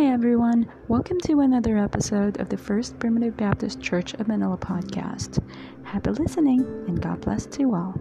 Hi, 0.00 0.06
everyone. 0.06 0.64
Welcome 0.88 1.20
to 1.28 1.40
another 1.40 1.76
episode 1.76 2.40
of 2.40 2.48
the 2.48 2.56
First 2.56 2.98
Primitive 2.98 3.36
Baptist 3.36 3.82
Church 3.82 4.14
of 4.14 4.28
Manila 4.28 4.56
podcast. 4.56 5.44
Happy 5.84 6.08
listening, 6.08 6.64
and 6.88 7.02
God 7.02 7.20
bless 7.20 7.44
to 7.44 7.60
you 7.60 7.74
all. 7.76 7.92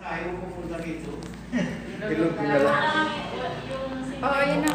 Ayaw 0.00 0.32
ko 0.32 0.44
po 0.48 0.60
na 0.64 0.80
rito. 0.80 1.12
Ilog 2.08 2.32
ko 2.40 2.42
na 2.48 2.56
lang. 2.56 2.80
Oo, 4.16 4.40
yun 4.48 4.60
na. 4.64 4.72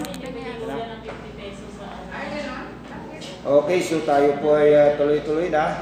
Okay, 3.42 3.80
so 3.82 4.06
tayo 4.06 4.38
po 4.38 4.54
ay 4.54 4.70
uh, 4.70 4.94
tuloy-tuloy 5.02 5.50
na. 5.50 5.82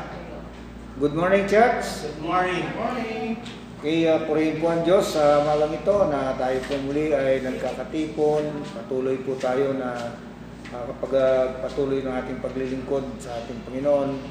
Good 0.96 1.12
morning, 1.12 1.44
church. 1.44 2.08
Good 2.08 2.24
morning. 2.24 2.64
Morning. 2.80 3.36
Okay, 3.82 4.06
uh, 4.06 4.30
purihin 4.30 4.62
po 4.62 4.70
ang 4.70 4.86
Diyos 4.86 5.18
sa 5.18 5.42
malang 5.42 5.74
ito 5.74 6.06
na 6.06 6.38
tayo 6.38 6.62
po 6.70 6.78
muli 6.86 7.18
ay 7.18 7.42
nagkakatipon. 7.42 8.62
Patuloy 8.78 9.18
po 9.26 9.34
tayo 9.42 9.74
na 9.74 10.22
uh, 10.70 10.86
kapag 10.86 11.18
uh, 11.18 11.58
patuloy 11.66 12.06
ng 12.06 12.14
ating 12.14 12.46
paglilingkod 12.46 13.02
sa 13.18 13.42
ating 13.42 13.58
Panginoon. 13.66 14.22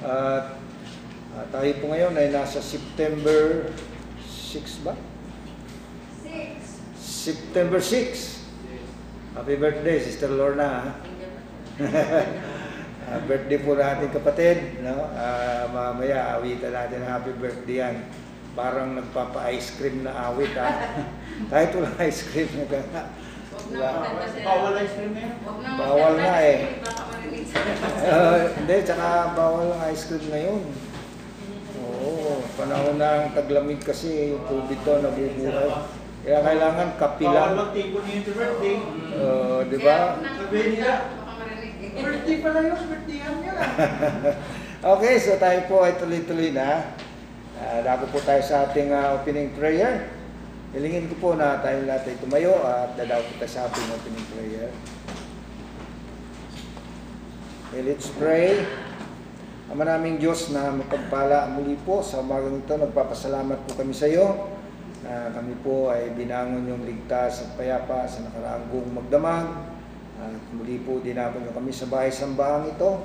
At 0.00 0.56
uh, 1.36 1.44
tayo 1.52 1.68
po 1.84 1.92
ngayon 1.92 2.16
ay 2.16 2.32
nasa 2.32 2.64
September 2.64 3.68
6 4.24 4.88
ba? 4.88 4.96
Six. 6.24 6.80
September 6.96 7.76
6. 7.76 9.36
Happy 9.36 9.56
birthday, 9.60 10.00
Sister 10.00 10.32
Lorna. 10.32 10.96
Ah, 13.10 13.18
birthday 13.26 13.58
po 13.58 13.74
na 13.74 13.98
ating 13.98 14.14
kapatid, 14.14 14.86
no? 14.86 15.02
Ah, 15.18 15.66
mamaya 15.66 16.38
awitan 16.38 16.70
natin 16.70 17.02
happy 17.02 17.34
birthday 17.42 17.82
yan. 17.82 18.06
Parang 18.50 18.98
nagpapa-ice 18.98 19.78
cream 19.78 20.02
na 20.02 20.12
awit 20.28 20.52
ha. 20.54 20.68
Kahit 21.50 21.70
walang 21.72 21.96
ice 22.02 22.26
cream 22.26 22.50
na 22.52 22.66
gana. 22.66 23.02
Bawal 24.42 24.74
ice 24.76 24.94
cream 24.94 25.12
na 25.14 25.20
yun. 25.22 25.34
Bawal 25.78 26.14
nga 26.18 26.36
eh. 26.42 26.58
Sa 27.46 27.58
Ah, 28.10 28.36
hindi, 28.52 28.76
tsaka 28.82 29.06
bawal 29.32 29.70
ang 29.70 29.82
ice 29.88 30.04
cream 30.06 30.26
ngayon. 30.28 30.62
Oo, 31.80 32.42
panahon 32.54 32.96
na 32.98 33.08
ang 33.22 33.32
taglamig 33.32 33.80
kasi 33.80 34.34
yung 34.34 34.42
tubig 34.44 34.82
to 34.82 34.98
nabubuhay. 34.98 35.70
Kaya 36.20 36.38
kailangan 36.42 36.88
Bawal 36.90 37.00
kapilan. 37.00 37.50
magtipon 37.56 38.02
yung 38.04 38.24
birthday. 38.26 38.76
Uh, 39.10 39.58
di 39.64 39.78
ba? 39.80 39.96
Sabihin 40.20 40.68
nila, 40.76 40.92
birthday 41.80 42.36
pala 42.38 42.58
yun, 42.60 42.80
birthday 42.84 43.18
yan 43.18 43.36
yun 43.40 43.56
ah. 43.62 43.68
Okay, 44.90 45.14
so 45.16 45.36
tayo 45.36 45.60
po 45.64 45.80
ay 45.80 45.96
tuloy-tuloy 45.96 46.50
na. 46.50 46.92
Uh, 47.60 47.84
Dago 47.84 48.08
po 48.08 48.16
tayo 48.24 48.40
sa 48.40 48.64
ating 48.64 48.88
ah, 48.88 49.20
opening 49.20 49.52
prayer. 49.52 50.08
Hilingin 50.72 51.12
ko 51.12 51.14
po 51.20 51.28
na 51.36 51.60
tayo 51.60 51.84
lahat 51.84 52.08
ay 52.08 52.16
tumayo 52.16 52.56
at 52.64 52.96
dadaw 52.96 53.20
po 53.20 53.36
tayo 53.36 53.52
sa 53.52 53.68
ating 53.68 53.84
opening 53.92 54.26
prayer. 54.32 54.72
Okay, 57.68 57.84
let's 57.84 58.08
pray. 58.16 58.64
Ama 59.68 59.84
naming 59.84 60.16
Diyos 60.16 60.48
na 60.56 60.72
mapagpala 60.72 61.52
muli 61.52 61.76
po 61.84 62.00
sa 62.00 62.24
umagang 62.24 62.64
ito, 62.64 62.80
nagpapasalamat 62.80 63.68
po 63.68 63.76
kami 63.76 63.92
sa 63.92 64.08
iyo 64.08 64.56
na 65.04 65.28
kami 65.28 65.52
po 65.60 65.92
ay 65.92 66.16
binangon 66.16 66.64
yung 66.64 66.88
ligtas 66.88 67.44
at 67.44 67.60
payapa 67.60 68.08
sa 68.08 68.24
nakaraang 68.24 68.72
buong 68.72 69.04
magdamag. 69.04 69.46
At 70.16 70.40
muli 70.56 70.80
po 70.80 71.04
dinapon 71.04 71.44
kami 71.52 71.76
sa 71.76 71.92
bahay 71.92 72.08
sambahang 72.08 72.72
ito 72.72 73.04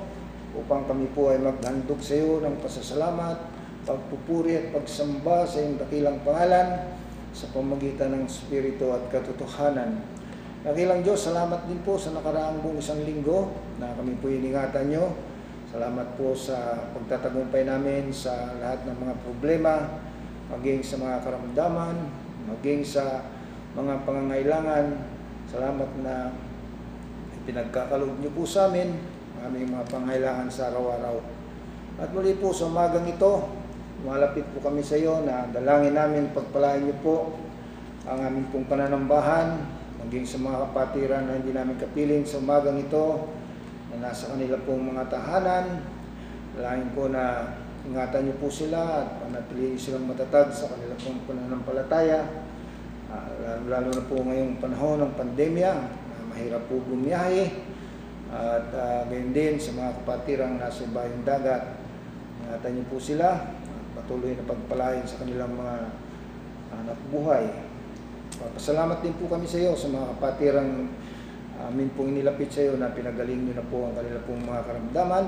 upang 0.56 0.88
kami 0.88 1.12
po 1.12 1.28
ay 1.28 1.44
maghandog 1.44 2.00
sa 2.00 2.16
iyo 2.16 2.40
ng 2.40 2.56
pasasalamat, 2.64 3.55
pagpupuri 3.86 4.58
at 4.58 4.66
pagsamba 4.74 5.46
sa 5.46 5.62
iyong 5.62 5.78
dakilang 5.78 6.18
pangalan 6.26 6.90
sa 7.30 7.46
pamagitan 7.54 8.18
ng 8.18 8.24
Espiritu 8.26 8.90
at 8.90 9.06
katotohanan. 9.14 10.02
Dakilang 10.66 11.06
Diyos, 11.06 11.22
salamat 11.22 11.70
din 11.70 11.78
po 11.86 11.94
sa 11.94 12.10
nakaraang 12.10 12.58
buong 12.58 12.82
isang 12.82 12.98
linggo 13.06 13.54
na 13.78 13.94
kami 13.94 14.18
po 14.18 14.26
iningatan 14.26 14.90
nyo. 14.90 15.14
Salamat 15.70 16.18
po 16.18 16.34
sa 16.34 16.90
pagtatagumpay 16.90 17.62
namin 17.62 18.10
sa 18.10 18.58
lahat 18.58 18.82
ng 18.90 18.98
mga 18.98 19.14
problema, 19.22 19.74
maging 20.50 20.82
sa 20.82 20.96
mga 20.98 21.22
karamdaman, 21.22 21.96
maging 22.50 22.82
sa 22.82 23.22
mga 23.78 24.02
pangangailangan. 24.02 24.86
Salamat 25.46 25.90
na 26.02 26.34
pinagkakaloob 27.46 28.18
niyo 28.18 28.34
po 28.34 28.42
sa 28.42 28.66
amin 28.66 28.98
ang 29.38 29.52
aming 29.52 29.70
mga 29.70 29.86
pangailangan 29.86 30.48
sa 30.50 30.74
araw-araw. 30.74 31.22
At 32.02 32.10
muli 32.10 32.34
po 32.40 32.50
sa 32.50 32.66
umagang 32.66 33.06
ito, 33.06 33.46
malapit 34.04 34.44
po 34.52 34.60
kami 34.60 34.84
sa 34.84 34.98
iyo 34.98 35.24
na 35.24 35.48
dalangin 35.48 35.96
namin 35.96 36.34
pagpalain 36.36 36.84
niyo 36.84 36.96
po 37.00 37.16
ang 38.06 38.22
aming 38.22 38.46
pong 38.54 38.70
pananambahan, 38.70 39.66
maging 40.06 40.22
sa 40.22 40.38
mga 40.38 40.70
kapatiran 40.70 41.26
na 41.26 41.42
hindi 41.42 41.50
namin 41.50 41.74
kapiling 41.74 42.22
sa 42.22 42.38
umagang 42.38 42.78
ito, 42.78 43.26
na 43.90 44.10
nasa 44.10 44.30
kanila 44.30 44.54
pong 44.62 44.94
mga 44.94 45.10
tahanan. 45.10 45.82
Dalangin 46.54 46.90
ko 46.94 47.10
na 47.10 47.50
ingatan 47.82 48.30
niyo 48.30 48.34
po 48.38 48.46
sila 48.46 49.02
at 49.02 49.08
panatilihin 49.26 49.74
silang 49.74 50.06
matatag 50.06 50.54
sa 50.54 50.70
kanila 50.70 50.94
pong 51.02 51.26
pananampalataya. 51.26 52.20
Ah, 53.10 53.26
lalo, 53.42 53.64
lalo 53.66 53.88
na 53.90 54.04
po 54.06 54.16
ngayong 54.22 54.62
panahon 54.62 55.02
ng 55.02 55.12
pandemya, 55.18 55.72
na 55.82 56.16
mahirap 56.30 56.62
po 56.70 56.78
bumiyahe. 56.86 57.74
At 58.26 58.70
uh, 58.74 59.02
gayon 59.10 59.30
din 59.34 59.54
sa 59.58 59.74
mga 59.74 60.02
kapatirang 60.02 60.58
nasa 60.58 60.86
bayong 60.90 61.26
dagat, 61.26 61.78
ingatan 62.42 62.70
niyo 62.74 62.84
po 62.90 62.98
sila 63.02 63.55
patuloy 64.06 64.38
na 64.38 64.46
pagpalain 64.46 65.02
sa 65.02 65.18
kanilang 65.18 65.50
mga 65.58 65.90
anak 66.78 66.98
buhay. 67.10 67.50
Papasalamat 68.38 69.02
din 69.02 69.18
po 69.18 69.26
kami 69.26 69.50
sa 69.50 69.58
iyo 69.58 69.74
sa 69.74 69.90
mga 69.90 70.14
kapatirang 70.14 70.94
amin 71.66 71.90
pong 71.98 72.14
inilapit 72.14 72.54
sa 72.54 72.62
iyo 72.62 72.78
na 72.78 72.94
pinagaling 72.94 73.42
niyo 73.42 73.58
na 73.58 73.66
po 73.66 73.90
ang 73.90 73.98
kanila 73.98 74.22
pong 74.22 74.46
mga 74.46 74.62
karamdaman. 74.62 75.26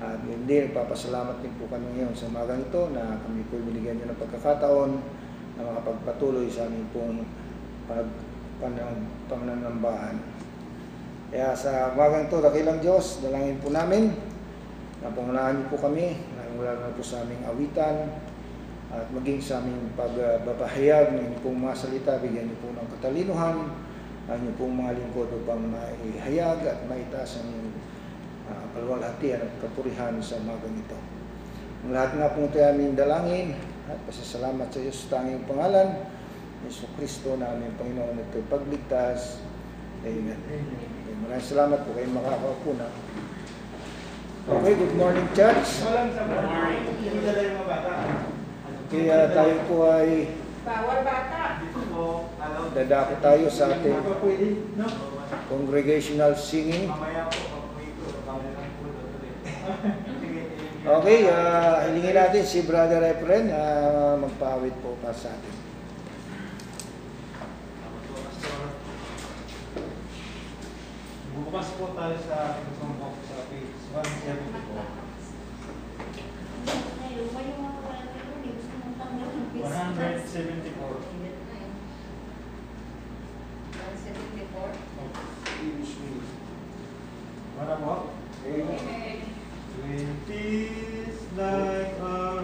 At 0.00 0.24
yun 0.24 0.48
din, 0.48 0.72
nagpapasalamat 0.72 1.44
din 1.44 1.52
po 1.60 1.68
kami 1.68 1.84
ngayon 2.00 2.16
sa 2.16 2.32
umagang 2.32 2.64
ito 2.64 2.88
na 2.96 3.20
kami 3.28 3.44
po 3.52 3.60
binigyan 3.60 4.00
niyo 4.00 4.08
ng 4.08 4.20
pagkakataon 4.24 4.90
na 5.60 5.68
makapagpatuloy 5.68 6.48
sa 6.48 6.64
aming 6.64 6.88
pong 6.96 7.28
pag, 7.84 8.08
panang, 8.56 9.04
pananambahan. 9.28 10.16
Kaya 11.28 11.52
sa 11.52 11.92
umagang 11.92 12.32
ito, 12.32 12.40
dakilang 12.40 12.80
Diyos, 12.80 13.20
dalangin 13.20 13.60
po 13.60 13.68
namin 13.68 14.16
na 15.04 15.12
pangunahan 15.12 15.60
niyo 15.60 15.66
po 15.68 15.76
kami, 15.76 16.16
lalo 16.60 16.78
na 16.84 16.96
po 16.96 17.00
sa 17.00 17.24
aming 17.24 17.40
awitan, 17.48 18.12
at 18.92 19.08
maging 19.08 19.40
sa 19.40 19.64
aming 19.64 19.88
pagbabahayag 19.96 21.16
ng 21.16 21.20
inyong 21.24 21.40
pong 21.40 21.58
mga 21.64 21.76
salita, 21.80 22.20
bigyan 22.20 22.52
niyo 22.52 22.60
po 22.60 22.68
ng 22.76 22.88
katalinuhan, 22.98 23.72
ang 24.28 24.38
inyong 24.44 24.58
pong 24.60 24.74
mga 24.76 24.92
lingkod 25.00 25.28
upang 25.32 25.64
maihayag 25.72 26.60
at 26.68 26.78
maitaas 26.84 27.40
ang 27.40 27.48
inyong 27.48 27.72
uh, 28.52 28.64
kalwalhatian 28.76 29.40
at 29.48 29.52
kapurihan 29.64 30.20
sa 30.20 30.36
umagang 30.44 30.76
ito. 30.76 30.98
Ang 31.88 31.96
lahat 31.96 32.12
nga 32.20 32.28
po 32.36 32.44
ito 32.44 32.60
ay 32.60 32.68
aming 32.76 32.92
dalangin 32.92 33.56
at 33.88 33.98
pasasalamat 34.04 34.68
sa 34.68 34.78
iyo 34.78 34.92
sa 34.92 35.18
tanging 35.18 35.48
pangalan, 35.48 35.88
Yesu 36.62 36.86
Kristo 36.94 37.34
na 37.34 37.56
aming 37.56 37.74
Panginoon 37.80 38.20
at 38.20 38.30
pagligtas. 38.46 39.40
Amen. 40.04 40.36
Okay, 40.36 41.14
maraming 41.26 41.48
salamat 41.48 41.80
po 41.82 41.96
kayo 41.96 42.12
makakaupo 42.12 42.70
na. 42.76 42.86
Okay, 44.42 44.74
good 44.74 44.98
morning 44.98 45.22
church. 45.38 45.86
Good 45.86 46.18
morning. 46.18 46.82
Kaya 48.90 49.30
tayo 49.30 49.54
po 49.70 49.86
ay 49.86 50.34
dadako 52.74 53.14
tayo 53.22 53.46
sa 53.46 53.70
ating 53.70 54.02
congregational 55.46 56.34
singing. 56.34 56.90
Okay, 60.82 61.18
uh, 61.30 61.86
hilingin 61.86 62.14
natin 62.18 62.42
si 62.42 62.66
Brother 62.66 62.98
Efren 63.14 63.46
ah, 63.46 64.18
uh, 64.18 64.26
magpawid 64.26 64.74
po 64.82 64.98
pa 64.98 65.14
sa 65.14 65.38
atin. 65.38 65.54
Bukas 71.30 71.68
po 71.78 71.94
tayo 71.94 72.16
sa 72.26 72.58
ating 72.58 73.31
174. 73.92 74.82
174. 79.60 80.92
What 87.54 87.68
about? 87.68 88.08
20 89.82 90.32
is 90.32 91.20
like 91.36 91.92
a 92.00 92.42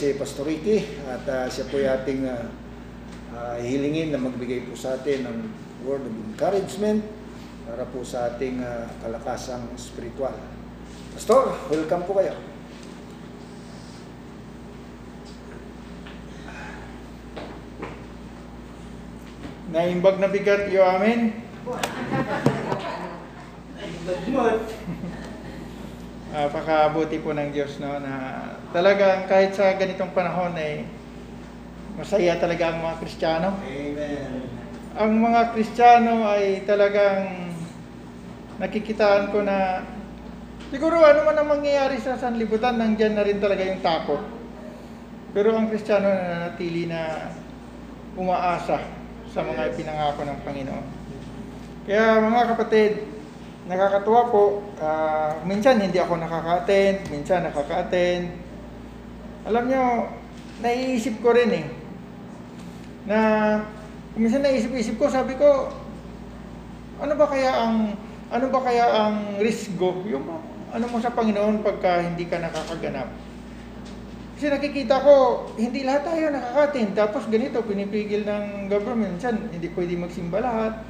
si 0.00 0.16
Pastor 0.16 0.48
Ricky 0.48 0.80
at 1.12 1.28
ah, 1.28 1.44
siya 1.44 1.68
po 1.68 1.76
ating 1.76 2.24
ah, 2.24 2.48
ah, 3.36 3.60
hilingin 3.60 4.08
na 4.08 4.16
magbigay 4.16 4.64
po 4.64 4.72
sa 4.72 4.96
atin 4.96 5.28
ng 5.28 5.44
word 5.84 6.00
of 6.00 6.16
encouragement 6.24 7.04
para 7.68 7.84
po 7.84 8.00
sa 8.00 8.32
ating 8.32 8.64
ah, 8.64 8.88
kalakasang 9.04 9.60
spiritual. 9.76 10.32
Pastor, 11.12 11.52
welcome 11.68 12.08
po 12.08 12.16
kayo. 12.16 12.32
Naimbag 19.68 20.16
na 20.16 20.32
bigat 20.32 20.64
iyo 20.72 20.80
amin. 20.80 21.44
Napakabuti 26.32 27.20
po 27.20 27.36
ng 27.36 27.52
Diyos 27.52 27.76
no, 27.84 28.00
na 28.00 28.39
talagang 28.70 29.26
kahit 29.26 29.54
sa 29.54 29.74
ganitong 29.74 30.14
panahon 30.14 30.54
ay 30.54 30.86
masaya 31.98 32.38
talaga 32.38 32.70
ang 32.70 32.78
mga 32.80 32.96
Kristiyano. 33.02 33.50
Amen. 33.66 34.30
Ang 34.94 35.12
mga 35.22 35.40
Kristiyano 35.54 36.26
ay 36.26 36.62
talagang 36.66 37.50
nakikitaan 38.62 39.32
ko 39.34 39.42
na 39.42 39.86
siguro 40.70 41.02
ano 41.02 41.26
man 41.26 41.36
ang 41.38 41.48
mangyayari 41.60 41.98
sa 41.98 42.18
sanlibutan, 42.18 42.78
nandyan 42.78 43.18
na 43.18 43.26
rin 43.26 43.42
talaga 43.42 43.62
yung 43.66 43.82
takot. 43.82 44.22
Pero 45.30 45.54
ang 45.54 45.70
Kristiyano 45.70 46.10
na 46.10 46.24
nanatili 46.26 46.90
na 46.90 47.30
umaasa 48.18 48.82
sa 49.30 49.40
mga 49.46 49.70
ipinangako 49.74 50.26
ng 50.26 50.38
Panginoon. 50.42 50.86
Kaya 51.86 52.18
mga 52.18 52.44
kapatid, 52.54 52.92
nakakatuwa 53.70 54.22
po, 54.30 54.44
ah, 54.82 55.38
minsan 55.46 55.78
hindi 55.78 56.02
ako 56.02 56.18
nakaka-attend, 56.18 57.08
minsan 57.14 57.46
nakaka-attend. 57.46 58.49
Alam 59.50 59.66
nyo, 59.66 60.06
naiisip 60.62 61.18
ko 61.18 61.34
rin 61.34 61.50
eh, 61.50 61.66
na 63.10 63.18
minsan 64.14 64.46
naisip-isip 64.46 64.94
ko, 64.94 65.10
sabi 65.10 65.34
ko, 65.34 65.74
ano 67.02 67.12
ba 67.18 67.26
kaya 67.26 67.50
ang 67.50 67.98
ano 68.30 68.46
ba 68.46 68.62
kaya 68.62 68.86
ang 68.86 69.42
risgo? 69.42 70.06
Yung 70.06 70.22
ano 70.70 70.84
mo 70.86 71.02
sa 71.02 71.10
Panginoon 71.10 71.66
pagka 71.66 71.98
hindi 71.98 72.30
ka 72.30 72.38
nakakaganap? 72.38 73.10
Kasi 74.38 74.54
nakikita 74.54 75.02
ko, 75.02 75.50
hindi 75.58 75.82
lahat 75.82 76.06
tayo 76.06 76.30
nakakatin. 76.30 76.94
Tapos 76.94 77.26
ganito, 77.26 77.60
pinipigil 77.66 78.22
ng 78.24 78.70
government. 78.70 79.18
Minsan, 79.18 79.50
hindi 79.50 79.68
pwede 79.74 80.00
magsimba 80.00 80.40
lahat. 80.40 80.80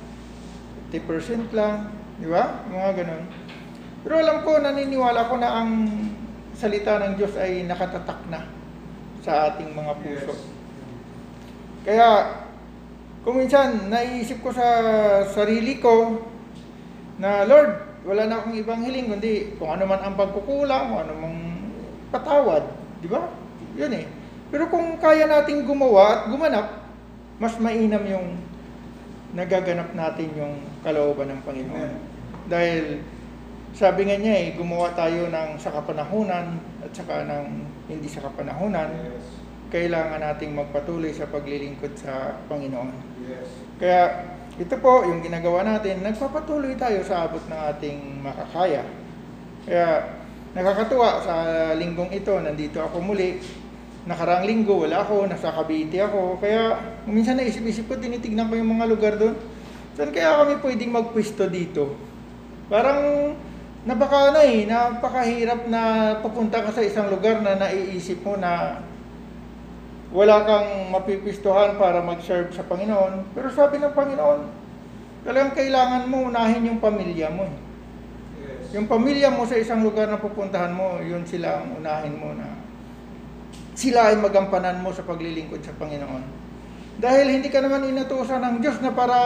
50% 0.92 1.50
lang. 1.50 1.90
Di 2.20 2.28
ba? 2.30 2.62
Mga 2.70 2.90
ganun. 3.02 3.24
Pero 4.06 4.14
alam 4.22 4.46
ko, 4.46 4.60
naniniwala 4.62 5.26
ko 5.26 5.34
na 5.40 5.50
ang 5.50 5.70
salita 6.60 7.00
ng 7.00 7.16
Diyos 7.16 7.32
ay 7.40 7.64
nakatatak 7.64 8.20
na 8.28 8.44
sa 9.24 9.48
ating 9.48 9.72
mga 9.72 9.92
puso. 10.04 10.36
Kaya, 11.88 12.08
kung 13.24 13.40
minsan, 13.40 13.88
naiisip 13.88 14.44
ko 14.44 14.52
sa 14.52 14.68
sarili 15.24 15.80
ko 15.80 16.20
na, 17.16 17.48
Lord, 17.48 18.04
wala 18.04 18.28
na 18.28 18.44
akong 18.44 18.60
ibang 18.60 18.84
hiling, 18.84 19.08
kundi 19.08 19.56
kung 19.56 19.72
ano 19.72 19.88
man 19.88 20.04
ang 20.04 20.16
pagkukulang, 20.20 20.92
kung 20.92 21.00
ano 21.08 21.12
mang 21.16 21.38
patawad. 22.12 22.64
Di 23.00 23.08
ba? 23.08 23.24
Yun 23.80 23.96
eh. 23.96 24.04
Pero 24.52 24.68
kung 24.68 25.00
kaya 25.00 25.24
nating 25.24 25.64
gumawa 25.64 26.04
at 26.12 26.20
gumanap, 26.28 26.84
mas 27.40 27.56
mainam 27.56 28.04
yung 28.04 28.36
nagaganap 29.32 29.96
natin 29.96 30.28
yung 30.36 30.60
kalooban 30.84 31.32
ng 31.32 31.40
Panginoon. 31.46 31.88
Amen. 31.88 32.02
Dahil 32.50 33.00
sabi 33.74 34.06
nga 34.08 34.16
niya 34.18 34.34
eh, 34.34 34.48
gumawa 34.58 34.90
tayo 34.92 35.30
ng 35.30 35.56
sa 35.56 35.70
kapanahunan 35.70 36.58
at 36.82 36.90
saka 36.90 37.24
ng 37.26 37.46
hindi 37.86 38.08
sa 38.10 38.26
kapanahunan, 38.26 38.90
Yes. 38.90 39.26
kailangan 39.70 40.18
nating 40.18 40.52
magpatuloy 40.54 41.14
sa 41.14 41.30
paglilingkod 41.30 41.94
sa 41.94 42.34
Panginoon. 42.50 42.90
Yes. 43.26 43.48
Kaya 43.78 44.02
ito 44.58 44.74
po 44.82 45.06
yung 45.06 45.22
ginagawa 45.22 45.62
natin, 45.62 46.02
nagpapatuloy 46.02 46.74
tayo 46.74 47.00
sa 47.06 47.24
abot 47.30 47.40
ng 47.46 47.60
ating 47.76 47.98
makakaya. 48.20 48.82
Kaya 49.64 50.18
nakakatuwa 50.52 51.22
sa 51.22 51.34
linggong 51.78 52.10
ito, 52.10 52.34
nandito 52.42 52.82
ako 52.82 52.98
muli. 52.98 53.38
Nakarang 54.04 54.48
linggo, 54.48 54.82
wala 54.82 55.04
ako, 55.06 55.30
nasa 55.30 55.54
Cavite 55.54 56.00
ako. 56.02 56.40
Kaya 56.42 56.74
minsan 57.06 57.38
naisip-isip 57.38 57.86
ko, 57.86 57.94
tinitignan 58.00 58.50
ko 58.50 58.58
yung 58.58 58.74
mga 58.74 58.86
lugar 58.90 59.14
doon. 59.20 59.36
Saan 59.94 60.10
kaya 60.10 60.40
kami 60.42 60.58
pwedeng 60.64 60.92
magpwisto 60.92 61.46
dito? 61.46 61.94
Parang 62.66 63.32
napaka 63.80 64.34
ano 64.34 64.40
eh, 64.44 64.68
napakahirap 64.68 65.64
na 65.72 66.14
papunta 66.20 66.60
ka 66.60 66.70
sa 66.74 66.84
isang 66.84 67.08
lugar 67.08 67.40
na 67.40 67.56
naiisip 67.56 68.20
mo 68.20 68.36
na 68.36 68.84
wala 70.10 70.42
kang 70.42 70.90
mapipistuhan 70.90 71.78
para 71.78 72.02
mag-serve 72.02 72.50
sa 72.50 72.66
Panginoon. 72.66 73.30
Pero 73.32 73.48
sabi 73.54 73.78
ng 73.78 73.94
Panginoon, 73.94 74.40
talagang 75.22 75.54
kailangan 75.54 76.10
mo 76.10 76.28
unahin 76.28 76.66
yung 76.66 76.82
pamilya 76.82 77.30
mo. 77.30 77.46
eh. 77.46 77.56
Yes. 78.42 78.74
Yung 78.74 78.90
pamilya 78.90 79.30
mo 79.30 79.46
sa 79.46 79.54
isang 79.54 79.86
lugar 79.86 80.10
na 80.10 80.18
pupuntahan 80.18 80.74
mo, 80.74 80.98
yun 80.98 81.22
sila 81.22 81.62
ang 81.62 81.78
unahin 81.78 82.16
mo 82.18 82.34
na 82.34 82.60
sila 83.80 84.12
ay 84.12 84.20
magampanan 84.20 84.82
mo 84.84 84.92
sa 84.92 85.06
paglilingkod 85.08 85.64
sa 85.64 85.72
Panginoon. 85.72 86.24
Dahil 87.00 87.32
hindi 87.32 87.48
ka 87.48 87.64
naman 87.64 87.88
inutusan 87.88 88.44
ng 88.44 88.56
Diyos 88.60 88.76
na 88.84 88.92
para 88.92 89.16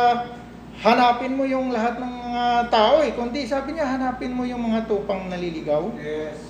hanapin 0.82 1.38
mo 1.38 1.44
yung 1.46 1.70
lahat 1.70 2.02
ng 2.02 2.12
mga 2.12 2.44
tao 2.72 3.04
eh. 3.04 3.14
Kundi 3.14 3.46
sabi 3.46 3.76
niya, 3.76 3.94
hanapin 3.94 4.34
mo 4.34 4.42
yung 4.42 4.64
mga 4.64 4.90
tupang 4.90 5.30
naliligaw. 5.30 5.94
Yes. 6.00 6.40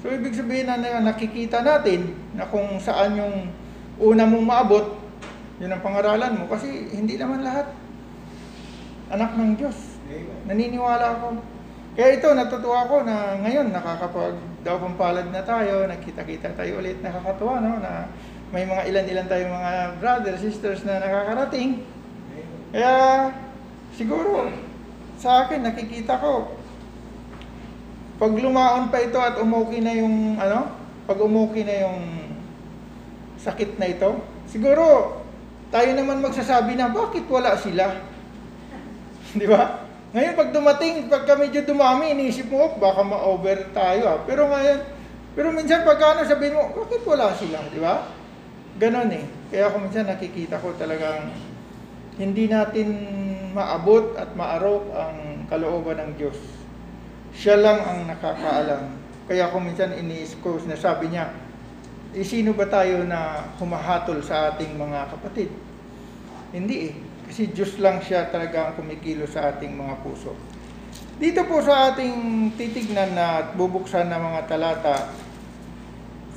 So 0.00 0.12
ibig 0.12 0.36
sabihin 0.36 0.68
na, 0.68 0.76
na 0.80 1.12
nakikita 1.12 1.64
natin 1.64 2.12
na 2.36 2.44
kung 2.48 2.76
saan 2.80 3.16
yung 3.16 3.48
una 4.00 4.24
mong 4.28 4.44
maabot, 4.44 4.86
yun 5.60 5.72
ang 5.72 5.84
pangaralan 5.84 6.38
mo. 6.38 6.44
Kasi 6.48 6.92
hindi 6.92 7.16
naman 7.20 7.44
lahat 7.44 7.72
anak 9.12 9.36
ng 9.36 9.56
Diyos. 9.60 10.00
Amen. 10.08 10.48
Naniniwala 10.48 11.20
ako. 11.20 11.28
Kaya 11.94 12.08
ito, 12.18 12.28
natutuwa 12.34 12.90
ako 12.90 13.06
na 13.06 13.38
ngayon 13.38 13.70
nakakapag 13.70 14.34
daw 14.66 14.82
palad 14.98 15.30
na 15.30 15.46
tayo, 15.46 15.86
nagkita-kita 15.86 16.58
tayo 16.58 16.82
ulit, 16.82 16.98
nakakatuwa 16.98 17.62
no, 17.62 17.78
na 17.78 18.10
may 18.50 18.66
mga 18.66 18.90
ilan-ilan 18.90 19.26
tayong 19.30 19.54
mga 19.54 19.72
brothers, 20.02 20.42
sisters 20.42 20.82
na 20.82 20.98
nakakarating. 20.98 21.86
Amen. 21.86 22.46
Kaya 22.74 22.92
siguro 23.94 24.50
sa 25.16 25.46
akin 25.46 25.62
nakikita 25.62 26.18
ko 26.18 26.58
pag 28.14 28.32
lumaon 28.34 28.94
pa 28.94 29.02
ito 29.02 29.18
at 29.18 29.38
umuki 29.42 29.82
na 29.82 29.90
yung 29.94 30.38
ano, 30.38 30.70
pag 31.06 31.18
umuki 31.18 31.66
na 31.66 31.82
yung 31.82 31.98
sakit 33.42 33.74
na 33.76 33.90
ito, 33.90 34.22
siguro 34.46 35.18
tayo 35.74 35.90
naman 35.98 36.22
magsasabi 36.22 36.78
na 36.78 36.94
bakit 36.94 37.26
wala 37.26 37.58
sila? 37.58 37.90
Di 39.38 39.46
ba? 39.50 39.82
Ngayon 40.14 40.34
pag 40.38 40.54
dumating, 40.54 41.10
pagka 41.10 41.34
medyo 41.34 41.66
dumami, 41.66 42.14
iniisip 42.14 42.46
mo, 42.46 42.70
"Oh, 42.70 42.72
baka 42.78 43.02
ma-over 43.02 43.74
tayo 43.74 44.06
ah. 44.06 44.18
Pero 44.22 44.46
ngayon, 44.46 44.78
pero 45.34 45.50
minsan 45.50 45.82
pagka 45.82 46.14
ano, 46.14 46.22
sabihin 46.22 46.54
mo, 46.54 46.70
bakit 46.70 47.02
wala 47.02 47.34
sila? 47.34 47.66
Di 47.66 47.82
ba? 47.82 48.06
Ganon 48.78 49.10
eh. 49.10 49.26
Kaya 49.50 49.74
ako 49.74 49.82
minsan 49.82 50.06
nakikita 50.06 50.62
ko 50.62 50.70
talagang 50.78 51.34
hindi 52.14 52.46
natin 52.46 52.88
maabot 53.54 54.18
at 54.18 54.34
maarok 54.34 54.84
ang 54.90 55.46
kalooban 55.46 56.02
ng 56.02 56.10
Diyos. 56.18 56.36
Siya 57.30 57.54
lang 57.56 57.78
ang 57.86 58.10
nakakaalam. 58.10 58.98
Kaya 59.30 59.48
kung 59.54 59.64
minsan 59.64 59.94
ini-excuse 59.94 60.66
na 60.66 60.74
sabi 60.74 61.14
niya, 61.14 61.30
eh, 62.14 62.22
sino 62.26 62.54
ba 62.54 62.66
tayo 62.66 63.06
na 63.06 63.46
humahatol 63.58 64.22
sa 64.22 64.54
ating 64.54 64.74
mga 64.74 65.14
kapatid? 65.14 65.50
Hindi 66.54 66.76
eh. 66.90 66.94
Kasi 67.24 67.50
Diyos 67.50 67.80
lang 67.80 67.98
siya 68.04 68.28
talaga 68.28 68.70
ang 68.70 68.72
kumikilo 68.78 69.24
sa 69.26 69.50
ating 69.50 69.74
mga 69.74 69.94
puso. 70.04 70.36
Dito 71.18 71.46
po 71.46 71.62
sa 71.62 71.90
ating 71.90 72.50
titignan 72.58 73.14
na 73.14 73.26
at 73.42 73.48
bubuksan 73.54 74.10
na 74.10 74.18
mga 74.18 74.50
talata, 74.50 75.10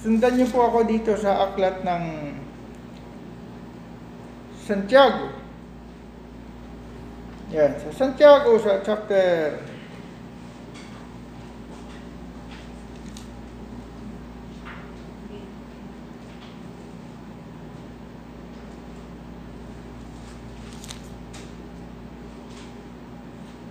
sundan 0.02 0.38
niyo 0.38 0.48
po 0.54 0.66
ako 0.70 0.86
dito 0.86 1.14
sa 1.18 1.50
aklat 1.50 1.82
ng 1.82 2.04
Santiago. 4.66 5.47
Yan, 7.48 7.80
sa 7.80 7.96
Santiago 7.96 8.60
sa 8.60 8.84
chapter 8.84 9.56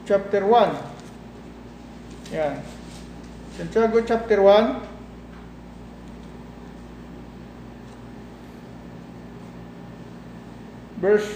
chapter 0.08 0.40
1. 0.40 2.32
Yan. 2.32 2.64
Santiago 3.60 4.00
chapter 4.08 4.40
1. 4.40 4.80
Verse 10.96 11.28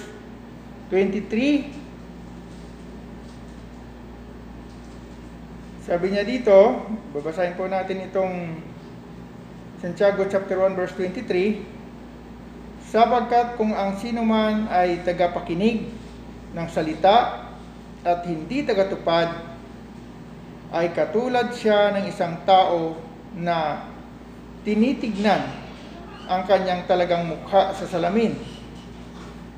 23. 0.89 1.80
Sabi 5.91 6.15
niya 6.15 6.23
dito, 6.23 6.87
babasahin 7.11 7.59
po 7.59 7.67
natin 7.67 8.07
itong 8.07 8.63
Santiago 9.83 10.23
chapter 10.31 10.63
1 10.63 10.79
verse 10.79 10.95
23. 10.95 11.67
Sapagkat 12.95 13.59
kung 13.59 13.75
ang 13.75 13.99
sino 13.99 14.23
man 14.23 14.71
ay 14.71 15.03
tagapakinig 15.03 15.91
ng 16.55 16.67
salita 16.71 17.43
at 18.07 18.23
hindi 18.23 18.63
tagatupad, 18.63 19.35
ay 20.71 20.95
katulad 20.95 21.51
siya 21.59 21.91
ng 21.99 22.07
isang 22.07 22.39
tao 22.47 22.95
na 23.35 23.83
tinitignan 24.63 25.43
ang 26.31 26.47
kanyang 26.47 26.87
talagang 26.87 27.27
mukha 27.27 27.75
sa 27.75 27.91
salamin 27.91 28.39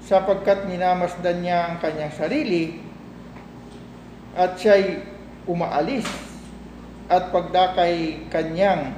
sapagkat 0.01 0.65
minamasdan 0.65 1.45
niya 1.45 1.69
ang 1.69 1.77
kanyang 1.77 2.09
sarili 2.17 2.81
at 4.33 4.57
siya'y 4.57 5.12
umaalis 5.47 6.07
at 7.11 7.29
pagdakay 7.35 8.27
kanyang 8.31 8.95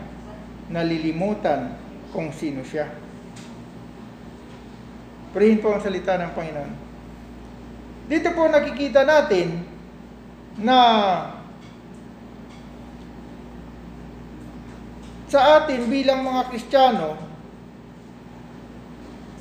nalilimutan 0.68 1.74
kung 2.14 2.30
sino 2.30 2.62
siya. 2.62 2.88
Purihin 5.34 5.58
po 5.58 5.74
ang 5.74 5.82
salita 5.82 6.14
ng 6.14 6.30
Panginoon. 6.30 6.72
Dito 8.06 8.28
po 8.36 8.46
nakikita 8.46 9.02
natin 9.02 9.66
na 10.60 10.78
sa 15.26 15.58
atin 15.58 15.90
bilang 15.90 16.22
mga 16.22 16.54
Kristiyano, 16.54 17.18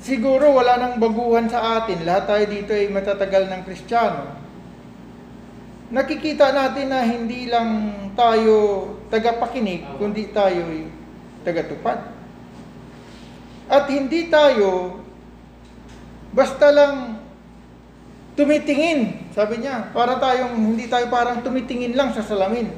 siguro 0.02 0.50
wala 0.50 0.74
nang 0.74 0.98
baguhan 0.98 1.46
sa 1.46 1.78
atin. 1.78 2.02
Lahat 2.02 2.26
tayo 2.26 2.44
dito 2.50 2.74
ay 2.74 2.90
matatagal 2.90 3.46
ng 3.46 3.62
Kristiyano. 3.62 4.43
Nakikita 5.92 6.54
natin 6.54 6.88
na 6.88 7.04
hindi 7.04 7.44
lang 7.50 7.92
tayo 8.16 8.88
tagapakinig, 9.12 10.00
kundi 10.00 10.32
tayo 10.32 10.64
ay 10.64 10.88
tagatupad. 11.44 11.98
At 13.68 13.84
hindi 13.92 14.32
tayo 14.32 15.00
basta 16.32 16.72
lang 16.72 17.20
tumitingin, 18.34 19.30
sabi 19.30 19.62
niya, 19.62 19.92
para 19.94 20.18
tayong 20.18 20.56
hindi 20.56 20.90
tayo 20.90 21.06
parang 21.12 21.44
tumitingin 21.44 21.94
lang 21.94 22.10
sa 22.16 22.24
salamin. 22.24 22.72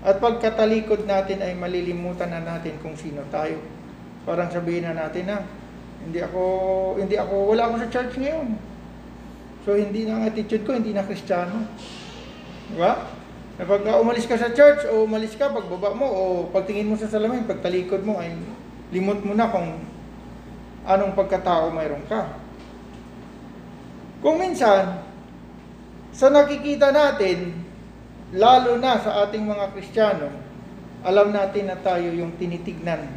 At 0.00 0.20
pagkatalikod 0.20 1.04
natin 1.04 1.44
ay 1.44 1.52
malilimutan 1.56 2.32
na 2.32 2.40
natin 2.40 2.76
kung 2.80 2.96
sino 2.96 3.24
tayo. 3.28 3.60
Parang 4.24 4.48
sabihin 4.48 4.88
na 4.88 4.96
natin 4.96 5.28
na 5.28 5.44
hindi 6.00 6.24
ako 6.24 6.42
hindi 6.96 7.16
ako 7.20 7.34
wala 7.52 7.68
ako 7.68 7.74
sa 7.84 7.88
church 7.92 8.16
ngayon. 8.16 8.56
So 9.68 9.76
hindi 9.76 10.08
na 10.08 10.20
ang 10.20 10.24
attitude 10.24 10.64
ko, 10.64 10.72
hindi 10.72 10.96
na 10.96 11.04
Kristiyano. 11.04 11.68
Di 12.70 12.78
ba? 12.78 12.94
Na 13.60 13.68
pag 13.68 13.82
umalis 14.00 14.24
ka 14.24 14.40
sa 14.40 14.54
church 14.54 14.88
o 14.88 15.04
umalis 15.04 15.36
ka 15.36 15.52
pagbaba 15.52 15.92
mo 15.92 16.06
o 16.06 16.22
pagtingin 16.48 16.88
mo 16.88 16.96
sa 16.96 17.10
salamin, 17.10 17.44
pagtalikod 17.44 18.00
mo 18.06 18.16
ay 18.16 18.32
limot 18.94 19.20
mo 19.20 19.36
na 19.36 19.52
kung 19.52 19.84
anong 20.88 21.12
pagkatao 21.12 21.68
mayroon 21.68 22.02
ka. 22.08 22.40
Kung 24.20 24.40
minsan, 24.40 25.00
sa 26.12 26.26
nakikita 26.28 26.92
natin, 26.92 27.56
lalo 28.36 28.76
na 28.76 29.00
sa 29.00 29.24
ating 29.26 29.44
mga 29.44 29.72
Kristiyano, 29.72 30.28
alam 31.00 31.32
natin 31.32 31.72
na 31.72 31.76
tayo 31.80 32.12
yung 32.12 32.36
tinitignan 32.36 33.08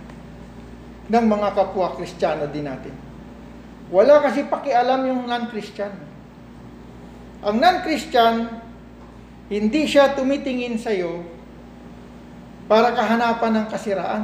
ng 1.12 1.26
mga 1.28 1.50
kapwa 1.52 1.92
Kristiyano 2.00 2.48
din 2.48 2.68
natin. 2.68 2.96
Wala 3.92 4.24
kasi 4.24 4.48
pakialam 4.48 5.04
yung 5.04 5.28
non-Christian. 5.28 5.92
Ang 7.44 7.60
non-Christian, 7.60 8.63
hindi 9.52 9.84
siya 9.84 10.16
tumitingin 10.16 10.80
sa 10.80 10.96
iyo 10.96 11.24
para 12.72 12.96
kahanapan 12.96 13.64
ng 13.64 13.68
kasiraan. 13.68 14.24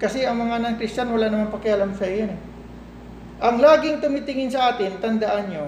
Kasi 0.00 0.24
ang 0.24 0.40
mga 0.40 0.64
non-Christian, 0.64 1.12
wala 1.12 1.28
naman 1.28 1.52
pakialam 1.52 1.92
sa 1.92 2.08
iyo 2.08 2.28
eh. 2.28 2.38
Ang 3.40 3.56
laging 3.60 4.04
tumitingin 4.04 4.52
sa 4.52 4.72
atin, 4.76 5.00
tandaan 5.00 5.48
nyo, 5.48 5.66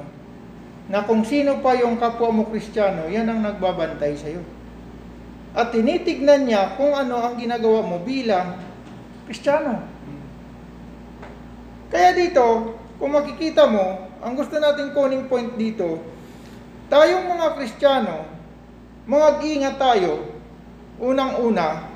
na 0.92 1.04
kung 1.08 1.24
sino 1.24 1.64
pa 1.64 1.72
yung 1.72 1.96
kapwa 1.96 2.28
mo 2.28 2.42
Kristiyano, 2.48 3.08
yan 3.08 3.28
ang 3.28 3.40
nagbabantay 3.40 4.12
sa 4.16 4.28
iyo. 4.28 4.44
At 5.52 5.72
tinitignan 5.72 6.48
niya 6.48 6.76
kung 6.76 6.92
ano 6.92 7.20
ang 7.20 7.36
ginagawa 7.36 7.84
mo 7.84 8.00
bilang 8.04 8.60
Kristiyano. 9.28 9.84
Kaya 11.92 12.16
dito, 12.16 12.76
kung 12.96 13.12
makikita 13.12 13.68
mo, 13.68 14.08
ang 14.24 14.32
gusto 14.32 14.56
natin 14.56 14.96
kuning 14.96 15.28
point 15.28 15.56
dito, 15.60 16.00
tayong 16.88 17.28
mga 17.28 17.46
Kristiyano, 17.56 18.16
mga 19.06 19.28
ingat 19.42 19.76
tayo, 19.78 20.30
unang-una, 21.02 21.92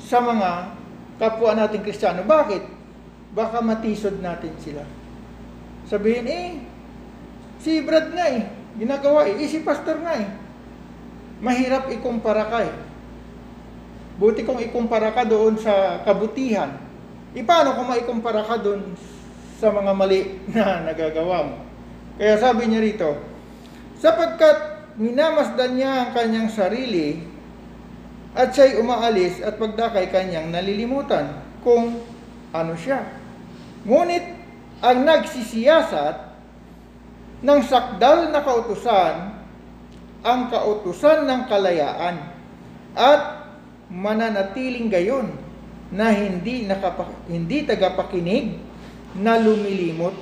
sa 0.00 0.22
mga 0.22 0.50
kapwa 1.18 1.56
nating 1.56 1.82
Kristiyano. 1.82 2.22
Bakit? 2.22 2.62
Baka 3.32 3.60
matisod 3.60 4.20
natin 4.20 4.52
sila. 4.60 4.84
Sabihin, 5.88 6.26
eh, 6.28 6.48
si 7.60 7.82
Brad 7.84 8.12
nga 8.12 8.26
eh, 8.30 8.48
ginagawa 8.76 9.28
eh, 9.28 9.40
eh 9.40 9.48
si 9.48 9.60
Pastor 9.60 10.00
nga 10.00 10.16
eh. 10.16 10.28
Mahirap 11.40 11.92
ikumpara 11.92 12.48
ka 12.48 12.64
eh. 12.64 12.74
Buti 14.16 14.48
kung 14.48 14.56
ikumpara 14.56 15.12
ka 15.12 15.28
doon 15.28 15.60
sa 15.60 16.00
kabutihan. 16.00 16.80
E 17.36 17.44
paano 17.44 17.76
kung 17.76 17.92
maikumpara 17.92 18.40
ka 18.40 18.56
doon 18.56 18.96
sa 19.60 19.68
mga 19.68 19.92
mali 19.92 20.20
na 20.56 20.80
nagagawa 20.88 21.44
mo? 21.44 21.56
Kaya 22.16 22.40
sabi 22.40 22.64
niya 22.64 22.80
rito, 22.80 23.12
sapagkat 24.00 24.75
minamasdan 24.96 25.76
niya 25.76 26.08
ang 26.08 26.10
kanyang 26.16 26.48
sarili 26.48 27.20
at 28.36 28.52
siya'y 28.52 28.80
umaalis 28.80 29.40
at 29.40 29.56
pagdakay 29.56 30.12
kanyang 30.12 30.52
nalilimutan 30.52 31.40
kung 31.64 32.00
ano 32.52 32.74
siya. 32.76 33.04
Ngunit 33.88 34.24
ang 34.80 34.98
nagsisiyasat 35.08 36.16
ng 37.44 37.60
sakdal 37.64 38.32
na 38.32 38.40
kautusan 38.44 39.36
ang 40.26 40.50
kautusan 40.50 41.22
ng 41.22 41.40
kalayaan 41.46 42.18
at 42.98 43.46
mananatiling 43.86 44.90
gayon 44.90 45.30
na 45.94 46.10
hindi 46.10 46.66
nakapa, 46.66 47.06
hindi 47.30 47.62
tagapakinig 47.62 48.58
na 49.22 49.38
lumilimot 49.38 50.18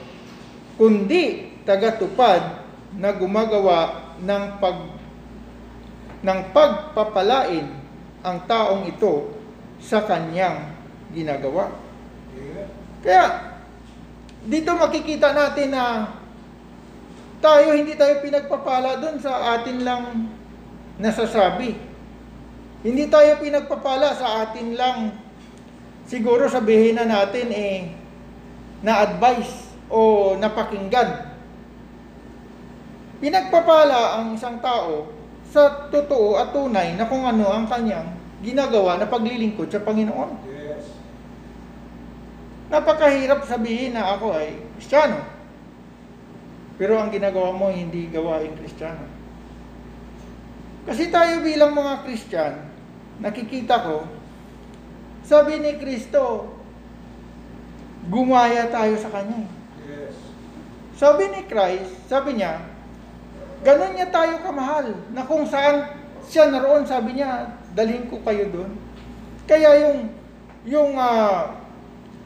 kundi 0.76 1.56
tagatupad 1.64 2.60
na 3.00 3.16
gumagawa 3.16 4.03
ng 4.22 4.44
pag 4.62 4.78
ng 6.24 6.40
pagpapalain 6.56 7.68
ang 8.24 8.38
taong 8.48 8.88
ito 8.88 9.36
sa 9.76 10.00
kanyang 10.08 10.72
ginagawa. 11.12 11.68
Kaya 13.04 13.52
dito 14.44 14.72
makikita 14.72 15.36
natin 15.36 15.76
na 15.76 15.84
tayo 17.44 17.76
hindi 17.76 17.92
tayo 17.92 18.24
pinagpapala 18.24 18.96
doon 18.96 19.20
sa 19.20 19.60
atin 19.60 19.84
lang 19.84 20.32
nasasabi. 20.96 21.76
Hindi 22.80 23.04
tayo 23.12 23.36
pinagpapala 23.40 24.16
sa 24.16 24.48
atin 24.48 24.76
lang 24.76 25.12
siguro 26.08 26.48
sabihin 26.48 26.96
na 27.00 27.04
natin 27.04 27.48
eh 27.52 27.92
na 28.84 29.04
advice 29.04 29.72
o 29.88 30.32
napakinggan. 30.36 31.33
Pinagpapala 33.24 34.20
ang 34.20 34.36
isang 34.36 34.60
tao 34.60 35.08
sa 35.48 35.88
totoo 35.88 36.36
at 36.36 36.52
tunay 36.52 36.92
na 36.92 37.08
kung 37.08 37.24
ano 37.24 37.48
ang 37.48 37.64
kanyang 37.64 38.12
ginagawa 38.44 39.00
na 39.00 39.08
paglilingkod 39.08 39.72
sa 39.72 39.80
Panginoon. 39.80 40.44
Yes. 40.44 40.92
Napakahirap 42.68 43.48
sabihin 43.48 43.96
na 43.96 44.12
ako 44.12 44.36
ay 44.36 44.60
Kristiyano. 44.76 45.24
Pero 46.76 47.00
ang 47.00 47.08
ginagawa 47.08 47.56
mo 47.56 47.72
hindi 47.72 48.12
gawain 48.12 48.60
Kristiyano. 48.60 49.08
Kasi 50.84 51.08
tayo 51.08 51.40
bilang 51.40 51.72
mga 51.72 52.04
Kristyan, 52.04 52.60
nakikita 53.24 53.88
ko, 53.88 54.04
sabi 55.24 55.64
ni 55.64 55.80
Kristo, 55.80 56.52
gumaya 58.04 58.68
tayo 58.68 59.00
sa 59.00 59.08
Kanya. 59.08 59.48
Yes. 59.88 60.12
Sabi 61.00 61.32
ni 61.32 61.40
Christ, 61.48 62.04
sabi 62.04 62.36
niya, 62.36 62.73
ganun 63.64 63.96
niya 63.96 64.12
tayo 64.12 64.38
kamahal, 64.44 64.92
na 65.16 65.24
kung 65.24 65.48
saan 65.48 65.88
siya 66.28 66.52
naroon, 66.52 66.84
sabi 66.84 67.16
niya, 67.16 67.56
dalhin 67.72 68.06
ko 68.12 68.20
kayo 68.22 68.46
doon. 68.52 68.76
Kaya 69.48 69.88
yung, 69.88 70.12
yung 70.68 70.90
ah, 71.00 71.56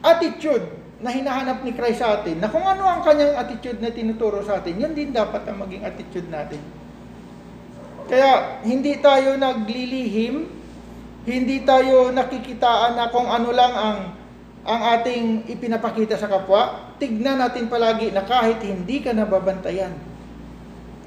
attitude 0.03 0.63
na 0.99 1.11
hinahanap 1.15 1.63
ni 1.63 1.71
Christ 1.71 2.03
sa 2.03 2.19
atin, 2.19 2.43
na 2.43 2.51
kung 2.51 2.63
ano 2.63 2.83
ang 2.83 3.01
kanyang 3.01 3.39
attitude 3.39 3.79
na 3.79 3.91
tinuturo 3.91 4.43
sa 4.43 4.59
atin, 4.59 4.75
yun 4.75 4.91
din 4.91 5.15
dapat 5.15 5.47
ang 5.47 5.63
maging 5.63 5.87
attitude 5.87 6.27
natin. 6.27 6.59
Kaya 8.09 8.59
hindi 8.65 8.99
tayo 8.99 9.39
naglilihim, 9.39 10.35
hindi 11.29 11.61
tayo 11.61 12.09
nakikitaan 12.09 12.97
na 12.97 13.13
kung 13.13 13.29
ano 13.29 13.53
lang 13.53 13.73
ang 13.75 13.99
ang 14.65 14.81
ating 14.99 15.47
ipinapakita 15.47 16.19
sa 16.19 16.27
kapwa. 16.27 16.93
Tignan 16.99 17.39
natin 17.39 17.71
palagi 17.71 18.11
na 18.11 18.25
kahit 18.27 18.59
hindi 18.65 18.99
ka 18.99 19.15
nababantayan, 19.15 19.93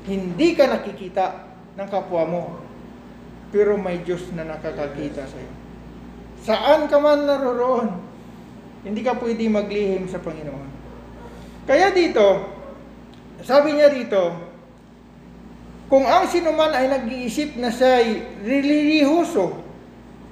hindi 0.09 0.49
ka 0.59 0.67
nakikita 0.67 1.25
ng 1.79 1.89
kapwa 1.89 2.23
mo, 2.27 2.43
pero 3.55 3.79
may 3.79 4.03
Diyos 4.03 4.33
na 4.35 4.45
nakakakita 4.45 5.29
sa 5.29 5.39
iyo. 5.39 5.53
Saan 6.43 6.91
ka 6.91 6.99
man 6.99 7.23
naroroon, 7.23 7.89
hindi 8.83 9.01
ka 9.07 9.15
pwede 9.15 9.47
maglihim 9.47 10.11
sa 10.11 10.19
Panginoon. 10.19 10.69
Kaya 11.71 11.95
dito, 11.95 12.51
sabi 13.47 13.79
niya 13.79 13.95
rito, 13.95 14.35
kung 15.87 16.09
ang 16.09 16.27
sinuman 16.27 16.73
ay 16.73 16.89
nag-iisip 16.89 17.61
na 17.61 17.71
siya'y 17.71 18.43
relihiyoso, 18.43 19.61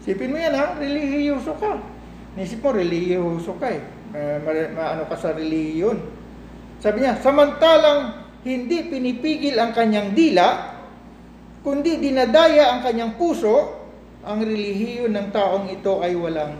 sipin 0.02 0.32
mo 0.32 0.40
yan 0.40 0.56
ha, 0.56 0.74
relihiyoso 0.80 1.52
ka. 1.60 1.78
Nisip 2.34 2.64
mo, 2.64 2.72
relihiyoso 2.72 3.54
ka 3.60 3.68
eh. 3.68 3.82
Ma- 4.10 4.40
ma- 4.40 4.72
maano 4.72 5.02
ka 5.06 5.20
sa 5.20 5.36
relihiyon. 5.36 6.00
Sabi 6.80 7.04
niya, 7.04 7.20
samantalang 7.20 8.29
hindi 8.40 8.88
pinipigil 8.88 9.60
ang 9.60 9.76
kanyang 9.76 10.16
dila, 10.16 10.48
kundi 11.60 12.00
dinadaya 12.00 12.72
ang 12.72 12.80
kanyang 12.80 13.20
puso, 13.20 13.76
ang 14.24 14.40
relihiyon 14.40 15.12
ng 15.12 15.28
taong 15.32 15.68
ito 15.68 16.00
ay 16.00 16.16
walang 16.16 16.56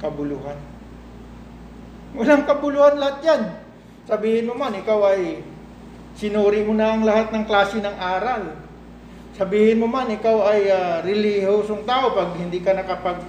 kabuluhan. 0.00 0.56
Walang 2.16 2.44
kabuluhan 2.44 2.96
lahat 3.00 3.18
yan. 3.24 3.42
Sabihin 4.08 4.48
mo 4.48 4.54
man, 4.56 4.76
ikaw 4.76 5.12
ay 5.16 5.40
sinuri 6.16 6.64
mo 6.64 6.72
na 6.72 6.96
ang 6.96 7.04
lahat 7.04 7.32
ng 7.32 7.44
klase 7.44 7.80
ng 7.80 7.96
aral. 7.96 8.56
Sabihin 9.36 9.80
mo 9.80 9.88
man, 9.88 10.08
ikaw 10.08 10.48
ay 10.48 10.68
uh, 10.68 11.04
relihiyosong 11.04 11.84
tao 11.84 12.16
pag 12.16 12.36
hindi 12.40 12.60
ka 12.60 12.72
nakapag 12.72 13.20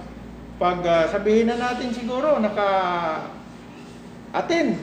pag 0.58 0.82
ah, 0.90 1.06
sabihin 1.06 1.46
na 1.46 1.54
natin 1.54 1.94
siguro 1.94 2.42
naka 2.42 2.66
attend 4.34 4.74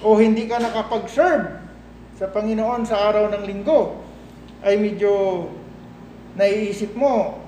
o 0.00 0.16
hindi 0.16 0.48
ka 0.48 0.56
nakapag-serve 0.64 1.61
sa 2.22 2.30
Panginoon 2.30 2.86
sa 2.86 3.10
araw 3.10 3.34
ng 3.34 3.42
linggo 3.42 3.98
ay 4.62 4.78
medyo 4.78 5.50
naiisip 6.38 6.94
mo 6.94 7.42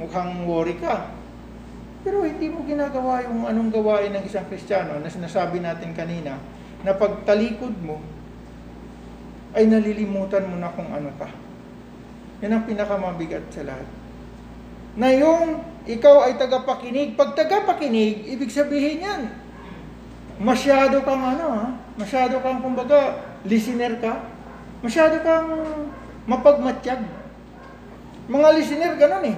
mukhang 0.00 0.48
worry 0.48 0.80
ka 0.80 1.12
pero 2.00 2.24
hindi 2.24 2.48
mo 2.48 2.64
ginagawa 2.64 3.20
yung 3.28 3.44
anong 3.44 3.68
gawain 3.68 4.16
ng 4.16 4.24
isang 4.24 4.48
Kristiyano 4.48 4.96
na 4.96 5.12
sinasabi 5.12 5.60
natin 5.60 5.92
kanina 5.92 6.40
na 6.80 6.96
pagtalikod 6.96 7.76
mo 7.84 8.00
ay 9.52 9.68
nalilimutan 9.68 10.48
mo 10.48 10.56
na 10.56 10.72
kung 10.72 10.88
ano 10.88 11.12
ka. 11.20 11.28
Yan 12.44 12.60
ang 12.60 12.64
pinakamabigat 12.68 13.48
sa 13.48 13.64
lahat. 13.64 13.88
Na 15.00 15.08
yung 15.16 15.64
ikaw 15.88 16.28
ay 16.28 16.36
tagapakinig. 16.36 17.16
Pag 17.16 17.32
tagapakinig, 17.38 18.28
ibig 18.36 18.52
sabihin 18.52 19.00
yan, 19.00 19.22
masyado 20.42 21.00
kang 21.08 21.24
ano 21.24 21.46
ha, 21.48 21.66
masyado 21.96 22.42
kang 22.44 22.60
kumbaga, 22.60 23.32
listener 23.44 24.00
ka, 24.00 24.24
masyado 24.80 25.20
kang 25.20 25.48
mapagmatsyag. 26.24 27.04
Mga 28.28 28.48
listener, 28.56 28.92
ganun 28.96 29.24
eh. 29.28 29.36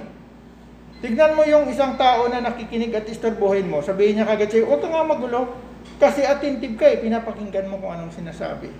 Tignan 1.02 1.36
mo 1.36 1.44
yung 1.44 1.68
isang 1.68 1.98
tao 2.00 2.30
na 2.30 2.40
nakikinig 2.40 2.94
at 2.94 3.04
istorbohin 3.04 3.68
mo, 3.68 3.84
sabihin 3.84 4.16
niya 4.16 4.30
kagad 4.30 4.48
sa'yo, 4.48 4.70
huwag 4.70 4.86
nga 4.86 5.04
magulo, 5.04 5.40
kasi 6.00 6.24
attentive 6.24 6.78
ka 6.78 6.86
eh, 6.88 7.02
pinapakinggan 7.02 7.68
mo 7.68 7.82
kung 7.82 7.92
anong 7.92 8.14
sinasabi. 8.14 8.72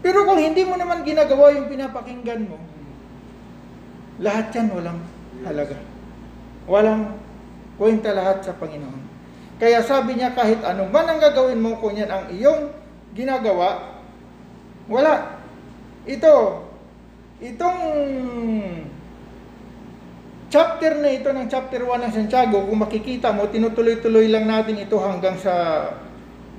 Pero 0.00 0.24
kung 0.24 0.40
hindi 0.40 0.64
mo 0.64 0.80
naman 0.80 1.04
ginagawa 1.04 1.52
yung 1.52 1.68
pinapakinggan 1.68 2.48
mo, 2.48 2.56
lahat 4.20 4.52
yan 4.52 4.68
walang 4.72 5.00
halaga. 5.44 5.76
walang 6.68 7.18
kwenta 7.80 8.12
lahat 8.12 8.44
sa 8.44 8.54
Panginoon. 8.54 9.02
Kaya 9.56 9.80
sabi 9.84 10.16
niya 10.16 10.32
kahit 10.32 10.60
ano 10.64 10.88
man 10.88 11.08
ang 11.08 11.20
gagawin 11.20 11.60
mo 11.60 11.76
kung 11.80 11.96
yan 11.96 12.08
ang 12.08 12.28
iyong 12.32 12.72
ginagawa, 13.14 14.00
wala. 14.86 15.42
Ito, 16.06 16.34
itong 17.42 17.80
chapter 20.50 20.98
na 20.98 21.10
ito 21.14 21.30
ng 21.30 21.46
chapter 21.46 21.86
1 21.86 22.06
ng 22.10 22.12
Santiago, 22.12 22.66
kung 22.66 22.82
makikita 22.82 23.30
mo, 23.30 23.46
tinutuloy-tuloy 23.46 24.26
lang 24.26 24.50
natin 24.50 24.82
ito 24.82 24.98
hanggang 24.98 25.38
sa 25.38 25.86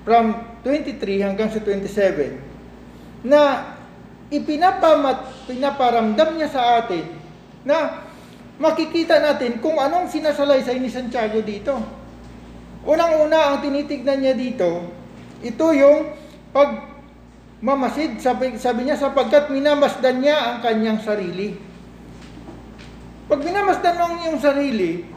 from 0.02 0.34
23 0.66 0.98
hanggang 1.22 1.50
sa 1.52 1.62
27 1.62 3.28
na 3.28 3.42
ipinapamat, 4.34 5.46
pinaparamdam 5.46 6.40
niya 6.40 6.50
sa 6.50 6.82
atin 6.82 7.06
na 7.62 8.08
makikita 8.58 9.22
natin 9.22 9.62
kung 9.62 9.78
anong 9.78 10.10
sinasalaysay 10.10 10.82
ni 10.82 10.90
Santiago 10.90 11.44
dito. 11.46 11.78
Unang-una 12.82 13.54
ang 13.54 13.58
tinitignan 13.62 14.26
niya 14.26 14.34
dito, 14.34 14.90
ito 15.46 15.66
yung 15.70 16.18
pag 16.52 16.70
mamasid, 17.64 18.20
sabi, 18.20 18.60
sabi 18.60 18.88
niya, 18.88 19.00
sapagkat 19.00 19.48
minamasdan 19.48 20.20
niya 20.20 20.38
ang 20.38 20.58
kanyang 20.60 21.00
sarili. 21.00 21.56
Pag 23.32 23.40
minamasdan 23.48 23.96
mo 23.96 24.20
iyong 24.20 24.42
sarili, 24.44 25.08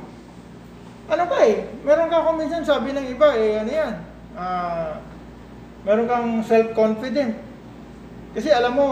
ano 1.11 1.25
ka 1.27 1.39
eh, 1.43 1.67
meron 1.83 2.09
ka 2.09 2.25
kung 2.25 2.39
minsan 2.39 2.63
sabi 2.63 2.95
ng 2.95 3.11
iba 3.11 3.29
eh, 3.35 3.61
ano 3.61 3.71
yan, 3.71 3.95
ah, 4.39 5.03
meron 5.83 6.07
kang 6.07 6.29
self-confident. 6.47 7.35
Kasi 8.37 8.49
alam 8.55 8.79
mo, 8.79 8.89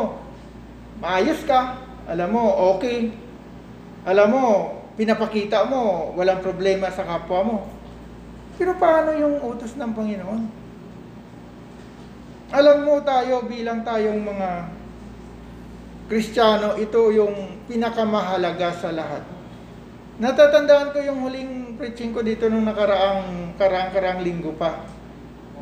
maayos 0.99 1.41
ka, 1.47 1.79
alam 2.11 2.29
mo, 2.35 2.75
okay, 2.75 3.15
alam 4.03 4.29
mo, 4.35 4.45
pinapakita 4.99 5.63
mo, 5.71 6.11
walang 6.19 6.43
problema 6.43 6.91
sa 6.91 7.07
kapwa 7.07 7.41
mo. 7.47 7.57
Pero 8.59 8.75
paano 8.77 9.15
yung 9.15 9.39
utos 9.41 9.79
ng 9.79 9.93
Panginoon? 9.95 10.62
Alam 12.53 12.85
mo 12.85 13.01
tayo 13.01 13.49
bilang 13.49 13.81
tayong 13.81 14.21
mga 14.29 14.51
Kristiyano, 16.13 16.77
ito 16.77 17.09
yung 17.09 17.65
pinakamahalaga 17.65 18.77
sa 18.77 18.93
lahat. 18.93 19.25
Natatandaan 20.21 20.93
ko 20.93 21.01
yung 21.01 21.25
huling 21.25 21.81
preaching 21.81 22.13
ko 22.13 22.21
dito 22.21 22.53
nung 22.53 22.69
nakaraang 22.69 23.57
karaang 23.57 23.97
karaang 23.97 24.21
linggo 24.21 24.53
pa. 24.53 24.85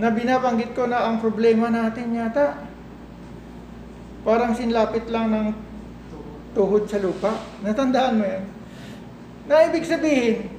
Na 0.02 0.10
binabanggit 0.10 0.74
ko 0.74 0.90
na 0.90 1.06
ang 1.06 1.22
problema 1.22 1.70
natin 1.70 2.10
yata 2.10 2.58
parang 4.26 4.52
sinlapit 4.58 5.06
lang 5.14 5.30
ng 5.30 5.46
tuhod 6.58 6.90
sa 6.90 6.98
lupa. 6.98 7.30
Natandaan 7.62 8.18
mo 8.18 8.24
yan? 8.26 8.44
Na 9.46 9.70
ibig 9.70 9.86
sabihin, 9.86 10.50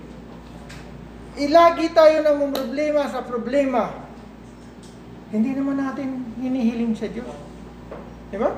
ilagi 1.36 1.92
tayo 1.92 2.24
ng 2.24 2.56
problema 2.56 3.04
sa 3.12 3.20
problema. 3.20 4.11
Hindi 5.32 5.56
naman 5.56 5.80
natin 5.80 6.28
hinihiling 6.44 6.92
sa 6.92 7.08
Diyos. 7.08 7.32
Di 8.32 8.36
ba? 8.36 8.52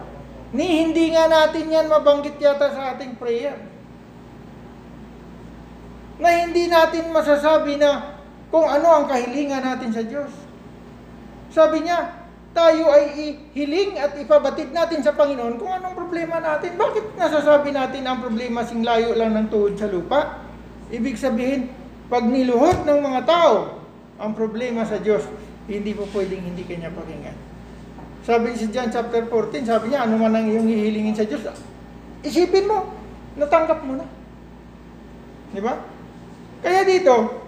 Ni 0.53 0.85
hindi 0.85 1.13
nga 1.13 1.29
natin 1.29 1.69
yan 1.69 1.85
mabanggit 1.89 2.37
yata 2.41 2.73
sa 2.73 2.97
ating 2.97 3.17
prayer. 3.17 3.57
Na 6.17 6.29
hindi 6.45 6.69
natin 6.69 7.13
masasabi 7.13 7.77
na 7.77 8.21
kung 8.49 8.65
ano 8.65 8.89
ang 8.89 9.05
kahilingan 9.09 9.65
natin 9.65 9.89
sa 9.93 10.01
Diyos. 10.05 10.29
Sabi 11.53 11.85
niya, 11.85 12.21
tayo 12.53 12.89
ay 12.93 13.37
hiling 13.53 13.97
at 13.97 14.13
ipabatid 14.17 14.69
natin 14.69 15.01
sa 15.01 15.17
Panginoon 15.17 15.57
kung 15.57 15.73
anong 15.73 15.97
problema 15.97 16.37
natin. 16.37 16.77
Bakit 16.77 17.17
nasasabi 17.17 17.73
natin 17.73 18.05
ang 18.05 18.21
problema 18.21 18.61
sing 18.61 18.85
layo 18.85 19.17
lang 19.17 19.33
ng 19.33 19.49
tuhod 19.49 19.73
sa 19.73 19.89
lupa? 19.89 20.37
Ibig 20.93 21.17
sabihin, 21.17 21.69
pag 22.13 22.25
niluhod 22.29 22.85
ng 22.85 22.99
mga 23.01 23.21
tao 23.25 23.81
ang 24.21 24.37
problema 24.37 24.85
sa 24.85 25.01
Diyos, 25.01 25.25
hindi 25.67 25.91
po 25.95 26.03
pwedeng 26.11 26.43
hindi 26.43 26.63
kanya 26.67 26.91
pakinggan. 26.91 27.37
Sabi 28.23 28.55
sa 28.55 28.67
John 28.71 28.89
chapter 28.91 29.27
14, 29.27 29.67
sabi 29.67 29.91
niya, 29.91 30.07
ano 30.07 30.15
man 30.15 30.31
ang 30.31 30.47
iyong 30.47 30.67
hihilingin 30.67 31.15
sa 31.15 31.27
Diyos, 31.27 31.43
isipin 32.23 32.67
mo, 32.67 32.95
natanggap 33.35 33.83
mo 33.83 33.99
na. 33.99 34.07
Di 35.51 35.59
ba? 35.59 35.75
Kaya 36.63 36.87
dito, 36.87 37.43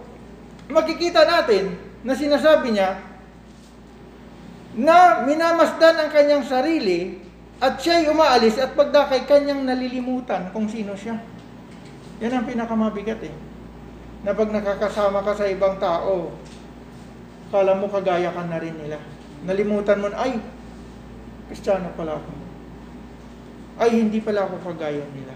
makikita 0.68 1.24
natin 1.24 1.80
na 2.04 2.12
sinasabi 2.12 2.76
niya 2.76 3.00
na 4.76 5.24
minamasdan 5.24 5.96
ang 5.96 6.10
kanyang 6.12 6.44
sarili 6.44 7.24
at 7.64 7.80
siya'y 7.80 8.12
umaalis 8.12 8.60
at 8.60 8.76
pagdakay 8.76 9.24
kanyang 9.24 9.64
nalilimutan 9.64 10.52
kung 10.52 10.68
sino 10.68 10.92
siya. 11.00 11.16
Yan 12.20 12.44
ang 12.44 12.46
pinakamabigat 12.48 13.24
eh. 13.24 13.32
Na 14.28 14.36
pag 14.36 14.52
nakakasama 14.52 15.24
ka 15.24 15.32
sa 15.32 15.48
ibang 15.48 15.80
tao, 15.80 16.36
kala 17.54 17.78
mo 17.78 17.86
kagaya 17.88 18.34
ka 18.34 18.44
na 18.46 18.58
rin 18.58 18.76
nila. 18.78 18.98
Nalimutan 19.46 20.02
mo 20.02 20.10
na, 20.10 20.26
ay, 20.26 20.42
Kristiyano 21.46 21.94
pala 21.94 22.18
ako. 22.18 22.32
Ay, 23.78 24.02
hindi 24.02 24.18
pala 24.24 24.50
ako 24.50 24.74
kagaya 24.74 25.06
nila. 25.14 25.36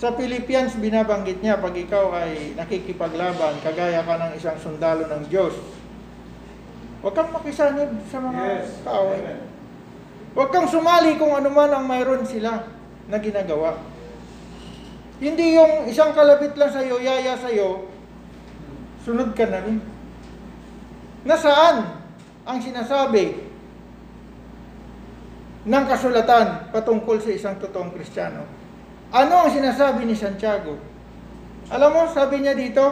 Sa 0.00 0.16
Philippians, 0.18 0.74
binabanggit 0.82 1.38
niya, 1.44 1.62
pag 1.62 1.76
ikaw 1.76 2.10
ay 2.16 2.58
nakikipaglaban, 2.58 3.60
kagaya 3.62 4.02
ka 4.02 4.14
ng 4.18 4.32
isang 4.34 4.58
sundalo 4.58 5.06
ng 5.06 5.30
Diyos, 5.30 5.54
huwag 7.04 7.14
kang 7.14 7.30
makisanib 7.30 7.90
sa 8.10 8.18
mga 8.18 8.42
Yes. 8.42 8.82
kaaway. 8.82 9.20
Huwag 10.32 10.50
kang 10.50 10.66
sumali 10.66 11.20
kung 11.20 11.36
ano 11.36 11.52
man 11.52 11.70
ang 11.70 11.84
mayroon 11.84 12.24
sila 12.24 12.66
na 13.06 13.18
ginagawa. 13.20 13.76
Hindi 15.22 15.54
yung 15.54 15.86
isang 15.86 16.16
kalabit 16.16 16.56
lang 16.58 16.72
sa'yo, 16.72 16.98
yaya 16.98 17.38
sa'yo, 17.38 17.86
sunod 19.06 19.36
ka 19.38 19.46
na 19.46 19.60
rin. 19.62 19.78
Nasaan 21.22 21.86
ang 22.42 22.58
sinasabi 22.58 23.38
ng 25.62 25.84
kasulatan 25.86 26.74
patungkol 26.74 27.22
sa 27.22 27.30
isang 27.30 27.54
totoong 27.62 27.94
Kristiyano? 27.94 28.42
Ano 29.14 29.46
ang 29.46 29.50
sinasabi 29.54 30.02
ni 30.02 30.18
Santiago? 30.18 30.74
Alam 31.70 31.90
mo, 31.94 32.02
sabi 32.10 32.42
niya 32.42 32.58
dito, 32.58 32.82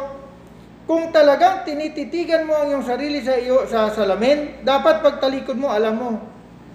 kung 0.86 1.10
talagang 1.10 1.66
tinititigan 1.66 2.46
mo 2.46 2.54
ang 2.54 2.70
iyong 2.70 2.86
sarili 2.86 3.18
sa 3.18 3.34
iyo 3.34 3.66
sa 3.66 3.90
salamin, 3.90 4.62
dapat 4.62 5.02
pagtalikod 5.02 5.58
mo, 5.58 5.66
alam 5.70 5.94
mo 5.98 6.08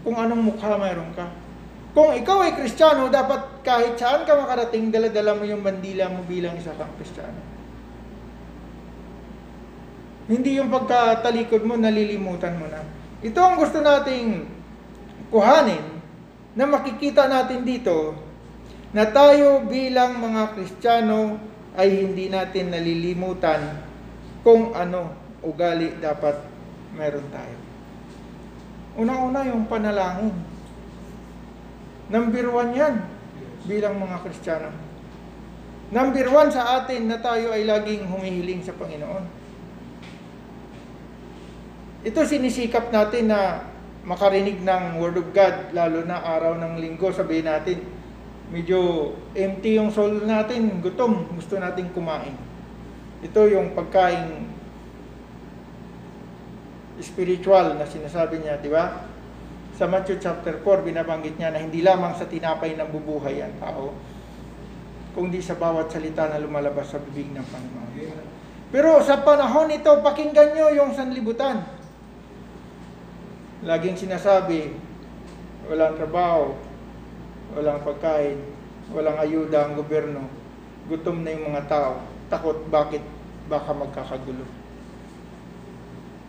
kung 0.03 0.19
anong 0.19 0.51
mukha 0.51 0.75
mayroon 0.75 1.11
ka. 1.15 1.25
Kung 1.95 2.11
ikaw 2.11 2.43
ay 2.43 2.59
Kristiyano, 2.59 3.07
dapat 3.07 3.63
kahit 3.63 3.95
saan 3.95 4.27
ka 4.27 4.35
makarating, 4.35 4.91
dala-dala 4.91 5.31
mo 5.39 5.47
yung 5.47 5.63
bandila 5.63 6.11
mo 6.11 6.27
bilang 6.27 6.59
isa 6.59 6.75
kang 6.75 6.91
Kristiyano. 6.99 7.54
Hindi 10.25 10.57
yung 10.57 10.73
pagkatalikod 10.73 11.61
mo, 11.61 11.77
nalilimutan 11.77 12.57
mo 12.57 12.65
na. 12.65 12.81
Ito 13.21 13.37
ang 13.37 13.61
gusto 13.61 13.77
nating 13.77 14.49
kuhanin 15.29 15.85
na 16.57 16.65
makikita 16.65 17.29
natin 17.29 17.61
dito 17.61 18.17
na 18.95 19.05
tayo 19.05 19.67
bilang 19.69 20.17
mga 20.17 20.55
Kristiyano 20.57 21.37
ay 21.75 21.91
hindi 21.91 22.31
natin 22.31 22.71
nalilimutan 22.71 23.85
kung 24.41 24.71
ano 24.73 25.13
ugali 25.43 25.93
dapat 26.01 26.39
meron 26.95 27.27
tayo. 27.29 27.57
Unang-una 28.95 29.43
yung 29.45 29.67
panalangin. 29.67 30.33
Number 32.07 32.45
one 32.49 32.71
yan 32.73 32.95
bilang 33.67 33.99
mga 33.99 34.25
Kristiyano. 34.25 34.71
Number 35.93 36.25
one 36.33 36.49
sa 36.49 36.81
atin 36.81 37.11
na 37.11 37.21
tayo 37.21 37.53
ay 37.53 37.67
laging 37.67 38.09
humihiling 38.09 38.65
sa 38.65 38.73
Panginoon. 38.73 39.44
Ito 42.05 42.21
sinisikap 42.21 42.93
natin 42.93 43.33
na 43.33 43.65
makarinig 44.05 44.61
ng 44.61 45.01
Word 45.01 45.17
of 45.17 45.33
God, 45.33 45.73
lalo 45.73 46.05
na 46.05 46.21
araw 46.21 46.53
ng 46.53 46.77
linggo, 46.77 47.09
sabihin 47.09 47.49
natin, 47.49 47.81
medyo 48.53 49.09
empty 49.33 49.81
yung 49.81 49.89
soul 49.89 50.21
natin, 50.21 50.85
gutom, 50.85 51.25
gusto 51.33 51.57
nating 51.57 51.89
kumain. 51.97 52.37
Ito 53.25 53.49
yung 53.49 53.73
pagkain 53.73 54.53
spiritual 57.01 57.73
na 57.73 57.89
sinasabi 57.89 58.45
niya, 58.45 58.61
di 58.61 58.69
ba? 58.69 59.09
Sa 59.73 59.89
Matthew 59.89 60.21
chapter 60.21 60.61
4, 60.61 60.85
binabanggit 60.85 61.41
niya 61.41 61.49
na 61.49 61.57
hindi 61.57 61.81
lamang 61.81 62.13
sa 62.13 62.29
tinapay 62.29 62.77
ng 62.77 62.89
bubuhay 62.93 63.41
ang 63.41 63.57
tao, 63.57 63.97
kundi 65.17 65.41
sa 65.41 65.57
bawat 65.57 65.89
salita 65.89 66.29
na 66.29 66.37
lumalabas 66.37 66.93
sa 66.93 67.01
bibig 67.01 67.33
ng 67.33 67.41
Panginoon. 67.49 67.89
Pero 68.69 69.01
sa 69.01 69.25
panahon 69.25 69.73
ito, 69.73 69.89
pakinggan 70.05 70.53
nyo 70.53 70.69
yung 70.69 70.93
sanlibutan. 70.93 71.84
Laging 73.65 73.97
sinasabi, 73.97 74.77
walang 75.65 75.97
trabaho, 75.97 76.53
walang 77.57 77.81
pagkain, 77.81 78.37
walang 78.93 79.17
ayuda 79.17 79.65
ang 79.65 79.73
gobyerno, 79.73 80.29
gutom 80.85 81.25
na 81.25 81.33
yung 81.33 81.49
mga 81.49 81.65
tao, 81.65 81.97
takot 82.29 82.61
bakit 82.69 83.01
baka 83.49 83.73
magkakagulo. 83.73 84.45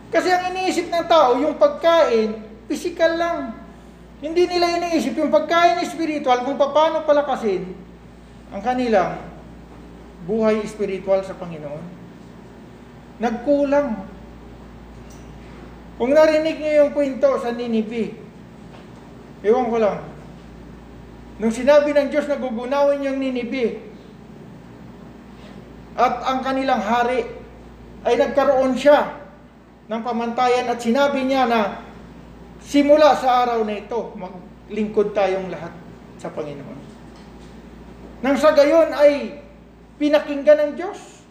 Kasi 0.09 0.33
ang 0.33 0.49
iniisip 0.49 0.89
ng 0.89 1.05
tao, 1.05 1.37
yung 1.37 1.61
pagkain, 1.61 2.41
physical 2.65 3.13
lang. 3.21 3.39
Hindi 4.17 4.49
nila 4.49 4.81
iniisip 4.81 5.13
yung 5.13 5.29
pagkain 5.29 5.77
spiritual 5.85 6.41
kung 6.41 6.57
paano 6.57 7.05
palakasin 7.05 7.69
ang 8.49 8.61
kanilang 8.65 9.21
buhay 10.25 10.63
spiritual 10.65 11.21
sa 11.21 11.37
Panginoon. 11.37 11.85
Nagkulang. 13.21 14.16
Kung 15.97 16.13
narinig 16.13 16.61
niyo 16.61 16.85
yung 16.85 16.91
kwento 16.93 17.41
sa 17.41 17.49
Ninive, 17.49 18.13
ewan 19.41 19.67
ko 19.73 19.77
lang, 19.81 20.05
nung 21.41 21.53
sinabi 21.53 21.89
ng 21.93 22.13
Diyos 22.13 22.29
na 22.29 22.37
gugunawin 22.37 23.01
yung 23.01 23.17
Ninive, 23.17 23.81
at 25.97 26.21
ang 26.21 26.45
kanilang 26.45 26.85
hari 26.85 27.25
ay 28.05 28.13
nagkaroon 28.13 28.77
siya 28.77 29.17
ng 29.89 30.01
pamantayan 30.05 30.69
at 30.69 30.77
sinabi 30.77 31.25
niya 31.25 31.49
na 31.49 31.81
simula 32.61 33.17
sa 33.17 33.41
araw 33.47 33.65
na 33.65 33.81
ito, 33.81 34.13
maglingkod 34.13 35.17
tayong 35.17 35.49
lahat 35.49 35.73
sa 36.21 36.29
Panginoon. 36.29 36.79
Nang 38.21 38.37
sa 38.37 38.53
gayon 38.53 38.93
ay 38.93 39.41
pinakinggan 39.97 40.69
ng 40.69 40.71
Diyos 40.77 41.25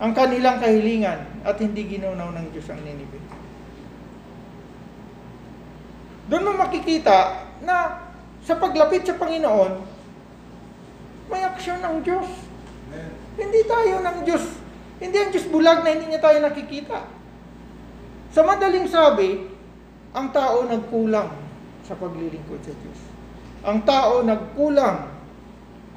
ang 0.00 0.12
kanilang 0.12 0.60
kahilingan 0.60 1.44
at 1.44 1.56
hindi 1.60 1.84
ginunaw 1.88 2.32
ng 2.36 2.46
Diyos 2.52 2.68
ang 2.68 2.80
Ninive. 2.84 3.19
Doon 6.30 6.46
mo 6.46 6.52
makikita 6.62 7.42
na 7.66 8.06
sa 8.46 8.54
paglapit 8.54 9.02
sa 9.02 9.18
Panginoon, 9.18 9.82
may 11.26 11.42
aksyon 11.42 11.82
ng 11.82 12.06
Diyos. 12.06 12.30
Hindi 13.34 13.60
tayo 13.66 13.98
ng 13.98 14.18
Diyos. 14.22 14.44
Hindi 15.02 15.16
ang 15.18 15.30
Diyos 15.34 15.46
bulag 15.50 15.82
na 15.82 15.90
hindi 15.90 16.06
niya 16.06 16.22
tayo 16.22 16.38
nakikita. 16.38 17.02
Sa 18.30 18.46
madaling 18.46 18.86
sabi, 18.86 19.42
ang 20.14 20.30
tao 20.30 20.62
nagkulang 20.70 21.34
sa 21.82 21.98
paglilingkod 21.98 22.62
sa 22.62 22.74
Diyos. 22.78 23.00
Ang 23.66 23.82
tao 23.82 24.22
nagkulang 24.22 25.10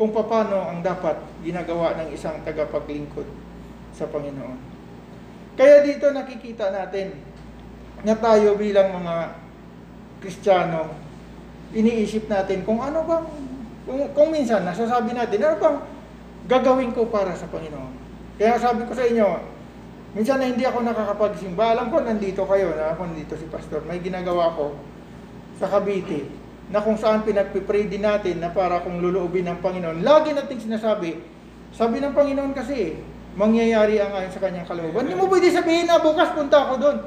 kung 0.01 0.09
paano 0.09 0.73
ang 0.73 0.81
dapat 0.81 1.21
ginagawa 1.45 1.93
ng 2.01 2.09
isang 2.09 2.41
tagapaglingkod 2.41 3.29
sa 3.93 4.09
Panginoon. 4.09 4.57
Kaya 5.53 5.85
dito 5.85 6.09
nakikita 6.09 6.73
natin 6.73 7.13
na 8.01 8.17
tayo 8.17 8.57
bilang 8.57 8.89
mga 8.97 9.42
Kristiyano, 10.23 10.87
iniisip 11.75 12.31
natin 12.31 12.63
kung 12.63 12.79
ano 12.79 13.03
bang, 13.03 13.25
kung, 13.83 13.99
kung 14.15 14.29
minsan 14.31 14.63
nasasabi 14.63 15.11
natin, 15.11 15.43
ano 15.43 15.59
bang 15.59 15.77
gagawin 16.47 16.95
ko 16.95 17.11
para 17.11 17.35
sa 17.35 17.51
Panginoon. 17.51 17.91
Kaya 18.39 18.55
sabi 18.55 18.87
ko 18.87 18.95
sa 18.95 19.03
inyo, 19.03 19.27
minsan 20.15 20.39
na 20.39 20.47
hindi 20.47 20.63
ako 20.63 20.79
nakakapagsimba, 20.79 21.75
alam 21.75 21.91
ko 21.91 21.99
nandito 21.99 22.47
kayo, 22.47 22.71
na 22.71 22.95
ako 22.95 23.11
nandito 23.11 23.35
si 23.35 23.45
Pastor, 23.51 23.83
may 23.83 23.99
ginagawa 23.99 24.55
ko 24.55 24.79
sa 25.59 25.67
Cavite, 25.67 26.31
na 26.71 26.79
kung 26.79 26.95
saan 26.95 27.27
pinagpipray 27.27 27.91
din 27.91 28.07
natin 28.07 28.39
na 28.39 28.47
para 28.47 28.79
kung 28.81 29.03
luluubin 29.03 29.43
ng 29.51 29.59
Panginoon. 29.59 29.99
Lagi 30.01 30.31
natin 30.31 30.57
sinasabi, 30.57 31.19
sabi 31.75 31.99
ng 31.99 32.15
Panginoon 32.15 32.55
kasi, 32.55 32.95
mangyayari 33.33 33.97
ang 33.97 34.13
ayon 34.13 34.31
sa 34.31 34.41
kanyang 34.41 34.65
kalooban. 34.69 35.09
Hindi 35.09 35.17
mo 35.17 35.25
pwede 35.27 35.49
sabihin 35.49 35.89
na 35.89 35.99
bukas 35.99 36.31
punta 36.37 36.69
ako 36.69 36.73
doon 36.79 36.97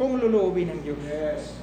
kung 0.00 0.16
luluubin 0.18 0.72
ng 0.74 0.80
Diyos. 0.82 1.60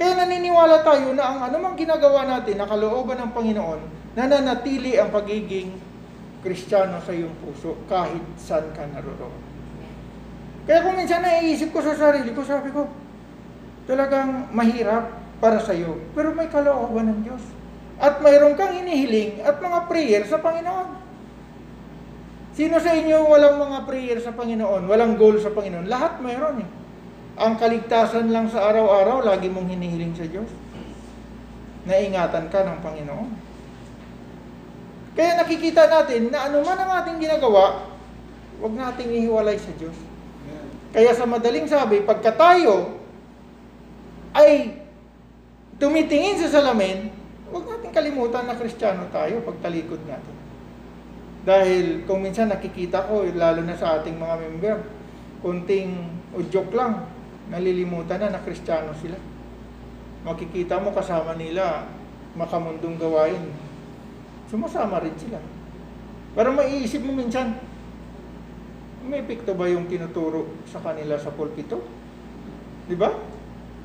Kaya 0.00 0.16
naniniwala 0.16 0.80
tayo 0.80 1.12
na 1.12 1.24
ang 1.28 1.38
anumang 1.52 1.76
ginagawa 1.76 2.24
natin 2.24 2.56
na 2.56 2.66
kalooban 2.68 3.20
ng 3.20 3.32
Panginoon, 3.36 3.80
nananatili 4.16 4.96
ang 4.96 5.12
pagiging 5.12 5.76
Kristiyano 6.42 6.98
sa 7.04 7.14
iyong 7.14 7.36
puso 7.38 7.78
kahit 7.86 8.24
saan 8.40 8.72
ka 8.74 8.88
naroroon. 8.88 9.36
Kaya 10.66 10.82
kung 10.86 10.98
minsan 10.98 11.22
naiisip 11.22 11.70
ko 11.70 11.82
sa 11.82 11.94
sarili 11.94 12.30
ko, 12.34 12.42
sabi 12.42 12.70
ko, 12.70 12.86
talagang 13.86 14.50
mahirap 14.54 15.22
para 15.42 15.58
sa 15.58 15.74
iyo. 15.74 15.98
Pero 16.14 16.30
may 16.34 16.46
kalooban 16.46 17.10
ng 17.10 17.20
Diyos. 17.26 17.42
At 18.02 18.18
mayroon 18.22 18.54
kang 18.54 18.74
hinihiling 18.74 19.42
at 19.42 19.58
mga 19.58 19.78
prayer 19.86 20.22
sa 20.26 20.38
Panginoon. 20.38 20.88
Sino 22.52 22.76
sa 22.78 22.92
inyo 22.94 23.26
walang 23.26 23.58
mga 23.58 23.78
prayer 23.86 24.18
sa 24.22 24.34
Panginoon? 24.34 24.86
Walang 24.86 25.18
goal 25.18 25.38
sa 25.38 25.50
Panginoon? 25.50 25.86
Lahat 25.86 26.18
mayroon 26.18 26.62
eh. 26.62 26.68
Ang 27.42 27.58
kaligtasan 27.58 28.30
lang 28.30 28.46
sa 28.46 28.70
araw-araw, 28.70 29.26
lagi 29.26 29.50
mong 29.50 29.66
hinihiling 29.66 30.14
sa 30.14 30.22
Diyos. 30.30 30.46
Naingatan 31.90 32.46
ka 32.46 32.62
ng 32.62 32.78
Panginoon. 32.78 33.30
Kaya 35.18 35.42
nakikita 35.42 35.90
natin 35.90 36.30
na 36.30 36.46
anuman 36.46 36.78
ang 36.78 37.02
ating 37.02 37.18
ginagawa, 37.18 37.90
huwag 38.62 38.78
nating 38.78 39.10
ihiwalay 39.10 39.58
sa 39.58 39.74
Diyos. 39.74 39.98
Kaya 40.94 41.10
sa 41.18 41.26
madaling 41.26 41.66
sabi, 41.66 42.06
pagka 42.06 42.30
tayo 42.30 42.94
ay 44.38 44.78
tumitingin 45.82 46.38
sa 46.38 46.62
salamin, 46.62 47.10
huwag 47.50 47.66
nating 47.66 47.90
kalimutan 47.90 48.46
na 48.46 48.54
kristyano 48.54 49.10
tayo 49.10 49.42
pagtalikod 49.42 49.98
natin. 50.06 50.36
Dahil 51.42 52.06
kung 52.06 52.22
minsan 52.22 52.54
nakikita 52.54 53.02
ko, 53.10 53.26
lalo 53.34 53.66
na 53.66 53.74
sa 53.74 53.98
ating 53.98 54.14
mga 54.14 54.36
member, 54.46 54.76
kunting 55.42 56.06
udyok 56.38 56.70
lang, 56.70 57.11
nalilimutan 57.52 58.16
na 58.16 58.32
na 58.32 58.40
kristyano 58.40 58.96
sila. 58.96 59.20
Makikita 60.24 60.80
mo 60.80 60.96
kasama 60.96 61.36
nila 61.36 61.84
makamundong 62.32 62.96
gawain. 62.96 63.52
Sumasama 64.48 65.04
rin 65.04 65.12
sila. 65.20 65.36
Pero 66.32 66.48
maiisip 66.56 67.04
mo 67.04 67.12
minsan, 67.12 67.60
may 69.04 69.20
epekto 69.20 69.52
ba 69.52 69.68
yung 69.68 69.84
tinuturo 69.84 70.64
sa 70.64 70.80
kanila 70.80 71.20
sa 71.20 71.28
pulpito? 71.28 71.84
Di 72.88 72.96
ba? 72.96 73.12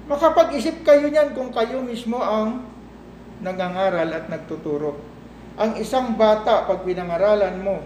Makapag-isip 0.08 0.88
kayo 0.88 1.12
niyan 1.12 1.36
kung 1.36 1.52
kayo 1.52 1.84
mismo 1.84 2.24
ang 2.24 2.64
nangangaral 3.44 4.08
at 4.08 4.32
nagtuturo. 4.32 4.96
Ang 5.60 5.76
isang 5.82 6.16
bata, 6.16 6.64
pag 6.70 6.88
pinangaralan 6.88 7.60
mo 7.60 7.84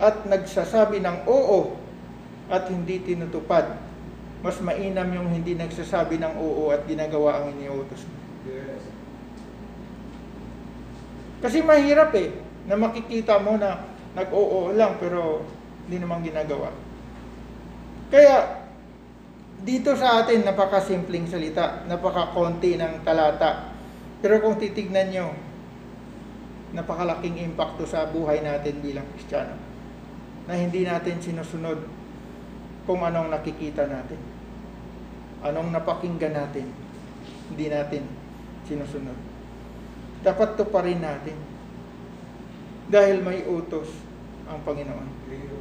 at 0.00 0.26
nagsasabi 0.26 0.98
ng 0.98 1.28
oo 1.28 1.76
at 2.50 2.66
hindi 2.72 2.98
tinutupad, 3.04 3.89
mas 4.40 4.56
mainam 4.64 5.08
yung 5.12 5.28
hindi 5.28 5.52
nagsasabi 5.52 6.16
ng 6.16 6.34
oo 6.40 6.72
at 6.72 6.88
ginagawa 6.88 7.44
ang 7.44 7.52
iniutos. 7.56 8.08
Kasi 11.40 11.64
mahirap 11.64 12.12
eh, 12.16 12.36
na 12.68 12.76
makikita 12.76 13.40
mo 13.40 13.56
na 13.56 13.84
nag-oo 14.12 14.76
lang 14.76 15.00
pero 15.00 15.44
hindi 15.88 15.96
naman 16.00 16.20
ginagawa. 16.20 16.68
Kaya, 18.12 18.64
dito 19.60 19.92
sa 19.96 20.24
atin, 20.24 20.44
napakasimpleng 20.44 21.28
salita, 21.28 21.84
napakakonti 21.88 22.76
ng 22.76 23.04
talata. 23.04 23.72
Pero 24.20 24.40
kung 24.44 24.60
titignan 24.60 25.08
nyo, 25.08 25.32
napakalaking 26.76 27.40
impacto 27.40 27.88
sa 27.88 28.06
buhay 28.08 28.44
natin 28.44 28.78
bilang 28.84 29.08
Kristiyano. 29.16 29.56
Na 30.44 30.54
hindi 30.54 30.84
natin 30.84 31.18
sinusunod 31.18 31.80
kung 32.84 33.00
anong 33.00 33.32
nakikita 33.32 33.88
natin. 33.88 34.29
Anong 35.40 35.72
napakinggan 35.72 36.36
natin. 36.36 36.68
Hindi 37.48 37.66
natin 37.72 38.04
sinusunod. 38.68 39.16
Dapat 40.20 40.60
to 40.60 40.68
pa 40.68 40.84
rin 40.84 41.00
natin. 41.00 41.36
Dahil 42.92 43.24
may 43.24 43.46
utos 43.48 43.88
ang 44.50 44.60
Panginoon. 44.66 45.08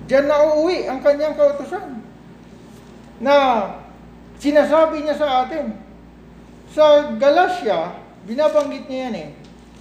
Diyan 0.10 0.26
na 0.26 0.38
uuwi 0.50 0.90
ang 0.90 1.00
kanyang 1.00 1.38
kautosan. 1.38 2.02
Na 3.22 3.36
sinasabi 4.42 5.06
niya 5.06 5.16
sa 5.16 5.46
atin. 5.46 5.78
Sa 6.74 7.16
Galatia, 7.18 7.98
binabanggit 8.26 8.90
niya 8.90 9.00
yan 9.10 9.16
eh. 9.16 9.30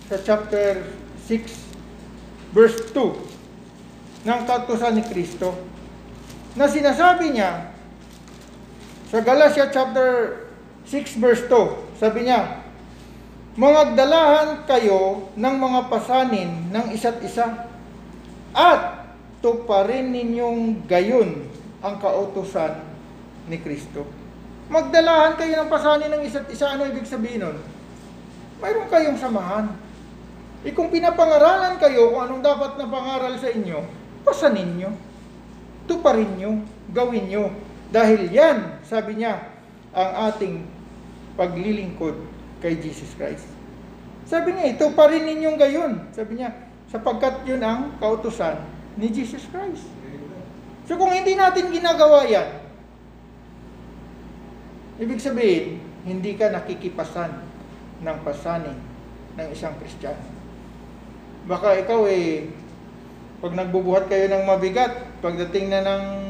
Sa 0.08 0.16
chapter 0.20 0.84
6, 1.26 2.52
verse 2.52 2.92
2 2.92 4.28
ng 4.28 4.40
kautosan 4.44 4.96
ni 4.96 5.04
Kristo. 5.04 5.56
Na 6.56 6.68
sinasabi 6.68 7.32
niya 7.32 7.77
sa 9.08 9.24
Galatia 9.24 9.72
chapter 9.72 10.44
6 10.84 11.16
verse 11.16 11.42
2, 11.48 11.96
sabi 11.96 12.28
niya, 12.28 12.60
Mangagdalahan 13.58 14.68
kayo 14.70 15.32
ng 15.34 15.54
mga 15.58 15.90
pasanin 15.90 16.70
ng 16.70 16.94
isa't 16.94 17.18
isa 17.26 17.66
at 18.54 19.10
tuparin 19.42 20.14
ninyong 20.14 20.86
gayon 20.86 21.42
ang 21.82 21.98
kautosan 21.98 22.78
ni 23.50 23.58
Kristo. 23.58 24.06
Magdalahan 24.70 25.34
kayo 25.34 25.58
ng 25.58 25.70
pasanin 25.72 26.12
ng 26.12 26.22
isa't 26.22 26.46
isa. 26.54 26.70
Ano 26.70 26.86
ibig 26.86 27.08
sabihin 27.08 27.42
nun? 27.42 27.58
Mayroon 28.62 28.86
kayong 28.86 29.18
samahan. 29.18 29.74
E 30.62 30.70
kung 30.70 30.92
pinapangaralan 30.92 31.82
kayo 31.82 32.14
kung 32.14 32.30
anong 32.30 32.44
dapat 32.46 32.78
na 32.78 32.86
pangaral 32.86 33.34
sa 33.42 33.50
inyo, 33.50 33.78
pasanin 34.22 34.70
nyo. 34.78 34.90
Tuparin 35.90 36.30
nyo. 36.38 36.62
Gawin 36.94 37.26
nyo. 37.26 37.50
Dahil 37.88 38.28
yan, 38.28 38.84
sabi 38.84 39.16
niya, 39.16 39.48
ang 39.96 40.32
ating 40.32 40.68
paglilingkod 41.40 42.14
kay 42.60 42.76
Jesus 42.76 43.16
Christ. 43.16 43.48
Sabi 44.28 44.52
niya, 44.52 44.76
ito 44.76 44.92
pa 44.92 45.08
rin 45.08 45.24
ninyong 45.24 45.56
gayon. 45.56 45.92
Sabi 46.12 46.36
niya, 46.36 46.52
sapagkat 46.92 47.48
yun 47.48 47.64
ang 47.64 47.96
kautusan 47.96 48.60
ni 49.00 49.08
Jesus 49.08 49.48
Christ. 49.48 49.88
So 50.84 51.00
kung 51.00 51.12
hindi 51.12 51.32
natin 51.32 51.72
ginagawa 51.72 52.28
yan, 52.28 52.48
ibig 55.00 55.20
sabihin, 55.20 55.80
hindi 56.04 56.36
ka 56.36 56.52
nakikipasan 56.52 57.32
ng 58.04 58.18
pasanin 58.24 58.76
ng 59.36 59.48
isang 59.52 59.76
Kristiyano. 59.80 60.20
Baka 61.48 61.80
ikaw 61.80 62.04
eh, 62.08 62.52
Pag 63.38 63.54
nagbubuhat 63.54 64.10
kayo 64.10 64.26
ng 64.26 64.50
mabigat, 64.50 65.22
pagdating 65.22 65.70
na 65.70 65.86
ng 65.86 66.27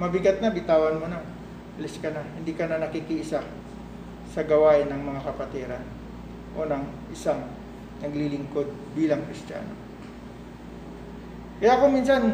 mabigat 0.00 0.40
na, 0.40 0.48
bitawan 0.48 0.96
mo 0.96 1.06
na. 1.12 1.20
Alis 1.76 2.00
ka 2.00 2.08
na. 2.08 2.24
Hindi 2.40 2.56
ka 2.56 2.64
na 2.64 2.80
nakikiisa 2.80 3.44
sa 4.32 4.40
gawain 4.48 4.88
ng 4.88 5.02
mga 5.04 5.20
kapatiran 5.28 5.84
o 6.56 6.64
ng 6.64 7.12
isang 7.12 7.44
naglilingkod 8.00 8.96
bilang 8.96 9.20
Kristiyano. 9.28 9.76
Kaya 11.60 11.76
kung 11.76 11.92
minsan, 11.92 12.32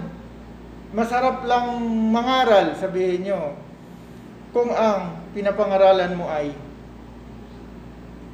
masarap 0.94 1.42
lang 1.42 1.82
mangaral, 2.14 2.78
sabihin 2.78 3.26
nyo, 3.26 3.58
kung 4.54 4.70
ang 4.70 5.26
pinapangaralan 5.34 6.14
mo 6.14 6.30
ay 6.30 6.54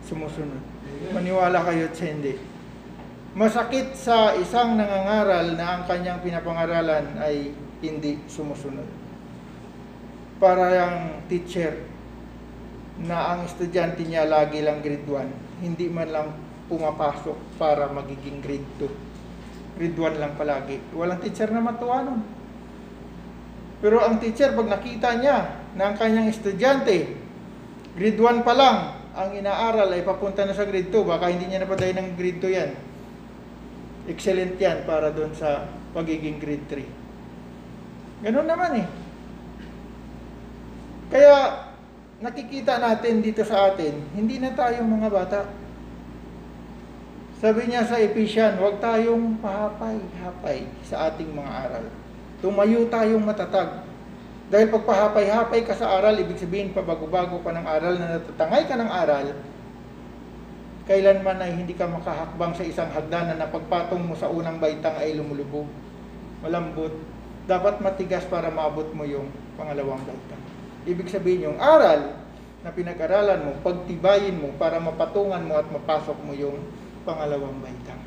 sumusunod. 0.05 0.61
Maniwala 1.16 1.64
kayo 1.64 1.89
at 1.89 1.97
hindi. 2.05 2.37
Masakit 3.33 3.97
sa 3.97 4.37
isang 4.37 4.76
nangangaral 4.76 5.57
na 5.57 5.80
ang 5.80 5.83
kanyang 5.89 6.20
pinapangaralan 6.20 7.16
ay 7.16 7.57
hindi 7.80 8.20
sumusunod. 8.28 9.01
Para 10.43 10.74
yung 10.74 11.22
teacher 11.30 11.86
na 12.99 13.30
ang 13.30 13.47
estudyante 13.47 14.03
niya 14.03 14.26
lagi 14.26 14.59
lang 14.59 14.82
grade 14.82 15.07
1, 15.07 15.62
hindi 15.62 15.86
man 15.86 16.11
lang 16.11 16.34
pumapasok 16.66 17.62
para 17.62 17.86
magiging 17.86 18.43
grade 18.43 18.66
2. 18.82 19.78
Grade 19.78 20.18
1 20.18 20.18
lang 20.18 20.34
palagi. 20.34 20.82
Walang 20.99 21.22
teacher 21.22 21.47
na 21.47 21.62
matuwa 21.62 22.03
nun. 22.03 22.26
Pero 23.78 24.03
ang 24.03 24.18
teacher, 24.18 24.51
pag 24.59 24.66
nakita 24.66 25.14
niya 25.22 25.62
na 25.78 25.95
ang 25.95 25.97
kanyang 25.99 26.26
estudyante, 26.26 27.14
grade 27.95 28.18
1 28.18 28.43
pa 28.43 28.59
lang, 28.59 28.99
ang 29.14 29.30
inaaral 29.38 29.95
ay 29.95 30.03
papunta 30.03 30.43
na 30.43 30.59
sa 30.59 30.66
grade 30.66 30.90
2, 30.90 31.07
baka 31.07 31.30
hindi 31.30 31.47
niya 31.47 31.62
napaday 31.62 31.95
ng 31.95 32.18
grade 32.18 32.43
2 32.43 32.51
yan. 32.51 32.70
Excellent 34.11 34.59
yan 34.59 34.82
para 34.90 35.14
doon 35.14 35.30
sa 35.38 35.70
pagiging 35.95 36.43
grade 36.43 36.66
3. 36.66 38.26
Ganun 38.26 38.51
naman 38.51 38.82
eh. 38.82 39.01
Kaya 41.12 41.68
nakikita 42.24 42.80
natin 42.80 43.20
dito 43.20 43.44
sa 43.44 43.68
atin, 43.68 44.00
hindi 44.16 44.40
na 44.40 44.56
tayo 44.56 44.80
mga 44.80 45.12
bata. 45.12 45.40
Sabi 47.36 47.68
niya 47.68 47.84
sa 47.84 48.00
Ephesians, 48.00 48.56
huwag 48.56 48.80
tayong 48.80 49.36
pahapay-hapay 49.44 50.64
sa 50.88 51.12
ating 51.12 51.36
mga 51.36 51.52
aral. 51.68 51.84
Tumayo 52.40 52.88
tayong 52.88 53.20
matatag. 53.20 53.84
Dahil 54.48 54.72
pag 54.72 54.84
pahapay-hapay 54.88 55.68
ka 55.68 55.76
sa 55.76 56.00
aral, 56.00 56.16
ibig 56.16 56.40
sabihin 56.40 56.72
pabago-bago 56.72 57.44
ka 57.44 57.50
ng 57.50 57.66
aral 57.66 57.94
na 57.98 58.16
natatangay 58.16 58.62
ka 58.64 58.76
ng 58.78 58.90
aral, 58.90 59.26
kailanman 60.86 61.38
ay 61.44 61.50
hindi 61.56 61.74
ka 61.76 61.92
makahakbang 61.92 62.54
sa 62.56 62.64
isang 62.64 62.88
hagdanan 62.88 63.36
na 63.36 63.52
pagpatong 63.52 64.00
mo 64.00 64.14
sa 64.16 64.32
unang 64.32 64.62
baitang 64.62 64.96
ay 64.96 65.18
lumulubog. 65.18 65.68
Malambot. 66.40 66.94
Dapat 67.44 67.82
matigas 67.82 68.22
para 68.30 68.48
maabot 68.54 68.86
mo 68.94 69.02
yung 69.02 69.26
pangalawang 69.58 70.00
baitang. 70.06 70.41
Ibig 70.83 71.09
sabihin 71.09 71.53
yung 71.53 71.59
aral 71.62 72.18
na 72.62 72.70
pinag-aralan 72.70 73.43
mo, 73.43 73.53
pagtibayin 73.62 74.39
mo 74.39 74.55
para 74.59 74.78
mapatungan 74.78 75.43
mo 75.43 75.59
at 75.59 75.66
mapasok 75.70 76.18
mo 76.22 76.35
yung 76.35 76.59
pangalawang 77.03 77.59
baitang. 77.62 78.03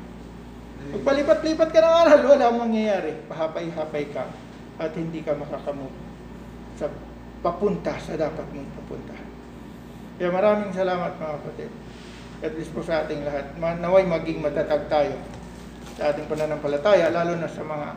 Pag 0.86 1.02
palipat-lipat 1.02 1.68
ka 1.72 1.80
ng 1.82 1.96
aral, 2.06 2.20
wala 2.24 2.44
ang 2.48 2.58
mangyayari. 2.68 3.16
Pahapay-hapay 3.28 4.04
ka 4.12 4.24
at 4.76 4.92
hindi 4.92 5.24
ka 5.24 5.32
makakamove 5.36 5.92
sa 6.76 6.88
papunta 7.40 7.96
sa 8.00 8.16
dapat 8.16 8.44
mong 8.52 8.70
papunta. 8.80 9.16
Kaya 10.16 10.32
maraming 10.32 10.72
salamat 10.72 11.20
mga 11.20 11.34
kapatid. 11.40 11.70
At 12.44 12.52
least 12.56 12.72
po 12.72 12.84
sa 12.84 13.04
ating 13.04 13.24
lahat. 13.24 13.56
Naway 13.56 14.04
maging 14.04 14.44
matatag 14.44 14.88
tayo 14.92 15.16
sa 15.96 16.12
ating 16.12 16.28
pananampalataya, 16.28 17.08
lalo 17.08 17.40
na 17.40 17.48
sa 17.48 17.64
mga 17.64 17.88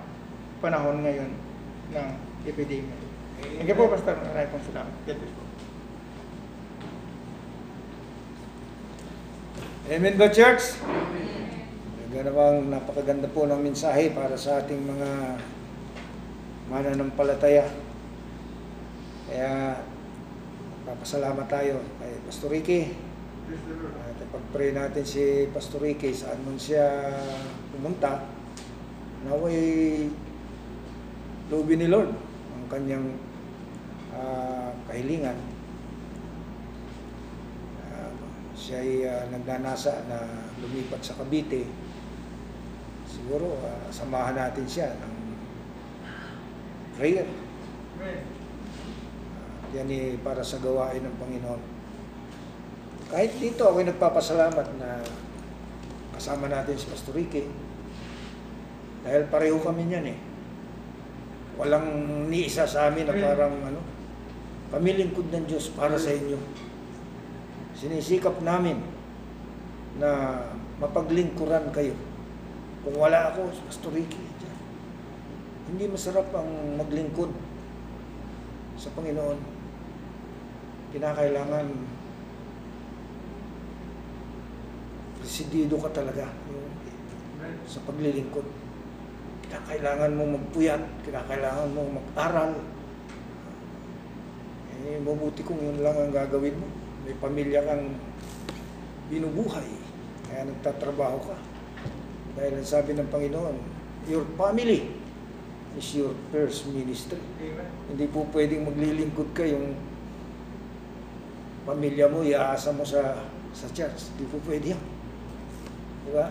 panahon 0.63 1.03
ngayon 1.03 1.31
ng 1.91 2.07
epidemya. 2.47 2.98
You 3.39 3.75
po, 3.75 3.91
Pastor. 3.91 4.15
Maraming 4.17 4.51
pong 4.51 4.65
salamat. 4.71 4.93
God 5.03 5.17
bless 5.19 5.33
po. 5.35 5.43
Amen 9.89 10.15
ba, 10.21 10.27
church? 10.29 10.77
Talaga 12.09 12.19
namang 12.29 12.69
napakaganda 12.69 13.27
po 13.29 13.49
ng 13.49 13.61
mensahe 13.61 14.13
para 14.13 14.37
sa 14.37 14.61
ating 14.61 14.81
mga 14.85 15.09
mananampalataya. 16.69 17.65
Kaya, 19.29 19.81
papasalamat 20.85 21.45
tayo 21.45 21.81
kay 22.01 22.13
Pastor 22.25 22.49
Ricky. 22.49 22.81
At 24.05 24.17
pag-pray 24.29 24.73
natin 24.73 25.05
si 25.05 25.49
Pastor 25.49 25.81
Ricky 25.81 26.13
saan 26.13 26.41
man 26.45 26.57
siya 26.57 27.13
pumunta. 27.73 28.25
Naway 29.25 29.57
loobin 31.49 31.81
ni 31.81 31.89
Lord 31.89 32.13
ang 32.53 32.65
kanyang 32.69 33.28
ah, 34.19 34.69
kahilingan. 34.91 35.39
Ah, 37.87 38.11
siya 38.53 38.83
ay 38.83 38.91
ah, 39.07 39.23
nagnanasa 39.31 40.03
na 40.11 40.19
lumipat 40.59 40.99
sa 40.99 41.15
Cavite. 41.15 41.63
Siguro 43.07 43.55
ah, 43.63 43.87
samahan 43.89 44.35
natin 44.35 44.67
siya 44.67 44.91
ng 44.99 45.15
prayer. 46.99 47.27
Amen. 47.95 48.23
Ah, 49.39 49.75
yan 49.79 49.87
ay 49.87 50.19
para 50.19 50.43
sa 50.43 50.59
gawain 50.59 51.01
ng 51.01 51.15
Panginoon. 51.15 51.61
Kahit 53.09 53.33
dito 53.41 53.65
ako'y 53.65 53.89
nagpapasalamat 53.89 54.67
na 54.77 55.01
kasama 56.13 56.45
natin 56.51 56.77
si 56.77 56.85
Pastor 56.91 57.17
Ricky. 57.17 57.47
Dahil 59.01 59.25
pareho 59.31 59.57
kami 59.63 59.87
niyan 59.87 60.05
eh. 60.13 60.17
Walang 61.57 61.87
ni 62.27 62.45
isa 62.45 62.67
sa 62.67 62.91
amin 62.91 63.07
na 63.07 63.15
parang 63.15 63.55
ano, 63.65 63.98
pamilingkod 64.69 65.33
ng 65.33 65.45
Diyos 65.49 65.73
para 65.73 65.97
sa 65.97 66.13
inyo. 66.13 66.37
Sinisikap 67.73 68.41
namin 68.45 68.81
na 69.97 70.41
mapaglingkuran 70.77 71.73
kayo. 71.73 71.97
Kung 72.85 72.95
wala 72.95 73.33
ako, 73.33 73.51
Pastor 73.67 73.91
Ricky, 73.91 74.23
dyan. 74.39 74.57
hindi 75.69 75.85
masarap 75.91 76.31
ang 76.31 76.79
maglingkod 76.79 77.29
sa 78.79 78.89
Panginoon. 78.95 79.39
Kinakailangan 80.95 81.67
residido 85.19 85.77
ka 85.77 85.91
talaga 85.91 86.31
sa 87.67 87.79
paglilingkod. 87.83 88.47
Kinakailangan 89.45 90.11
mo 90.15 90.23
magpuyat, 90.39 90.81
kinakailangan 91.05 91.69
mo 91.75 91.81
mag-aral. 91.99 92.78
Eh, 94.87 94.99
mabuti 95.03 95.43
kung 95.43 95.59
yun 95.59 95.83
lang 95.83 95.95
ang 95.97 96.11
gagawin 96.13 96.55
mo. 96.55 96.67
May 97.03 97.15
pamilya 97.19 97.65
kang 97.65 97.95
binubuhay, 99.09 99.67
kaya 100.29 100.47
nagtatrabaho 100.47 101.17
ka. 101.25 101.37
Dahil 102.37 102.61
ang 102.61 102.67
sabi 102.67 102.95
ng 102.95 103.09
Panginoon, 103.09 103.55
your 104.07 104.23
family 104.39 104.93
is 105.75 105.87
your 105.97 106.15
first 106.31 106.69
ministry. 106.69 107.19
Amen. 107.41 107.71
Hindi 107.91 108.05
po 108.07 108.23
pwedeng 108.31 108.69
maglilingkod 108.69 109.35
ka 109.35 109.43
yung 109.43 109.75
pamilya 111.67 112.07
mo, 112.07 112.23
iaasa 112.23 112.71
mo 112.71 112.85
sa 112.87 113.25
sa 113.53 113.67
church. 113.73 114.13
Hindi 114.15 114.25
po 114.29 114.37
pwede 114.45 114.77
yan. 114.77 114.83
Di 116.05 116.11
ba? 116.13 116.27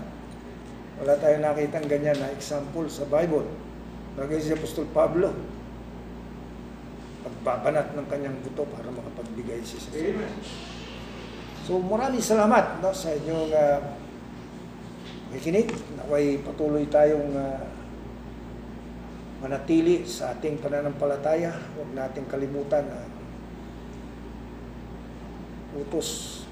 Wala 0.98 1.14
tayong 1.18 1.44
nakitang 1.44 1.86
ganyan 1.86 2.18
na 2.18 2.34
example 2.34 2.86
sa 2.90 3.06
Bible. 3.06 3.46
Lagay 4.18 4.42
si 4.42 4.50
Apostol 4.50 4.90
Pablo. 4.90 5.30
Pagbabanat 7.28 7.92
ng 7.92 8.06
kanyang 8.08 8.40
buto 8.40 8.64
para 8.72 8.88
makapagbigay 8.88 9.60
sa 9.60 9.76
Amen. 9.92 10.32
So 11.68 11.76
maraming 11.84 12.24
salamat 12.24 12.80
no, 12.80 12.96
sa 12.96 13.12
inyong 13.12 13.52
uh, 13.52 13.78
makikinig. 15.28 15.68
Naway 16.00 16.40
patuloy 16.40 16.88
tayong 16.88 17.36
ah, 17.36 17.68
manatili 19.44 20.08
sa 20.08 20.32
ating 20.32 20.58
pananampalataya. 20.58 21.52
Huwag 21.76 21.92
nating 21.92 22.26
kalimutan 22.26 22.88
ang 22.88 23.12
utos 25.76 26.42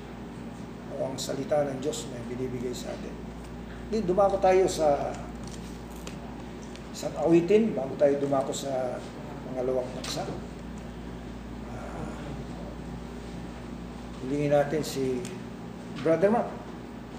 o 0.96 1.08
ang 1.08 1.16
salita 1.16 1.64
ng 1.64 1.80
Diyos 1.80 2.08
na 2.12 2.20
binibigay 2.28 2.72
sa 2.76 2.92
atin. 2.92 3.14
Di, 3.88 4.04
dumako 4.04 4.36
tayo 4.38 4.68
sa 4.68 5.12
isang 6.96 7.12
awitin 7.20 7.76
bago 7.76 7.92
tayo 8.00 8.16
dumako 8.20 8.52
sa 8.52 9.00
pangalawang 9.48 9.88
paksa. 10.00 10.24
Ah, 11.72 12.16
Hilingin 14.26 14.50
natin 14.50 14.82
si 14.82 15.22
Brother 16.02 16.34
Mark. 16.34 16.50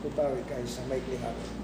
Tutawid 0.04 0.44
kayo 0.44 0.68
sa 0.68 0.84
maikling 0.92 1.24
awit. 1.24 1.57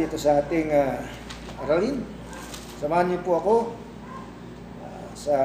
Dito 0.00 0.16
sa 0.16 0.40
ating 0.40 0.72
ah, 0.72 1.04
aralin. 1.60 2.00
Samahan 2.80 3.12
niyo 3.12 3.20
po 3.20 3.36
ako 3.36 3.76
ah, 4.80 5.04
sa 5.12 5.36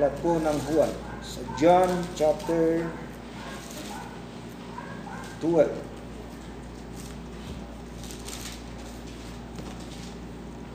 plat 0.00 0.14
po 0.24 0.40
ng 0.40 0.58
Juan. 0.72 0.88
Sa 1.20 1.44
John 1.60 1.92
chapter 2.16 2.88
12. 5.44 5.68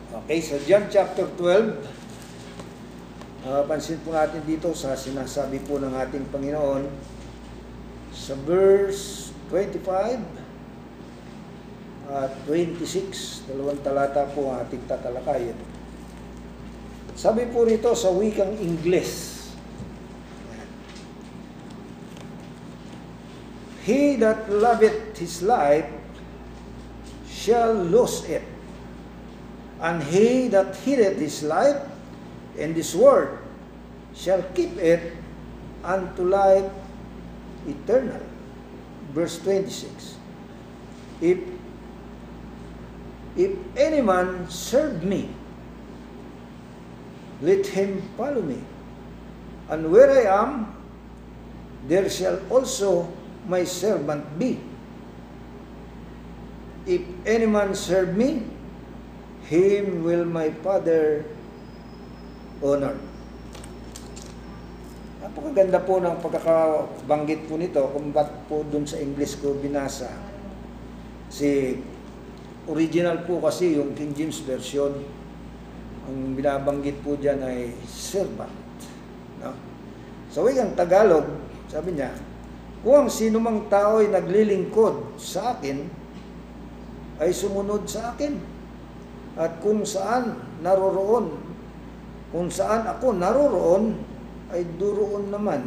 Okay, 0.10 0.40
sa 0.46 0.62
John 0.62 0.86
chapter 0.94 1.26
12, 1.42 2.00
Napapansin 3.50 3.98
po 4.06 4.14
natin 4.14 4.46
dito 4.46 4.70
sa 4.78 4.94
sinasabi 4.94 5.64
po 5.66 5.82
ng 5.82 5.90
ating 5.96 6.30
Panginoon 6.30 6.86
sa 8.14 8.38
verse 8.46 9.34
25 9.50 10.22
at 10.22 10.39
26, 12.50 13.46
dalawang 13.46 13.78
talata 13.86 14.26
po 14.34 14.50
ang 14.50 14.66
ating 14.66 14.82
tatalakayin. 14.90 15.54
Sabi 17.14 17.46
po 17.46 17.62
rito 17.62 17.94
sa 17.94 18.10
wikang 18.10 18.58
Ingles, 18.58 19.38
He 23.86 24.18
that 24.18 24.50
loveth 24.50 25.18
his 25.18 25.46
life 25.46 25.86
shall 27.30 27.74
lose 27.74 28.26
it, 28.26 28.46
and 29.82 30.02
he 30.10 30.50
that 30.50 30.74
hateth 30.82 31.22
his 31.22 31.46
life 31.46 31.86
in 32.58 32.74
this 32.74 32.98
world 32.98 33.30
shall 34.18 34.42
keep 34.58 34.74
it 34.82 35.14
unto 35.86 36.26
life 36.26 36.70
eternal. 37.66 38.22
Verse 39.14 39.42
26. 39.42 40.22
If 41.22 41.59
if 43.40 43.56
any 43.80 44.04
man 44.04 44.52
serve 44.52 45.00
me, 45.00 45.32
let 47.40 47.64
him 47.72 48.04
follow 48.20 48.44
me. 48.44 48.60
And 49.72 49.88
where 49.88 50.12
I 50.12 50.28
am, 50.28 50.76
there 51.88 52.12
shall 52.12 52.44
also 52.52 53.08
my 53.48 53.64
servant 53.64 54.28
be. 54.36 54.60
If 56.84 57.00
any 57.24 57.48
man 57.48 57.72
serve 57.80 58.12
me, 58.12 58.44
him 59.48 60.04
will 60.04 60.28
my 60.28 60.52
Father 60.60 61.24
honor. 62.60 63.00
Napakaganda 65.24 65.80
po 65.88 66.04
ng 66.04 66.20
pagkakabanggit 66.20 67.48
po 67.48 67.56
nito 67.56 67.88
kung 67.96 68.12
ba't 68.12 68.52
po 68.52 68.68
dun 68.68 68.84
sa 68.84 69.00
English 69.00 69.40
ko 69.40 69.56
binasa. 69.56 70.12
Si 71.32 71.80
original 72.70 73.26
po 73.26 73.42
kasi 73.42 73.76
yung 73.76 73.98
King 73.98 74.14
James 74.14 74.40
Version, 74.46 74.94
ang 76.06 76.18
binabanggit 76.38 77.02
po 77.02 77.18
dyan 77.18 77.42
ay 77.42 77.74
servant. 77.86 78.54
No? 79.42 79.54
Sa 80.30 80.46
wikang 80.46 80.78
Tagalog, 80.78 81.26
sabi 81.66 81.98
niya, 81.98 82.14
kung 82.86 83.06
ang 83.06 83.10
sino 83.12 83.42
mang 83.42 83.68
tao 83.68 84.00
ay 84.00 84.14
naglilingkod 84.14 85.18
sa 85.18 85.58
akin, 85.58 85.90
ay 87.20 87.34
sumunod 87.34 87.84
sa 87.90 88.16
akin. 88.16 88.38
At 89.36 89.60
kung 89.60 89.84
saan 89.84 90.40
naroroon 90.64 91.50
kung 92.30 92.50
saan 92.54 92.86
ako 92.86 93.18
naroroon, 93.18 93.98
ay 94.54 94.62
duroon 94.78 95.34
naman. 95.34 95.66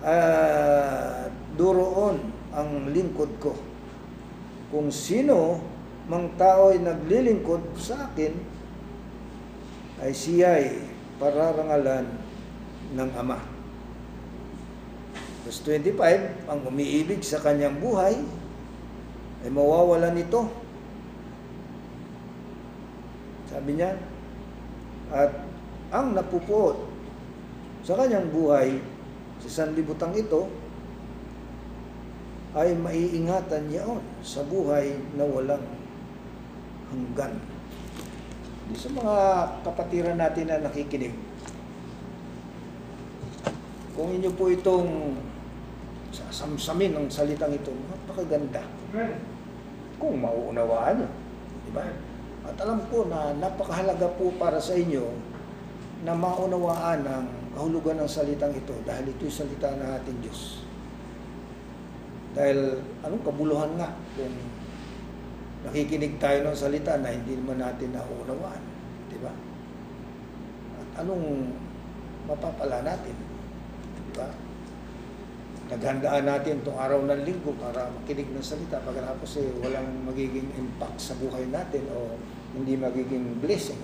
Uh, 0.00 1.28
duroon 1.56 2.20
ang 2.52 2.92
lingkod 2.92 3.32
ko. 3.40 3.56
Kung 4.70 4.94
sino 4.94 5.58
mang 6.06 6.30
tao 6.38 6.70
ay 6.70 6.78
naglilingkod 6.78 7.74
sa 7.74 8.10
akin, 8.10 8.34
ay 10.00 10.14
siya 10.14 10.62
ay 10.62 10.66
pararangalan 11.18 12.06
ng 12.94 13.10
Ama. 13.18 13.38
Verse 15.42 15.60
25, 15.66 16.46
ang 16.46 16.60
umiibig 16.66 17.20
sa 17.26 17.42
kanyang 17.42 17.82
buhay 17.82 18.14
ay 19.42 19.50
mawawala 19.50 20.14
nito. 20.14 20.46
Sabi 23.50 23.74
niya, 23.74 23.98
at 25.10 25.34
ang 25.90 26.14
napupuot 26.14 26.86
sa 27.82 27.98
kanyang 27.98 28.30
buhay 28.30 28.78
sa 29.42 29.66
sanlibutan 29.66 30.14
ito 30.14 30.46
ay 32.50 32.74
maiingatan 32.74 33.70
niyaon 33.70 34.02
sa 34.26 34.42
buhay 34.42 34.90
na 35.14 35.22
walang 35.22 35.62
hanggan. 36.90 37.38
Di 38.70 38.74
sa 38.74 38.90
mga 38.90 39.16
kapatiran 39.62 40.18
natin 40.18 40.50
na 40.50 40.62
nakikinig, 40.62 41.14
kung 43.94 44.10
inyo 44.10 44.30
po 44.34 44.50
itong 44.50 45.14
sasamsamin 46.10 46.94
ng 46.94 47.06
salitang 47.06 47.54
ito, 47.54 47.70
napakaganda. 47.70 48.62
Kung 50.00 50.18
mauunawaan 50.18 51.06
nyo. 51.06 51.08
Di 51.66 51.70
ba? 51.70 51.86
At 52.46 52.56
alam 52.66 52.82
ko 52.90 53.06
na 53.06 53.36
napakahalaga 53.38 54.10
po 54.18 54.34
para 54.40 54.58
sa 54.58 54.74
inyo 54.74 55.06
na 56.02 56.16
maunawaan 56.16 57.04
ang 57.04 57.26
kahulugan 57.54 58.00
ng 58.00 58.10
salitang 58.10 58.54
ito 58.56 58.72
dahil 58.88 59.12
ito'y 59.12 59.30
salita 59.30 59.70
ng 59.76 59.90
ating 60.00 60.18
Diyos. 60.24 60.69
Dahil 62.30 62.78
anong 63.02 63.24
kabuluhan 63.26 63.74
nga 63.74 63.90
kung 64.14 64.34
nakikinig 65.66 66.16
tayo 66.16 66.46
ng 66.46 66.56
salita 66.56 66.96
na 66.98 67.12
hindi 67.12 67.36
naman 67.36 67.58
natin 67.60 67.92
nauunawaan. 67.92 68.62
Di 69.10 69.18
ba? 69.18 69.32
At 70.78 71.04
anong 71.04 71.52
mapapala 72.30 72.80
natin? 72.86 73.16
Di 73.98 74.12
ba? 74.14 74.30
Naghandaan 75.70 76.26
natin 76.26 76.66
itong 76.66 76.78
araw 76.78 76.98
ng 77.06 77.22
linggo 77.22 77.54
para 77.58 77.86
makinig 77.94 78.26
ng 78.34 78.42
salita 78.42 78.82
pagkatapos 78.82 79.38
eh 79.38 79.54
walang 79.62 79.86
magiging 80.02 80.50
impact 80.58 80.98
sa 80.98 81.14
buhay 81.14 81.46
natin 81.46 81.86
o 81.94 82.18
hindi 82.58 82.74
magiging 82.74 83.38
blessing. 83.38 83.78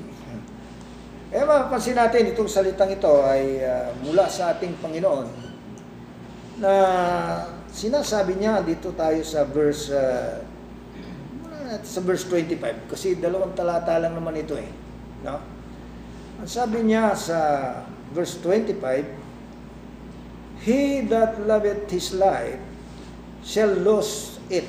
Eh 1.31 1.43
mapapansin 1.43 1.99
natin 1.99 2.31
itong 2.31 2.47
salitang 2.47 2.91
ito 2.91 3.11
ay 3.27 3.59
uh, 3.63 3.91
mula 4.03 4.31
sa 4.31 4.55
ating 4.55 4.79
Panginoon 4.79 5.27
na 6.63 6.73
sinasabi 7.77 8.41
niya 8.41 8.65
dito 8.65 8.97
tayo 8.97 9.21
sa 9.21 9.45
verse 9.45 9.93
uh, 9.93 10.41
sa 11.85 12.01
verse 12.01 12.25
25 12.25 12.89
kasi 12.89 13.21
dalawang 13.21 13.53
talata 13.53 14.01
lang 14.01 14.17
naman 14.17 14.41
ito 14.41 14.57
eh 14.57 14.73
no 15.21 15.37
ang 16.41 16.49
sabi 16.49 16.89
niya 16.89 17.13
sa 17.13 17.39
verse 18.17 18.41
25 18.41 20.65
he 20.65 21.05
that 21.05 21.37
loveth 21.45 21.85
his 21.93 22.17
life 22.17 22.57
shall 23.45 23.77
lose 23.77 24.41
it 24.49 24.65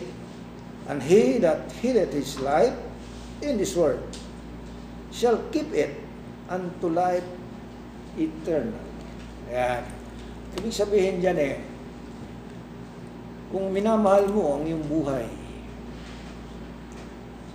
and 0.92 1.00
he 1.08 1.40
that 1.40 1.72
hateth 1.80 2.12
his 2.12 2.36
life 2.44 2.76
in 3.40 3.56
this 3.56 3.72
world 3.72 4.04
shall 5.16 5.40
keep 5.56 5.72
it 5.72 5.96
unto 6.52 6.92
life 6.92 7.24
eternal. 8.18 8.82
Ayan. 9.48 9.86
Ibig 10.58 10.74
sabihin 10.74 11.22
dyan 11.22 11.38
eh, 11.38 11.56
kung 13.48 13.72
minamahal 13.72 14.28
mo 14.28 14.60
ang 14.60 14.64
iyong 14.68 14.86
buhay 14.92 15.28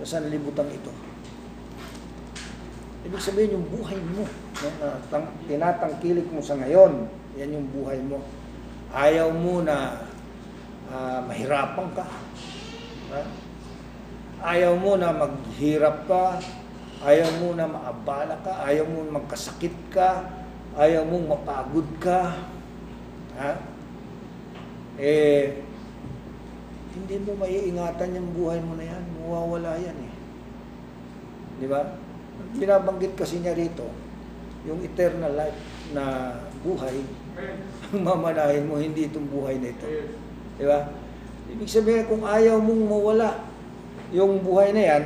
sa 0.01 0.17
sanlibutan 0.17 0.65
ito, 0.73 0.89
ibig 3.05 3.21
sabihin 3.21 3.61
yung 3.61 3.67
buhay 3.69 3.99
mo, 4.17 4.25
na 4.81 4.97
tang, 5.11 5.27
tinatangkilik 5.45 6.25
mo 6.33 6.41
sa 6.41 6.57
ngayon, 6.57 7.05
yan 7.37 7.55
yung 7.59 7.67
buhay 7.69 7.99
mo. 8.01 8.23
Ayaw 8.93 9.29
mo 9.33 9.61
na 9.61 10.07
uh, 10.89 11.19
mahirapan 11.29 11.87
ka. 11.93 12.05
Ha? 13.13 13.21
Ayaw 14.43 14.73
mo 14.75 14.97
na 14.97 15.13
maghirap 15.13 16.09
ka, 16.09 16.41
ayaw 17.05 17.29
mo 17.39 17.55
na 17.55 17.69
maabala 17.69 18.35
ka, 18.41 18.65
ayaw 18.65 18.85
mo 18.87 19.07
magkasakit 19.13 19.75
ka, 19.93 20.25
ayaw 20.75 21.05
mo 21.05 21.21
mapagod 21.31 21.87
ka. 22.01 22.33
Ha? 23.37 23.51
Eh, 24.97 25.72
hindi 26.93 27.15
mo 27.25 27.33
maiingatan 27.41 28.17
yung 28.17 28.29
buhay 28.37 28.59
mo 28.61 28.77
na 28.77 28.85
yan. 28.85 29.03
Mawawala 29.17 29.81
yan 29.81 29.97
eh. 29.97 30.13
Di 31.57 31.65
ba? 31.65 31.97
Binabanggit 32.53 33.17
kasi 33.17 33.41
niya 33.41 33.57
rito, 33.57 33.85
yung 34.69 34.81
eternal 34.85 35.33
life 35.33 35.59
na 35.93 36.37
buhay, 36.61 37.01
ang 37.93 38.01
mamanahin 38.01 38.69
mo, 38.69 38.77
hindi 38.77 39.09
itong 39.09 39.25
buhay 39.29 39.57
na 39.57 39.73
ito. 39.73 39.87
Di 40.57 40.65
ba? 40.69 40.89
Ibig 41.49 41.69
sabihin, 41.69 42.05
kung 42.05 42.23
ayaw 42.25 42.61
mong 42.61 42.83
mawala, 42.85 43.29
yung 44.13 44.41
buhay 44.45 44.69
na 44.73 44.83
yan, 44.85 45.03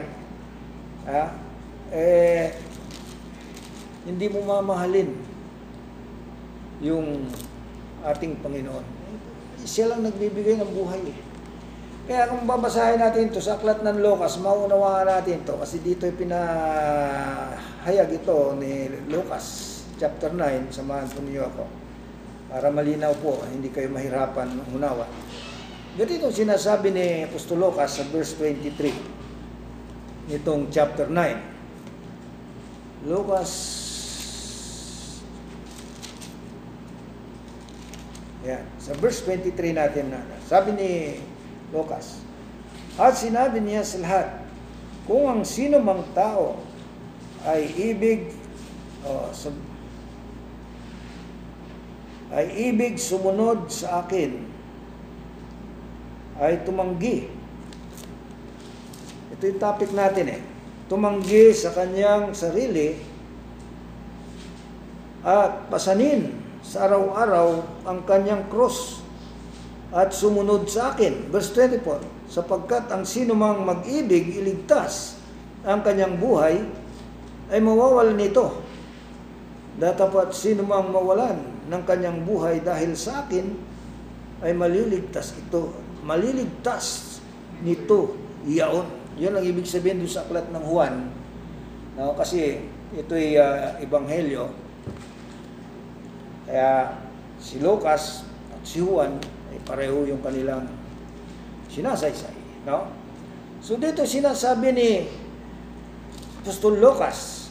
ha, 1.07 1.23
eh, 1.95 2.51
hindi 4.03 4.27
mo 4.27 4.43
mamahalin 4.43 5.11
yung 6.83 7.27
ating 8.03 8.39
Panginoon. 8.43 8.85
Siya 9.67 9.91
lang 9.91 10.03
nagbibigay 10.03 10.59
ng 10.59 10.71
buhay 10.71 11.01
eh. 11.11 11.17
Kaya 12.07 12.31
kung 12.31 12.47
babasahin 12.47 13.03
natin 13.03 13.27
ito 13.27 13.43
sa 13.43 13.59
aklat 13.59 13.83
ng 13.83 13.99
Lucas, 13.99 14.39
maunawaan 14.39 15.11
natin 15.11 15.43
ito 15.43 15.59
kasi 15.59 15.83
dito 15.83 16.07
pinahayag 16.07 16.47
ito 18.15 18.55
ni 18.55 18.87
Lucas 19.11 19.75
chapter 19.99 20.31
9, 20.31 20.71
samahan 20.71 21.03
po 21.11 21.19
niyo 21.19 21.51
ako 21.51 21.67
para 22.47 22.71
malinaw 22.71 23.11
po, 23.19 23.43
hindi 23.51 23.67
kayo 23.75 23.91
mahirapan 23.91 24.55
unawa. 24.71 25.03
Ganito 25.99 26.31
sinasabi 26.31 26.95
ni 26.95 27.27
Apostol 27.27 27.59
Lucas 27.59 27.99
sa 27.99 28.07
verse 28.07 28.39
23 28.39 30.31
nitong 30.31 30.71
chapter 30.71 31.11
9. 31.11 33.03
Lucas 33.11 33.51
Yan. 38.47 38.63
Sa 38.79 38.95
verse 38.95 39.27
23 39.27 39.75
natin 39.75 40.07
na. 40.07 40.23
Sabi 40.47 40.71
ni 40.71 41.19
Lucas, 41.71 42.23
At 42.97 43.13
sinabi 43.13 43.61
niya 43.61 43.83
sa 43.83 44.01
lahat, 44.01 44.27
kung 45.05 45.27
ang 45.27 45.41
sino 45.43 45.77
mang 45.77 46.01
tao 46.15 46.59
ay 47.45 47.69
ibig 47.75 48.33
oh, 49.05 49.29
sa, 49.31 49.53
ay 52.33 52.71
ibig 52.71 52.97
sumunod 52.99 53.69
sa 53.71 54.03
akin, 54.03 54.43
ay 56.41 56.61
tumanggi. 56.65 57.29
Ito 59.37 59.43
yung 59.45 59.61
topic 59.61 59.91
natin 59.93 60.25
eh. 60.37 60.41
Tumanggi 60.87 61.51
sa 61.51 61.75
kanyang 61.75 62.31
sarili 62.31 62.95
at 65.27 65.67
pasanin 65.67 66.31
sa 66.63 66.87
araw-araw 66.87 67.59
ang 67.83 67.99
kanyang 68.07 68.47
cross 68.47 69.03
at 69.97 70.13
sumunod 70.13 70.69
sa 70.69 70.93
akin. 70.93 71.33
Verse 71.33 71.49
24, 71.57 72.29
sapagkat 72.29 72.85
ang 72.93 73.01
sino 73.01 73.33
mang 73.33 73.65
mag-ibig 73.65 74.37
iligtas 74.37 75.17
ang 75.65 75.81
kanyang 75.81 76.21
buhay, 76.21 76.61
ay 77.49 77.57
mawawalan 77.57 78.13
nito. 78.13 78.61
Datapat 79.81 80.37
sino 80.37 80.61
mang 80.61 80.93
mawalan 80.93 81.41
ng 81.65 81.81
kanyang 81.81 82.21
buhay 82.29 82.61
dahil 82.61 82.93
sa 82.93 83.25
akin, 83.25 83.57
ay 84.45 84.53
maliligtas 84.53 85.33
ito. 85.33 85.73
Maliligtas 86.05 87.17
nito 87.65 88.13
iyaon. 88.45 88.85
Yun 89.17 89.33
ang 89.33 89.41
ibig 89.41 89.65
sabihin 89.65 90.05
doon 90.05 90.13
sa 90.13 90.29
aklat 90.29 90.45
ng 90.53 90.61
Juan. 90.61 91.09
No, 91.97 92.13
kasi 92.13 92.69
ito'y 92.93 93.33
uh, 93.41 93.81
ebanghelyo. 93.81 94.53
Kaya 96.45 97.01
si 97.41 97.57
Lucas 97.57 98.29
at 98.53 98.61
si 98.61 98.77
Juan 98.77 99.17
ay 99.57 99.59
pareho 99.65 100.05
yung 100.05 100.21
kanilang 100.21 100.69
sinasaysay. 101.73 102.37
No? 102.69 102.85
So 103.57 103.81
dito 103.81 104.05
sinasabi 104.05 104.69
ni 104.69 104.89
Apostol 106.45 106.77
Lucas, 106.77 107.49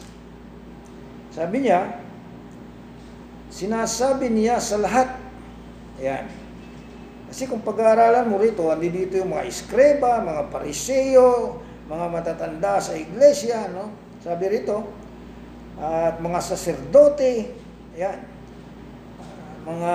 sabi 1.35 1.69
niya, 1.69 2.01
sinasabi 3.53 4.33
niya 4.33 4.57
sa 4.57 4.81
lahat, 4.81 5.21
ayan, 6.01 6.25
kasi 7.29 7.45
kung 7.45 7.61
pag-aaralan 7.61 8.31
mo 8.31 8.41
rito, 8.41 8.73
andi 8.73 8.89
dito 8.89 9.21
yung 9.21 9.37
mga 9.37 9.45
iskreba, 9.45 10.25
mga 10.25 10.49
pariseo, 10.49 11.61
mga 11.93 12.07
matatanda 12.09 12.81
sa 12.81 12.97
iglesia, 12.97 13.69
no? 13.69 13.93
Sabi 14.25 14.49
rito, 14.49 14.89
at 15.77 16.17
mga 16.17 16.41
saserdote, 16.41 17.53
ayan, 18.01 18.25
mga 19.69 19.95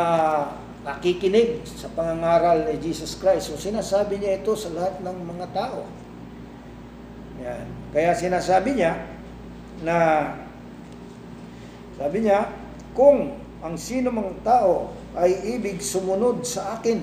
nakikinig 0.82 1.62
sa 1.66 1.90
pangangaral 1.94 2.66
ni 2.66 2.76
Jesus 2.82 3.18
Christ. 3.22 3.54
So 3.54 3.58
sinasabi 3.58 4.18
niya 4.18 4.42
ito 4.42 4.54
sa 4.58 4.74
lahat 4.74 4.98
ng 5.06 5.18
mga 5.26 5.48
tao. 5.54 5.86
Yan. 7.42 7.66
Kaya 7.94 8.12
sinasabi 8.18 8.78
niya 8.78 8.98
na 9.86 9.98
sabi 12.02 12.26
niya, 12.26 12.50
kung 12.98 13.38
ang 13.62 13.78
sino 13.78 14.10
mang 14.10 14.34
tao 14.42 14.90
ay 15.14 15.54
ibig 15.54 15.78
sumunod 15.86 16.42
sa 16.42 16.82
akin, 16.82 16.98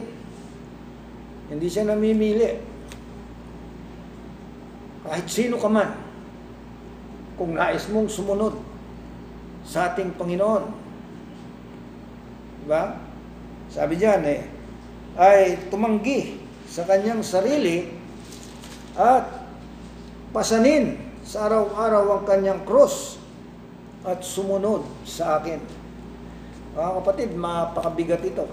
hindi 1.54 1.66
siya 1.70 1.86
namimili. 1.86 2.58
Kahit 5.06 5.26
sino 5.30 5.54
ka 5.54 5.70
man, 5.70 5.94
kung 7.38 7.54
nais 7.54 7.86
mong 7.94 8.10
sumunod 8.10 8.58
sa 9.62 9.94
ating 9.94 10.18
Panginoon, 10.18 10.88
Diba? 12.68 13.00
Sabi 13.68 14.00
diyan 14.00 14.22
eh, 14.24 14.40
ay 15.18 15.68
tumanggi 15.68 16.40
sa 16.68 16.88
kanyang 16.88 17.20
sarili 17.20 17.88
at 18.96 19.28
pasanin 20.32 20.96
sa 21.24 21.48
araw-araw 21.48 22.20
ang 22.20 22.24
kanyang 22.24 22.60
cross 22.64 23.20
at 24.08 24.24
sumunod 24.24 24.88
sa 25.04 25.40
akin. 25.40 25.60
Mga 26.72 26.92
kapatid, 27.02 27.28
mapakabigat 27.36 28.22
ito, 28.24 28.46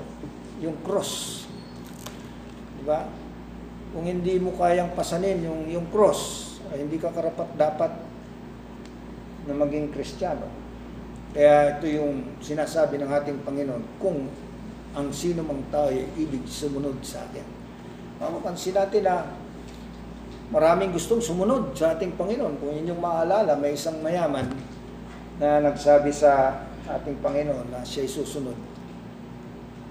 yung 0.60 0.76
cross. 0.84 1.46
Diba? 2.82 3.08
Kung 3.96 4.04
hindi 4.04 4.36
mo 4.42 4.52
kayang 4.60 4.92
pasanin 4.92 5.46
yung, 5.46 5.72
yung 5.72 5.88
cross, 5.88 6.56
ay 6.74 6.84
hindi 6.84 7.00
ka 7.00 7.14
karapat 7.14 7.48
dapat 7.56 7.92
na 9.46 9.54
maging 9.54 9.94
kristyano. 9.94 10.50
Kaya 11.32 11.78
ito 11.78 11.86
yung 11.88 12.40
sinasabi 12.42 13.00
ng 13.00 13.12
ating 13.12 13.40
Panginoon, 13.46 13.84
kung 14.02 14.28
ang 14.96 15.12
sino 15.12 15.44
mang 15.44 15.60
tao 15.68 15.92
ay 15.92 16.08
ibig 16.16 16.48
sumunod 16.48 16.96
sa 17.04 17.28
akin. 17.28 17.44
Mapapansin 18.16 18.80
natin 18.80 19.04
na 19.04 19.28
maraming 20.56 20.96
gustong 20.96 21.20
sumunod 21.20 21.76
sa 21.76 22.00
ating 22.00 22.16
Panginoon. 22.16 22.56
Kung 22.64 22.72
inyong 22.72 23.04
maalala, 23.04 23.60
may 23.60 23.76
isang 23.76 24.00
mayaman 24.00 24.48
na 25.36 25.60
nagsabi 25.60 26.16
sa 26.16 26.64
ating 26.88 27.20
Panginoon 27.20 27.76
na 27.76 27.84
siya'y 27.84 28.08
susunod. 28.08 28.56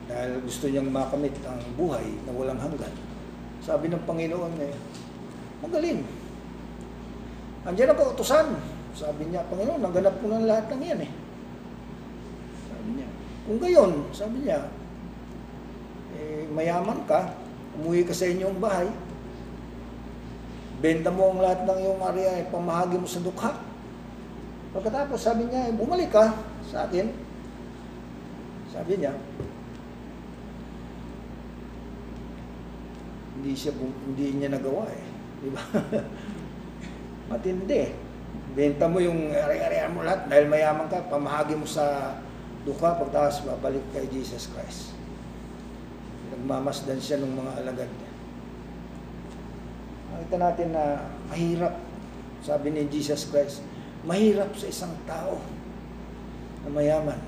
Dahil 0.08 0.40
gusto 0.40 0.72
niyang 0.72 0.88
makamit 0.88 1.36
ang 1.44 1.60
buhay 1.76 2.04
na 2.24 2.32
walang 2.32 2.60
hanggan. 2.60 2.92
Sabi 3.60 3.92
ng 3.92 4.04
Panginoon 4.08 4.56
eh, 4.60 4.72
magaling. 5.60 6.00
Andiyan 7.64 7.92
na 7.92 7.96
po, 7.96 8.12
utusan. 8.12 8.56
Sabi 8.96 9.28
niya, 9.28 9.44
Panginoon, 9.52 9.84
naganap 9.84 10.16
ko 10.20 10.32
ng 10.32 10.48
lahat 10.48 10.68
ng 10.72 10.80
yan 10.80 11.00
eh. 11.04 11.12
Sabi 12.68 12.88
niya. 13.00 13.08
Kung 13.44 13.58
gayon, 13.60 13.92
sabi 14.12 14.36
niya, 14.44 14.64
eh, 16.14 16.46
mayaman 16.50 17.02
ka, 17.04 17.34
umuwi 17.78 18.06
ka 18.06 18.14
sa 18.14 18.30
inyong 18.30 18.58
bahay, 18.62 18.88
benta 20.84 21.08
mo 21.08 21.32
ang 21.32 21.40
lahat 21.40 21.64
ng 21.64 21.78
iyong 21.80 22.02
area, 22.14 22.30
eh, 22.42 22.50
pamahagi 22.52 22.96
mo 23.00 23.08
sa 23.08 23.24
dukha. 23.24 23.56
Pagkatapos, 24.74 25.18
sabi 25.22 25.46
niya, 25.46 25.70
eh, 25.70 25.74
bumalik 25.74 26.10
ka 26.10 26.34
sa 26.66 26.84
akin. 26.90 27.08
Sabi 28.74 28.98
niya, 28.98 29.14
hindi 33.44 33.52
siya 33.60 33.76
hindi 33.76 34.26
niya 34.40 34.56
nagawa 34.56 34.88
eh. 34.88 35.04
Di 35.44 35.48
ba? 35.52 35.62
Matindi. 37.28 37.92
Benta 38.54 38.86
mo 38.86 39.02
yung 39.02 39.34
ari-arian 39.34 39.92
mo 39.92 40.00
lahat 40.06 40.30
dahil 40.30 40.46
mayaman 40.48 40.86
ka, 40.88 41.06
pamahagi 41.10 41.58
mo 41.58 41.66
sa 41.68 42.16
duka 42.64 42.96
pagkatapos 42.96 43.44
babalik 43.44 43.84
kay 43.92 44.08
Jesus 44.08 44.48
Christ. 44.48 44.93
Nagmamasdan 46.34 46.98
siya 46.98 47.22
ng 47.22 47.30
mga 47.30 47.52
alagad 47.62 47.86
niya. 47.86 48.10
Nakita 50.10 50.36
natin 50.42 50.68
na 50.74 50.84
mahirap, 51.30 51.74
sabi 52.42 52.74
ni 52.74 52.90
Jesus 52.90 53.30
Christ, 53.30 53.62
mahirap 54.02 54.50
sa 54.58 54.66
isang 54.66 54.94
tao 55.06 55.38
na 56.66 56.74
mayaman 56.74 57.22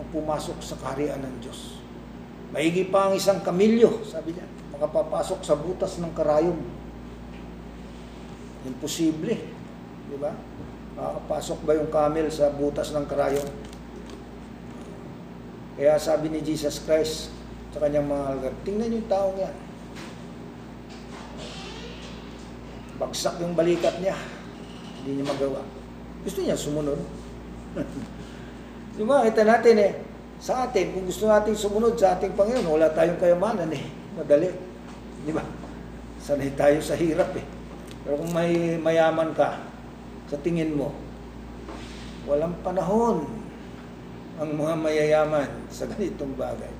ang 0.00 0.08
pumasok 0.08 0.56
sa 0.64 0.80
kaharian 0.80 1.20
ng 1.20 1.44
Diyos. 1.44 1.76
Maigi 2.48 2.88
pa 2.88 3.12
ang 3.12 3.14
isang 3.20 3.44
kamilyo, 3.44 4.00
sabi 4.08 4.32
niya, 4.32 4.48
makapapasok 4.72 5.44
sa 5.44 5.52
butas 5.52 6.00
ng 6.00 6.12
karayom. 6.16 6.56
Imposible. 8.64 9.36
Di 10.08 10.16
ba? 10.16 10.32
Makakapasok 10.96 11.58
ba 11.68 11.72
yung 11.76 11.92
camel 11.92 12.32
sa 12.32 12.48
butas 12.48 12.96
ng 12.96 13.04
karayom? 13.04 13.48
Kaya 15.78 15.94
sabi 16.00 16.32
ni 16.32 16.42
Jesus 16.42 16.82
Christ 16.82 17.37
sa 17.72 17.78
kanyang 17.84 18.08
mga 18.08 18.24
alagad, 18.32 18.54
tingnan 18.64 18.96
yung 18.96 19.08
taong 19.08 19.36
yan. 19.36 19.56
Bagsak 22.98 23.38
yung 23.38 23.54
balikat 23.54 24.00
niya. 24.02 24.16
Hindi 25.00 25.22
niya 25.22 25.26
magawa. 25.30 25.62
Gusto 26.26 26.42
niya 26.42 26.58
sumunod. 26.58 26.98
Di 28.98 29.04
ba? 29.06 29.22
Kita 29.22 29.46
natin 29.46 29.74
eh, 29.78 29.92
sa 30.42 30.66
atin, 30.66 30.94
kung 30.94 31.06
gusto 31.06 31.30
natin 31.30 31.54
sumunod 31.54 31.94
sa 31.94 32.18
ating 32.18 32.34
Panginoon, 32.34 32.78
wala 32.78 32.90
tayong 32.90 33.18
kayamanan 33.18 33.70
eh. 33.70 33.84
Madali. 34.18 34.50
Di 35.22 35.30
ba? 35.30 35.42
Sanay 36.18 36.50
tayo 36.58 36.82
sa 36.82 36.98
hirap 36.98 37.30
eh. 37.38 37.46
Pero 38.02 38.18
kung 38.18 38.32
may 38.34 38.78
mayaman 38.78 39.34
ka, 39.34 39.62
sa 40.28 40.36
tingin 40.42 40.76
mo, 40.76 40.92
walang 42.28 42.52
panahon 42.60 43.24
ang 44.38 44.50
mga 44.54 44.74
mayayaman 44.78 45.48
sa 45.72 45.90
ganitong 45.90 46.36
bagay. 46.38 46.70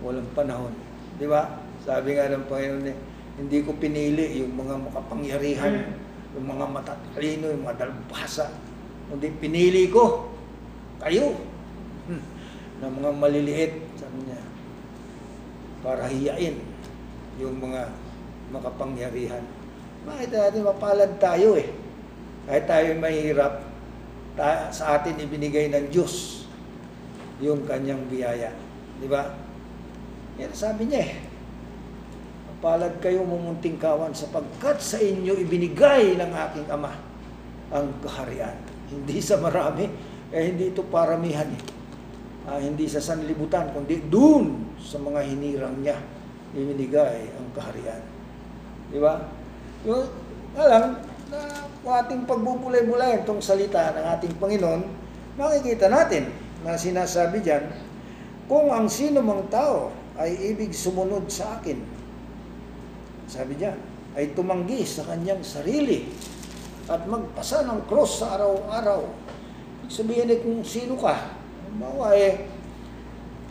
Walang 0.00 0.28
panahon. 0.32 0.72
Di 1.20 1.28
ba? 1.28 1.60
Sabi 1.84 2.16
nga 2.16 2.32
ng 2.32 2.48
Panginoon, 2.48 2.88
eh, 2.88 2.96
hindi 3.40 3.64
ko 3.64 3.76
pinili 3.76 4.44
yung 4.44 4.52
mga 4.56 4.76
makapangyarihan, 4.90 5.96
yung 6.36 6.46
mga 6.48 6.66
matatalino, 6.68 7.46
yung 7.52 7.64
mga 7.64 7.88
dalubhasa. 7.88 8.52
Kundi 9.08 9.32
pinili 9.40 9.88
ko 9.88 10.28
kayo 11.00 11.32
hmm, 12.06 12.24
na 12.80 12.92
mga 12.92 13.10
maliliit, 13.16 13.72
sabi 13.96 14.28
niya, 14.28 14.40
para 15.80 16.04
hiyain 16.06 16.60
yung 17.40 17.56
mga 17.56 17.88
makapangyarihan. 18.52 19.44
Bakit 20.04 20.28
natin 20.32 20.68
mapalad 20.68 21.12
tayo 21.16 21.56
eh? 21.56 21.68
Kahit 22.44 22.64
tayo 22.68 22.88
mahirap, 23.00 23.64
ta- 24.36 24.68
sa 24.72 25.00
atin 25.00 25.16
ibinigay 25.16 25.72
ng 25.72 25.88
Diyos 25.88 26.44
yung 27.40 27.64
kanyang 27.64 28.04
biyaya. 28.12 28.52
Di 29.00 29.08
ba? 29.08 29.32
Yan 30.40 30.52
sabi 30.56 30.88
niya 30.88 31.04
eh. 31.04 31.12
Mapalad 32.48 32.96
kayo 33.04 33.20
mumunting 33.28 33.76
kawan 33.76 34.16
sapagkat 34.16 34.80
sa 34.80 34.96
inyo 34.96 35.36
ibinigay 35.36 36.16
ng 36.16 36.32
aking 36.32 36.66
Ama 36.72 36.92
ang 37.70 37.92
kaharian. 38.00 38.56
Hindi 38.88 39.20
sa 39.20 39.38
marami, 39.38 39.86
eh 40.32 40.42
hindi 40.48 40.72
ito 40.72 40.82
paramihan 40.88 41.46
eh. 41.46 41.62
Ah, 42.48 42.58
hindi 42.58 42.88
sa 42.88 42.98
sanlibutan, 42.98 43.70
kundi 43.70 44.00
dun 44.08 44.74
sa 44.80 44.96
mga 44.96 45.22
hinirang 45.28 45.76
niya 45.84 46.00
ibinigay 46.56 47.30
ang 47.36 47.46
kaharian. 47.54 48.02
Di 48.90 48.98
ba? 48.98 49.22
Yung, 49.86 50.02
alam, 50.58 50.98
na 51.30 51.38
kung 51.84 51.94
ating 51.94 52.26
pagbubulay-bulay 52.26 53.22
itong 53.22 53.38
salita 53.38 53.94
ng 53.94 54.06
ating 54.18 54.34
Panginoon, 54.40 54.82
makikita 55.38 55.86
natin 55.86 56.26
na 56.66 56.74
sinasabi 56.74 57.38
diyan, 57.38 57.64
kung 58.50 58.74
ang 58.74 58.90
sino 58.90 59.22
mang 59.22 59.46
tao 59.46 59.94
ay 60.18 60.54
ibig 60.54 60.74
sumunod 60.74 61.28
sa 61.30 61.60
akin, 61.60 61.78
sabi 63.30 63.54
niya, 63.58 63.76
ay 64.18 64.34
tumanggi 64.34 64.82
sa 64.82 65.06
kanyang 65.06 65.42
sarili 65.46 66.10
at 66.90 67.06
magpasa 67.06 67.62
ng 67.62 67.86
cross 67.86 68.24
sa 68.24 68.34
araw-araw. 68.34 69.06
Sabihin 69.86 70.30
eh 70.34 70.42
kung 70.42 70.66
sino 70.66 70.98
ka, 70.98 71.38
halimbawa 71.66 72.10
eh, 72.18 72.50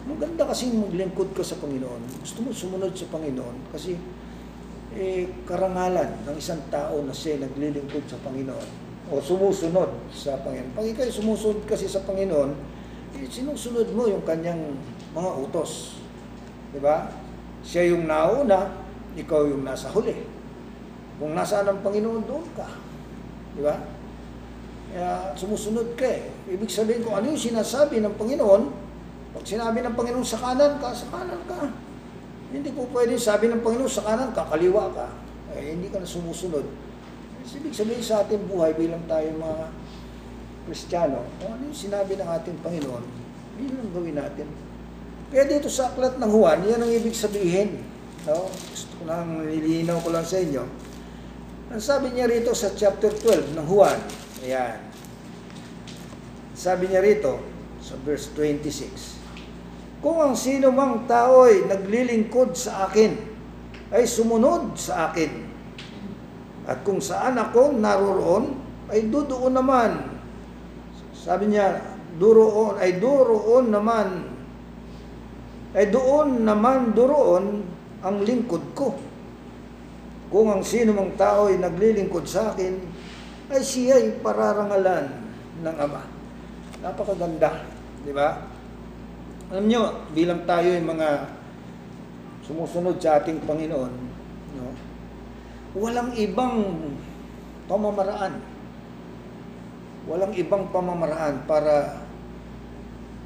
maganda 0.04 0.44
kasi 0.48 0.72
maglingkod 0.76 1.32
ka 1.32 1.44
sa 1.44 1.56
Panginoon. 1.64 2.20
Gusto 2.20 2.44
mo 2.44 2.52
sumunod 2.52 2.92
sa 2.92 3.08
Panginoon 3.08 3.72
kasi 3.72 3.96
eh, 4.96 5.32
karangalan 5.46 6.28
ng 6.28 6.36
isang 6.36 6.60
tao 6.68 7.00
na 7.06 7.16
siya 7.16 7.40
naglilingkod 7.40 8.04
sa 8.10 8.20
Panginoon 8.26 8.90
o 9.10 9.18
sumusunod 9.22 9.90
sa 10.12 10.36
Panginoon. 10.44 10.76
Pag 10.76 10.88
ikaw 10.92 11.08
sumusunod 11.08 11.64
kasi 11.66 11.88
sa 11.88 12.04
Panginoon, 12.04 12.52
eh, 13.18 13.26
sinusunod 13.26 13.90
mo 13.94 14.06
yung 14.06 14.22
kanyang 14.28 14.76
mga 15.16 15.32
utos. 15.50 16.02
Di 16.70 16.80
ba? 16.82 17.10
Siya 17.66 17.90
yung 17.92 18.06
nauna, 18.06 18.72
ikaw 19.18 19.46
yung 19.50 19.66
nasa 19.66 19.90
huli. 19.90 20.16
Kung 21.20 21.36
nasaan 21.36 21.68
ang 21.68 21.80
Panginoon, 21.84 22.24
doon 22.24 22.46
ka. 22.56 22.68
Di 23.58 23.62
ba? 23.66 23.76
Kaya 24.90 25.34
sumusunod 25.38 25.94
ka 25.94 26.08
eh. 26.08 26.30
Ibig 26.50 26.72
sabihin 26.72 27.06
kung 27.06 27.14
ano 27.14 27.30
yung 27.30 27.42
sinasabi 27.42 28.02
ng 28.02 28.16
Panginoon, 28.18 28.64
pag 29.38 29.46
sinabi 29.46 29.86
ng 29.86 29.94
Panginoon 29.94 30.26
sa 30.26 30.42
kanan 30.42 30.82
ka, 30.82 30.90
sa 30.90 31.06
kanan 31.14 31.42
ka. 31.46 31.70
Hindi 32.50 32.74
po 32.74 32.90
pwede 32.90 33.14
sabi 33.22 33.46
ng 33.54 33.62
Panginoon 33.62 33.92
sa 33.92 34.02
kanan 34.02 34.34
ka, 34.34 34.50
kaliwa 34.50 34.90
ka. 34.90 35.08
Eh, 35.54 35.78
hindi 35.78 35.94
ka 35.94 36.02
na 36.02 36.10
sumusunod. 36.10 36.66
Ibig 37.50 37.74
sabihin 37.74 38.02
sa 38.02 38.26
ating 38.26 38.46
buhay 38.50 38.74
bilang 38.78 39.02
tayo 39.10 39.26
mga 39.38 39.74
Kristiyano, 40.70 41.26
kung 41.42 41.58
ano 41.58 41.62
yung 41.66 41.78
sinabi 41.78 42.14
ng 42.14 42.30
ating 42.30 42.58
Panginoon, 42.62 43.06
yun 43.58 43.74
ang 43.74 43.92
gawin 43.94 44.18
natin. 44.18 44.48
Kaya 45.30 45.46
dito 45.46 45.70
sa 45.70 45.94
aklat 45.94 46.18
ng 46.18 46.32
Juan, 46.34 46.66
yan 46.66 46.82
ang 46.82 46.90
ibig 46.90 47.14
sabihin. 47.14 47.86
No? 48.26 48.50
Gusto 48.50 48.92
ko 48.98 49.04
lang, 49.06 49.46
nililinaw 49.46 50.02
ko 50.02 50.10
lang 50.10 50.26
sa 50.26 50.42
inyo. 50.42 50.66
Ang 51.70 51.78
sabi 51.78 52.10
niya 52.10 52.26
rito 52.26 52.50
sa 52.58 52.74
chapter 52.74 53.14
12 53.14 53.54
ng 53.54 53.68
Juan, 53.70 54.02
ayan. 54.42 54.82
Sabi 56.58 56.90
niya 56.90 57.06
rito, 57.06 57.38
sa 57.78 57.94
verse 58.02 58.34
26, 58.34 60.02
Kung 60.02 60.18
ang 60.18 60.34
sino 60.34 60.74
mang 60.74 61.06
tao 61.06 61.46
ay 61.46 61.70
naglilingkod 61.70 62.58
sa 62.58 62.90
akin, 62.90 63.14
ay 63.94 64.10
sumunod 64.10 64.74
sa 64.82 65.14
akin. 65.14 65.46
At 66.66 66.82
kung 66.82 67.06
saan 67.06 67.38
ako 67.38 67.78
naroroon, 67.78 68.58
ay 68.90 69.14
doon 69.14 69.54
naman. 69.54 70.10
Sabi 71.14 71.54
niya, 71.54 71.86
duroon, 72.18 72.82
ay 72.82 72.98
duroon 72.98 73.70
naman, 73.70 74.39
ay 75.78 75.94
doon 75.94 76.42
naman 76.42 76.98
duroon 76.98 77.62
ang 78.02 78.26
lingkod 78.26 78.64
ko. 78.74 78.98
Kung 80.30 80.50
ang 80.50 80.62
sino 80.62 80.94
mang 80.94 81.14
tao 81.18 81.50
ay 81.50 81.58
naglilingkod 81.58 82.26
sa 82.26 82.54
akin, 82.54 82.74
ay 83.50 83.62
siya 83.62 83.98
ay 83.98 84.22
pararangalan 84.22 85.10
ng 85.66 85.76
Ama. 85.78 86.04
Napakaganda, 86.86 87.66
di 88.06 88.14
ba? 88.14 88.46
Alam 89.50 89.66
nyo, 89.66 89.82
bilang 90.14 90.46
tayo 90.46 90.70
ay 90.70 90.82
mga 90.82 91.10
sumusunod 92.46 93.02
sa 93.02 93.18
ating 93.18 93.42
Panginoon, 93.46 93.94
no? 94.58 94.74
walang 95.78 96.14
ibang 96.18 96.88
pamamaraan. 97.66 98.42
Walang 100.10 100.34
ibang 100.34 100.70
pamamaraan 100.74 101.46
para 101.46 102.06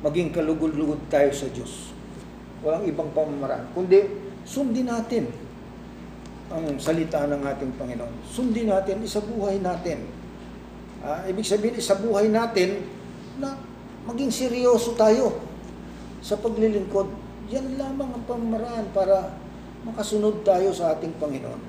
maging 0.03 0.35
kalugod-lugod 0.35 0.99
tayo 1.07 1.31
sa 1.31 1.47
Diyos. 1.47 1.92
Walang 2.63 2.87
ibang 2.87 3.11
pamamaraan. 3.11 3.67
Kundi, 3.75 3.99
sundin 4.47 4.87
natin 4.87 5.27
ang 6.47 6.63
salita 6.79 7.27
ng 7.27 7.43
ating 7.43 7.75
Panginoon. 7.75 8.13
Sundin 8.27 8.71
natin, 8.71 9.03
isabuhay 9.03 9.59
natin. 9.59 10.07
Ah, 11.03 11.27
ibig 11.27 11.43
sabihin, 11.43 11.75
isabuhay 11.75 12.31
natin 12.31 12.87
na 13.37 13.59
maging 14.07 14.31
seryoso 14.31 14.95
tayo 14.95 15.43
sa 16.23 16.39
paglilingkod. 16.39 17.11
Yan 17.51 17.75
lamang 17.75 18.15
ang 18.15 18.23
pamamaraan 18.23 18.87
para 18.95 19.35
makasunod 19.83 20.47
tayo 20.47 20.71
sa 20.71 20.95
ating 20.95 21.11
Panginoon. 21.19 21.61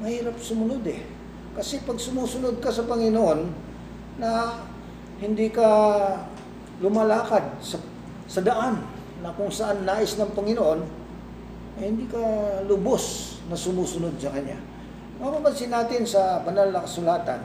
Mahirap 0.00 0.40
sumunod 0.40 0.80
eh. 0.88 1.04
Kasi 1.52 1.84
pag 1.84 2.00
sumusunod 2.00 2.62
ka 2.64 2.72
sa 2.72 2.88
Panginoon, 2.88 3.68
na 4.20 4.60
hindi 5.18 5.48
ka 5.48 5.68
lumalakad 6.84 7.60
sa, 7.64 7.80
sa 8.28 8.40
daan 8.44 8.84
na 9.20 9.32
kung 9.36 9.52
saan 9.52 9.84
nais 9.84 10.16
ng 10.16 10.32
Panginoon, 10.32 10.80
eh, 11.80 11.84
hindi 11.86 12.08
ka 12.08 12.20
lubos 12.68 13.36
na 13.48 13.56
sumusunod 13.56 14.16
sa 14.20 14.32
Kanya. 14.32 14.56
Mapapansin 15.20 15.72
natin 15.72 16.08
sa 16.08 16.40
banal 16.40 16.72
na 16.72 16.84
kasulatan, 16.84 17.40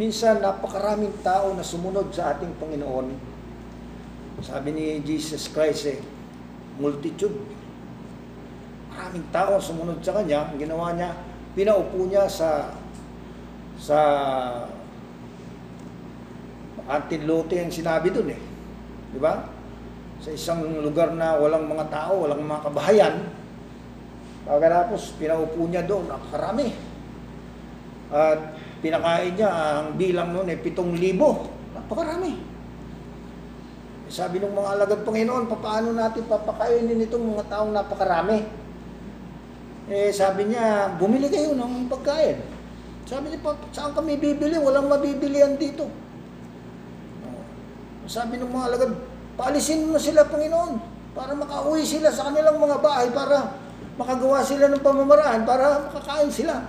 minsan 0.00 0.40
napakaraming 0.40 1.12
tao 1.20 1.52
na 1.52 1.64
sumunod 1.64 2.08
sa 2.12 2.32
ating 2.36 2.56
Panginoon. 2.56 3.12
Sabi 4.40 4.74
ni 4.74 4.86
Jesus 5.04 5.48
Christ 5.52 5.88
eh, 5.88 6.00
multitude. 6.80 7.38
Maraming 8.90 9.26
tao 9.30 9.60
sumunod 9.62 10.02
sa 10.02 10.16
Kanya. 10.16 10.50
Ang 10.50 10.58
ginawa 10.58 10.92
niya, 10.92 11.14
pinaupo 11.54 12.04
niya 12.08 12.26
sa 12.26 12.74
sa 13.78 13.98
Antilote 16.84 17.56
ang 17.64 17.72
sinabi 17.72 18.12
dun 18.12 18.28
eh. 18.28 18.40
Di 19.14 19.18
ba? 19.22 19.53
Sa 20.24 20.32
isang 20.32 20.64
lugar 20.80 21.12
na 21.12 21.36
walang 21.36 21.68
mga 21.68 21.92
tao, 21.92 22.24
walang 22.24 22.40
mga 22.40 22.64
kabahayan, 22.64 23.14
pagkatapos 24.48 25.20
pinaupo 25.20 25.68
niya 25.68 25.84
doon, 25.84 26.08
napakarami. 26.08 26.72
At 28.08 28.56
pinakain 28.80 29.36
niya, 29.36 29.52
ang 29.52 30.00
bilang 30.00 30.32
noon 30.32 30.48
ay 30.48 30.64
pitong 30.64 30.96
libo. 30.96 31.52
Napakarami. 31.76 32.40
Sabi 34.08 34.40
ng 34.40 34.56
mga 34.56 34.72
alagad 34.80 35.00
Panginoon, 35.04 35.44
paano 35.60 35.92
natin 35.92 36.24
papakainin 36.24 37.04
itong 37.04 37.36
mga 37.36 37.44
taong 37.52 37.76
napakarami? 37.76 38.48
Eh, 39.92 40.08
sabi 40.08 40.48
niya, 40.48 40.96
bumili 40.96 41.28
kayo 41.28 41.52
ng 41.52 41.92
pagkain. 41.92 42.40
Sabi 43.04 43.28
niya, 43.28 43.44
"Pa- 43.44 43.68
saan 43.76 43.92
kami 43.92 44.16
bibili? 44.16 44.56
Walang 44.56 44.88
mabibilihan 44.88 45.60
dito. 45.60 45.84
Oh. 47.28 47.44
Sabi 48.08 48.40
ng 48.40 48.48
mga 48.48 48.66
alagad, 48.72 48.92
paalisin 49.34 49.90
mo 49.90 49.98
sila, 49.98 50.26
Panginoon, 50.26 50.78
para 51.14 51.34
makauwi 51.34 51.86
sila 51.86 52.10
sa 52.10 52.30
kanilang 52.30 52.58
mga 52.58 52.78
bahay, 52.82 53.08
para 53.14 53.54
makagawa 53.94 54.42
sila 54.42 54.66
ng 54.70 54.82
pamamaraan, 54.82 55.46
para 55.46 55.86
makakain 55.86 56.30
sila. 56.30 56.66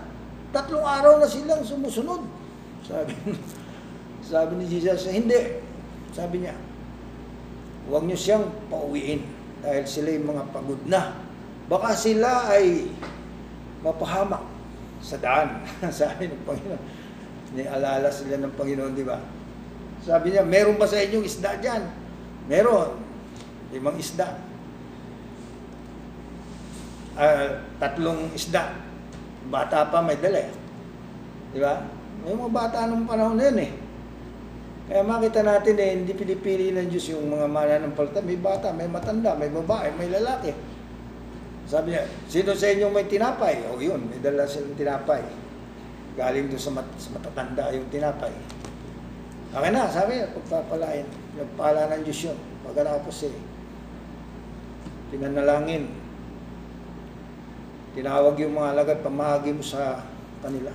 Tatlong 0.53 0.85
araw 0.85 1.17
na 1.17 1.27
silang 1.27 1.65
sumusunod. 1.65 2.21
Sabi, 2.85 3.13
sabi 4.31 4.51
ni 4.61 4.65
Jesus, 4.69 5.09
hindi. 5.09 5.59
Sabi 6.13 6.45
niya, 6.45 6.55
huwag 7.89 8.05
niyo 8.05 8.15
siyang 8.15 8.45
pauwiin 8.69 9.25
dahil 9.65 9.83
sila 9.89 10.09
yung 10.13 10.27
mga 10.31 10.43
pagod 10.53 10.81
na. 10.85 11.17
Baka 11.65 11.97
sila 11.97 12.45
ay 12.53 12.93
mapahamak 13.81 14.45
sa 15.01 15.17
daan. 15.17 15.65
Sabi 15.89 16.29
ng 16.29 16.45
Panginoon. 16.45 16.81
Nialala 17.57 18.09
sila 18.13 18.37
ng 18.37 18.53
Panginoon, 18.53 18.93
di 18.93 19.05
ba? 19.05 19.17
Sabi 20.05 20.33
niya, 20.33 20.45
meron 20.45 20.77
ba 20.77 20.85
sa 20.85 21.01
inyong 21.01 21.25
isda 21.25 21.57
dyan? 21.57 22.04
Meron. 22.45 23.01
Limang 23.73 23.97
isda. 23.97 24.37
Ah, 27.15 27.63
tatlong 27.81 28.29
isda. 28.35 28.75
Bata 29.49 29.89
pa 29.89 30.01
may 30.01 30.17
dala 30.19 30.45
eh. 30.45 30.51
Di 31.55 31.59
ba? 31.63 31.79
May 32.25 32.33
mga 32.33 32.51
bata 32.51 32.89
nung 32.89 33.05
panahon 33.05 33.37
na 33.37 33.47
yun 33.49 33.59
eh. 33.61 33.71
Kaya 34.85 35.01
makita 35.01 35.41
natin 35.41 35.75
eh, 35.81 35.91
hindi 35.97 36.13
pinipili 36.13 36.69
ng 36.69 36.93
Diyos 36.93 37.09
yung 37.09 37.25
mga 37.25 37.49
mananampalataya. 37.49 38.21
May 38.21 38.37
bata, 38.37 38.69
may 38.69 38.85
matanda, 38.85 39.33
may 39.33 39.49
babae, 39.49 39.89
may 39.97 40.13
lalaki. 40.13 40.53
Sabi 41.65 41.97
niya, 41.97 42.05
sino 42.29 42.53
sa 42.53 42.69
inyo 42.69 42.93
may 42.93 43.09
tinapay? 43.09 43.65
O 43.73 43.81
yun, 43.81 44.05
may 44.05 44.21
dala 44.21 44.45
silang 44.45 44.77
tinapay. 44.77 45.25
Galing 46.13 46.53
doon 46.53 46.61
sa, 46.61 46.71
mat, 46.77 46.85
sa 47.01 47.09
matatanda 47.17 47.73
yung 47.73 47.89
tinapay. 47.89 48.29
Okay 49.49 49.71
na, 49.73 49.89
sabi 49.89 50.21
niya, 50.21 50.29
pagpapalain. 50.37 51.24
Nagpala 51.35 51.91
ng 51.91 52.03
Diyos 52.07 52.31
yun. 52.31 52.37
Pagkatapos 52.63 53.27
eh, 53.27 53.35
pinanalangin. 55.11 55.91
Tinawag 57.95 58.35
yung 58.39 58.55
mga 58.59 58.71
alagad, 58.75 58.99
pamahagi 59.03 59.55
mo 59.55 59.63
sa 59.63 60.03
kanila. 60.43 60.71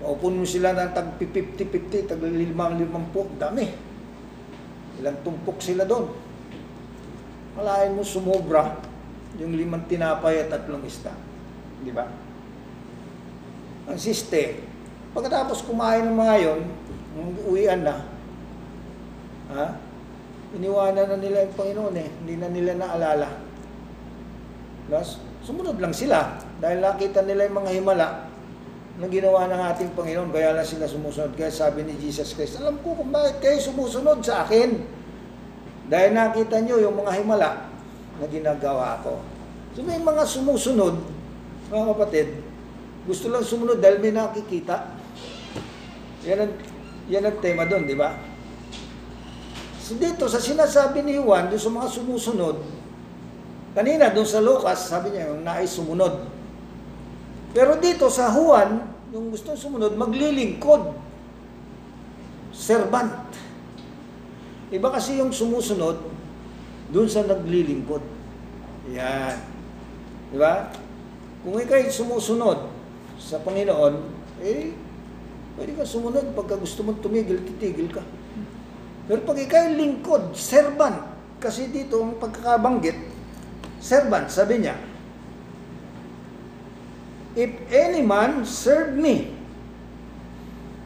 Maupon 0.00 0.40
mo 0.40 0.46
sila 0.46 0.72
ng 0.72 0.90
tag 0.94 1.18
50-50, 1.18 2.10
tag 2.10 2.20
5-50, 2.22 3.42
dami. 3.42 3.66
Ilang 5.02 5.18
tumpok 5.26 5.58
sila 5.58 5.84
doon. 5.84 6.10
Malain 7.58 7.92
mo 7.92 8.06
sumobra 8.06 8.78
yung 9.38 9.54
limang 9.54 9.86
tinapay 9.86 10.46
at 10.46 10.50
tatlong 10.50 10.82
isda. 10.86 11.14
Di 11.82 11.92
ba? 11.94 12.06
Ang 13.90 13.98
siste, 13.98 14.62
pagkatapos 15.10 15.66
kumain 15.66 16.06
ng 16.06 16.14
mga 16.14 16.36
yon, 16.46 16.60
uwian 17.50 17.82
na, 17.82 18.06
ha? 19.54 19.66
Iniwanan 20.50 21.06
na 21.06 21.16
nila 21.18 21.46
yung 21.46 21.54
Panginoon 21.54 21.94
eh. 21.94 22.08
Hindi 22.22 22.34
na 22.38 22.48
nila 22.50 22.72
naalala. 22.74 23.28
Plus, 24.90 25.22
sumunod 25.46 25.78
lang 25.78 25.94
sila. 25.94 26.42
Dahil 26.58 26.82
nakita 26.82 27.22
nila 27.22 27.46
yung 27.46 27.62
mga 27.62 27.72
himala 27.78 28.08
na 28.98 29.06
ginawa 29.06 29.46
ng 29.46 29.62
ating 29.70 29.90
Panginoon, 29.94 30.34
kaya 30.34 30.52
lang 30.52 30.66
sila 30.66 30.90
sumusunod. 30.90 31.32
Kaya 31.38 31.54
sabi 31.54 31.86
ni 31.86 31.94
Jesus 32.02 32.34
Christ, 32.34 32.58
alam 32.58 32.82
ko 32.82 32.98
kung 32.98 33.14
bakit 33.14 33.38
kayo 33.38 33.58
sumusunod 33.62 34.20
sa 34.26 34.42
akin. 34.42 34.82
Dahil 35.86 36.10
nakita 36.14 36.58
nyo 36.62 36.76
yung 36.82 36.98
mga 36.98 37.22
himala 37.22 37.70
na 38.18 38.26
ginagawa 38.26 38.98
ko. 39.06 39.22
So 39.78 39.86
may 39.86 40.02
mga 40.02 40.22
sumusunod, 40.26 40.98
mga 41.70 41.84
kapatid, 41.94 42.28
gusto 43.06 43.30
lang 43.30 43.46
sumunod 43.46 43.78
dahil 43.78 44.02
may 44.02 44.12
nakikita. 44.12 44.98
Yan 46.26 46.44
ang, 46.44 46.52
yan 47.08 47.24
ang 47.24 47.38
tema 47.38 47.64
doon, 47.64 47.86
di 47.86 47.96
ba? 47.96 48.29
So 49.90 49.98
dito, 49.98 50.30
sa 50.30 50.38
sinasabi 50.38 51.02
ni 51.02 51.18
Juan, 51.18 51.50
doon 51.50 51.58
sa 51.58 51.66
mga 51.66 51.90
sumusunod, 51.90 52.62
kanina 53.74 54.14
doon 54.14 54.22
sa 54.22 54.38
Lucas, 54.38 54.86
sabi 54.86 55.10
niya, 55.10 55.34
yung 55.34 55.42
nais 55.42 55.66
sumunod. 55.66 56.30
Pero 57.50 57.74
dito 57.74 58.06
sa 58.06 58.30
Juan, 58.30 58.86
yung 59.10 59.34
gusto 59.34 59.50
sumunod, 59.58 59.98
maglilingkod. 59.98 60.94
Servant. 62.54 63.34
Iba 64.70 64.94
kasi 64.94 65.18
yung 65.18 65.34
sumusunod, 65.34 65.98
doon 66.94 67.10
sa 67.10 67.26
naglilingkod. 67.26 68.06
Yan. 68.94 69.42
Di 70.30 70.38
ba? 70.38 70.70
Kung 71.42 71.58
ikaw'y 71.58 71.90
sumusunod 71.90 72.62
sa 73.18 73.42
Panginoon, 73.42 74.06
eh, 74.38 74.70
pwede 75.58 75.74
ka 75.74 75.82
sumunod. 75.82 76.30
Pagka 76.38 76.54
gusto 76.54 76.86
mong 76.86 77.02
tumigil, 77.02 77.42
titigil 77.42 77.90
ka. 77.90 78.06
Pero 79.10 79.26
pag 79.26 79.42
ikaw'y 79.42 79.74
lingkod, 79.74 80.38
servant, 80.38 81.02
kasi 81.42 81.66
dito 81.74 81.98
ang 81.98 82.14
pagkakabanggit, 82.22 82.94
servant, 83.82 84.30
sabi 84.30 84.62
niya, 84.62 84.78
If 87.34 87.50
any 87.74 88.06
man 88.06 88.46
serve 88.46 88.94
me, 88.94 89.34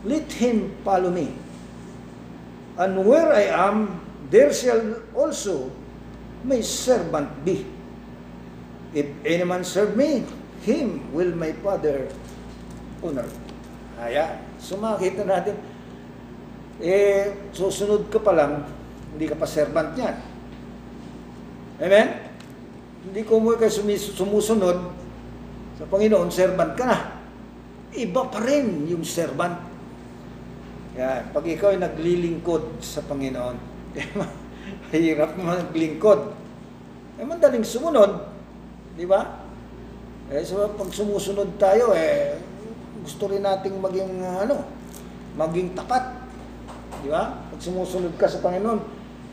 let 0.09 0.25
him 0.41 0.73
follow 0.81 1.13
me. 1.13 1.37
And 2.81 3.05
where 3.05 3.29
I 3.29 3.53
am, 3.53 4.01
there 4.33 4.57
shall 4.57 5.05
also 5.13 5.69
my 6.49 6.65
servant 6.65 7.29
be. 7.45 7.69
If 8.97 9.13
any 9.21 9.45
man 9.45 9.69
serve 9.69 10.01
me, 10.01 10.25
him 10.65 11.13
will 11.13 11.37
my 11.37 11.53
Father 11.61 12.09
honor. 13.05 13.29
Kaya, 14.01 14.41
sumakita 14.57 15.29
natin, 15.29 15.61
eh, 16.83 17.51
susunod 17.55 18.11
ka 18.11 18.19
pa 18.19 18.35
lang, 18.35 18.67
hindi 19.15 19.31
ka 19.31 19.39
pa 19.39 19.47
servant 19.47 19.95
niyan. 19.95 20.17
Amen? 21.79 22.09
Hindi 23.05 23.21
ko 23.23 23.39
mo 23.39 23.55
kayo 23.55 23.71
sumusunod 24.15 24.79
sa 25.75 25.85
Panginoon, 25.91 26.31
servant 26.31 26.73
ka 26.79 26.85
na. 26.87 26.99
Iba 27.95 28.27
pa 28.27 28.43
rin 28.43 28.91
yung 28.91 29.07
servant. 29.07 29.59
Yan. 30.95 31.35
Pag 31.35 31.45
ikaw 31.47 31.75
ay 31.75 31.83
naglilingkod 31.83 32.79
sa 32.79 33.03
Panginoon, 33.03 33.59
hirap 34.95 35.35
mo 35.35 35.51
naglingkod. 35.51 36.21
Eh, 37.19 37.27
madaling 37.27 37.67
sumunod. 37.67 38.31
Di 38.95 39.07
ba? 39.07 39.43
Eh, 40.31 40.43
so, 40.47 40.63
pag 40.75 40.91
sumusunod 40.91 41.59
tayo, 41.59 41.93
eh, 41.95 42.39
gusto 43.03 43.29
rin 43.29 43.43
nating 43.43 43.77
maging, 43.79 44.23
ano, 44.23 44.65
maging 45.37 45.75
tapat. 45.77 46.24
Di 47.05 47.13
ba? 47.13 47.37
Pag 47.53 47.61
sumusunod 47.61 48.17
ka 48.17 48.25
sa 48.25 48.41
Panginoon, 48.41 48.81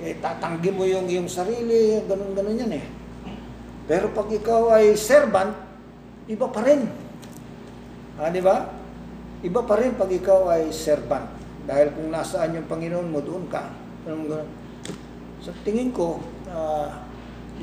eh, 0.04 0.20
tatanggi 0.20 0.76
mo 0.76 0.84
yung, 0.84 1.08
yung 1.08 1.32
sarili, 1.32 2.04
ganun-ganun 2.04 2.60
yan 2.68 2.74
eh. 2.76 2.86
Pero 3.88 4.12
pag 4.12 4.28
ikaw 4.28 4.76
ay 4.76 5.00
servant, 5.00 5.56
iba 6.28 6.52
pa 6.52 6.62
rin. 6.68 6.84
Ah, 8.20 8.28
di 8.28 8.44
ba? 8.44 8.68
Iba 9.40 9.64
pa 9.64 9.80
rin 9.80 9.96
pag 9.96 10.12
ikaw 10.12 10.52
ay 10.52 10.76
servant. 10.76 11.32
Dahil 11.64 11.96
kung 11.96 12.12
nasaan 12.12 12.60
yung 12.60 12.68
Panginoon 12.68 13.08
mo, 13.08 13.24
doon 13.24 13.48
ka. 13.48 13.72
Ganun, 14.04 14.28
ganun. 14.28 14.50
Sa 15.40 15.56
tingin 15.64 15.96
ko, 15.96 16.20
ah, 16.52 17.08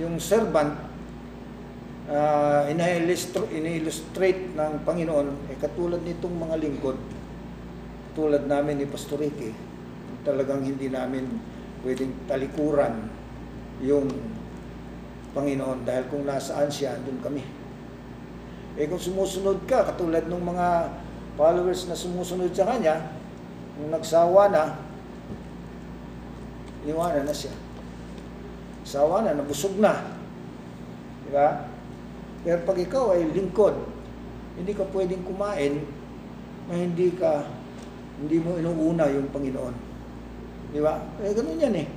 yung 0.00 0.16
servant, 0.16 0.88
uh, 2.08 2.64
in-illustrate 2.70 4.56
ng 4.56 4.72
Panginoon, 4.82 5.52
eh, 5.52 5.56
katulad 5.60 6.00
nitong 6.00 6.34
mga 6.38 6.56
lingkod, 6.56 6.96
tulad 8.16 8.48
namin 8.48 8.82
ni 8.82 8.86
Pastor 8.88 9.20
Ricky, 9.20 9.52
talagang 10.26 10.66
hindi 10.66 10.90
namin 10.90 11.26
pwedeng 11.82 12.14
talikuran 12.26 13.10
yung 13.82 14.10
Panginoon 15.36 15.86
dahil 15.86 16.04
kung 16.10 16.26
nasaan 16.26 16.66
siya, 16.72 16.98
doon 17.04 17.20
kami. 17.22 17.44
Eh 18.78 18.86
kung 18.90 18.98
sumusunod 18.98 19.62
ka, 19.66 19.86
katulad 19.94 20.26
ng 20.26 20.42
mga 20.42 20.68
followers 21.38 21.86
na 21.86 21.94
sumusunod 21.94 22.50
sa 22.50 22.66
Kanya, 22.66 23.14
kung 23.78 23.94
nagsawa 23.94 24.50
na, 24.50 24.64
iwanan 26.88 27.26
na 27.28 27.34
siya. 27.34 27.54
Sawa 28.82 29.22
na, 29.22 29.36
nabusog 29.36 29.76
na. 29.78 30.16
Di 31.26 31.30
ba? 31.30 31.68
Pero 32.42 32.64
pag 32.64 32.78
ikaw 32.80 33.12
ay 33.14 33.28
lingkod, 33.30 33.76
hindi 34.56 34.72
ka 34.74 34.88
pwedeng 34.90 35.22
kumain 35.28 35.84
na 36.66 36.74
hindi 36.74 37.14
ka, 37.14 37.46
hindi 38.18 38.42
mo 38.42 38.56
inuuna 38.56 39.06
yung 39.12 39.28
Panginoon. 39.30 39.87
Di 40.68 40.80
ba? 40.84 41.00
Eh, 41.24 41.32
ganun 41.32 41.56
yan 41.56 41.76
eh. 41.76 41.88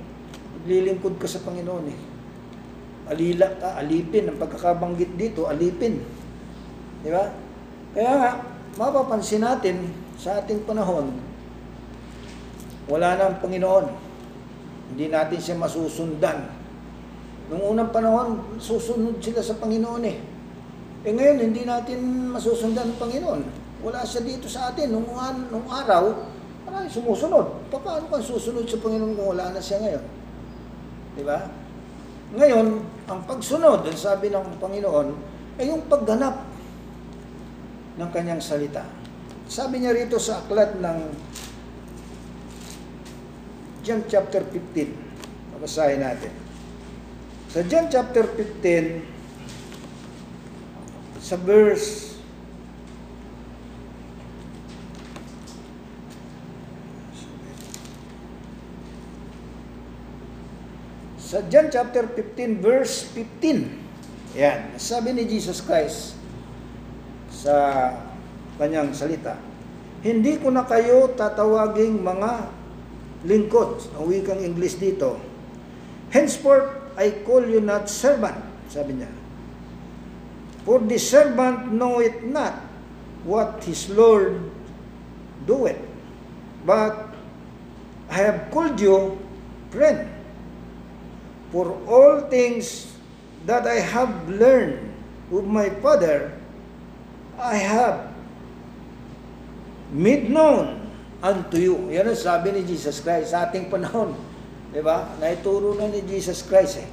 Maglilingkod 0.60 1.20
ka 1.20 1.28
sa 1.28 1.44
Panginoon 1.44 1.86
eh. 1.92 1.98
Alila 3.12 3.48
ka, 3.60 3.76
alipin. 3.76 4.32
Ang 4.32 4.38
pagkakabanggit 4.40 5.12
dito, 5.20 5.44
alipin. 5.50 6.00
Di 7.04 7.10
ba? 7.12 7.28
Kaya 7.92 8.12
nga, 8.16 8.30
mapapansin 8.80 9.44
natin 9.44 9.92
sa 10.16 10.40
ating 10.40 10.64
panahon, 10.64 11.12
wala 12.88 13.08
na 13.18 13.22
ang 13.28 13.38
Panginoon. 13.42 13.86
Hindi 14.92 15.06
natin 15.12 15.38
siya 15.40 15.60
masusundan. 15.60 16.48
Noong 17.52 17.64
unang 17.76 17.92
panahon, 17.92 18.56
susunod 18.56 19.20
sila 19.20 19.44
sa 19.44 19.60
Panginoon 19.60 20.04
eh. 20.08 20.18
Eh 21.02 21.12
ngayon, 21.12 21.38
hindi 21.52 21.66
natin 21.68 22.32
masusundan 22.32 22.94
ng 22.94 22.98
Panginoon. 23.02 23.40
Wala 23.82 24.06
siya 24.06 24.22
dito 24.22 24.46
sa 24.46 24.70
atin. 24.70 24.94
Nung, 24.94 25.10
nung 25.50 25.66
araw, 25.66 26.31
marami 26.72 26.88
sumusunod. 26.88 27.68
Paano 27.68 28.08
ka 28.08 28.16
susunod 28.16 28.64
sa 28.64 28.80
Panginoon 28.80 29.12
kung 29.12 29.36
wala 29.36 29.52
na 29.52 29.60
siya 29.60 29.84
ngayon? 29.84 30.04
Di 31.12 31.20
ba? 31.20 31.44
Ngayon, 32.32 32.80
ang 33.12 33.20
pagsunod, 33.28 33.84
ang 33.84 33.98
sabi 34.00 34.32
ng 34.32 34.56
Panginoon, 34.56 35.12
ay 35.60 35.68
yung 35.68 35.84
pagganap 35.84 36.48
ng 38.00 38.08
kanyang 38.08 38.40
salita. 38.40 38.88
Sabi 39.44 39.84
niya 39.84 39.92
rito 39.92 40.16
sa 40.16 40.40
aklat 40.40 40.80
ng 40.80 41.12
John 43.84 44.08
chapter 44.08 44.40
15. 44.40 45.52
Babasahin 45.52 46.00
natin. 46.00 46.32
Sa 47.52 47.60
John 47.68 47.92
chapter 47.92 48.24
15, 48.24 51.20
sa 51.20 51.36
verse 51.36 52.11
Sa 61.32 61.40
John 61.48 61.72
chapter 61.72 62.04
15 62.04 62.60
verse 62.60 63.08
15. 63.16 64.36
Yan, 64.36 64.76
sabi 64.76 65.16
ni 65.16 65.24
Jesus 65.24 65.64
Christ 65.64 66.12
sa 67.32 67.88
kanyang 68.60 68.92
salita, 68.92 69.40
Hindi 70.04 70.36
ko 70.36 70.52
na 70.52 70.68
kayo 70.68 71.08
tatawaging 71.16 72.04
mga 72.04 72.52
lingkod. 73.24 73.80
Ang 73.96 74.12
wikang 74.12 74.44
English 74.44 74.76
dito. 74.76 75.16
Henceforth, 76.12 76.68
I 77.00 77.24
call 77.24 77.48
you 77.48 77.64
not 77.64 77.88
servant, 77.88 78.36
sabi 78.68 79.00
niya. 79.00 79.08
For 80.68 80.84
the 80.84 81.00
servant 81.00 81.72
knoweth 81.72 82.28
not 82.28 82.60
what 83.24 83.64
his 83.64 83.88
Lord 83.88 84.36
doeth. 85.48 85.80
But 86.68 87.08
I 88.12 88.20
have 88.20 88.52
called 88.52 88.76
you 88.76 89.16
friend. 89.72 90.21
For 91.52 91.76
all 91.84 92.32
things 92.32 92.88
that 93.44 93.68
I 93.68 93.84
have 93.84 94.24
learned 94.24 94.88
of 95.28 95.44
my 95.44 95.68
Father, 95.84 96.32
I 97.36 97.60
have 97.60 98.08
made 99.92 100.32
known 100.32 100.88
unto 101.20 101.60
you. 101.60 101.76
Yan 101.92 102.08
ang 102.08 102.16
sabi 102.16 102.56
ni 102.56 102.64
Jesus 102.64 103.04
Christ 103.04 103.36
sa 103.36 103.46
ating 103.46 103.68
panahon. 103.68 104.16
Di 104.72 104.80
ba? 104.80 105.12
Naituro 105.20 105.76
na 105.76 105.92
ni 105.92 106.00
Jesus 106.08 106.40
Christ 106.40 106.80
eh. 106.80 106.88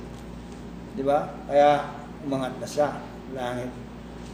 Di 0.93 1.03
ba? 1.07 1.31
Kaya 1.47 1.87
umangat 2.27 2.59
na 2.59 2.67
siya. 2.67 2.99
Langit. 3.31 3.71